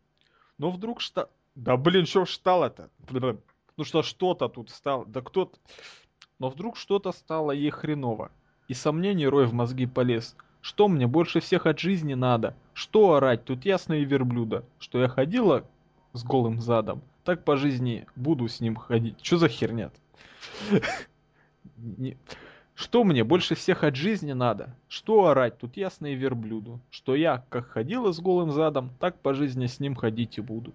Но 0.57 0.71
вдруг 0.71 1.01
что... 1.01 1.29
Да 1.55 1.77
блин, 1.77 2.05
что 2.05 2.25
встало-то? 2.25 2.89
Блин, 3.09 3.41
Ну 3.77 3.83
что, 3.83 4.01
что-то 4.03 4.47
тут 4.47 4.69
стало. 4.69 5.05
Да 5.05 5.21
кто-то... 5.21 5.57
Но 6.39 6.49
вдруг 6.49 6.77
что-то 6.77 7.11
стало 7.11 7.51
ей 7.51 7.69
хреново. 7.69 8.31
И 8.67 8.73
сомнений 8.73 9.27
рой 9.27 9.45
в 9.45 9.53
мозги 9.53 9.85
полез. 9.85 10.35
Что 10.61 10.87
мне 10.87 11.07
больше 11.07 11.39
всех 11.39 11.65
от 11.65 11.79
жизни 11.79 12.13
надо? 12.13 12.55
Что 12.73 13.13
орать? 13.13 13.45
Тут 13.45 13.65
ясно 13.65 13.93
и 13.93 14.05
верблюда. 14.05 14.63
Что 14.79 14.99
я 14.99 15.07
ходила 15.07 15.65
с 16.13 16.23
голым 16.23 16.61
задом, 16.61 17.01
так 17.23 17.43
по 17.43 17.57
жизни 17.57 18.07
буду 18.15 18.47
с 18.47 18.59
ним 18.59 18.75
ходить. 18.75 19.23
Что 19.23 19.37
за 19.37 19.49
херня 19.49 19.91
Что 22.79 23.03
мне 23.03 23.25
больше 23.25 23.55
всех 23.55 23.83
от 23.83 23.97
жизни 23.97 24.31
надо? 24.31 24.73
Что 24.87 25.27
орать? 25.27 25.57
Тут 25.57 25.75
ясно 25.75 26.07
и 26.07 26.15
верблюду. 26.15 26.79
Что 26.89 27.13
я, 27.13 27.43
как 27.49 27.67
ходила 27.67 28.13
с 28.13 28.21
голым 28.21 28.53
задом, 28.53 28.91
так 29.01 29.19
по 29.19 29.33
жизни 29.33 29.65
с 29.65 29.81
ним 29.81 29.95
ходить 29.95 30.37
и 30.37 30.41
буду. 30.41 30.71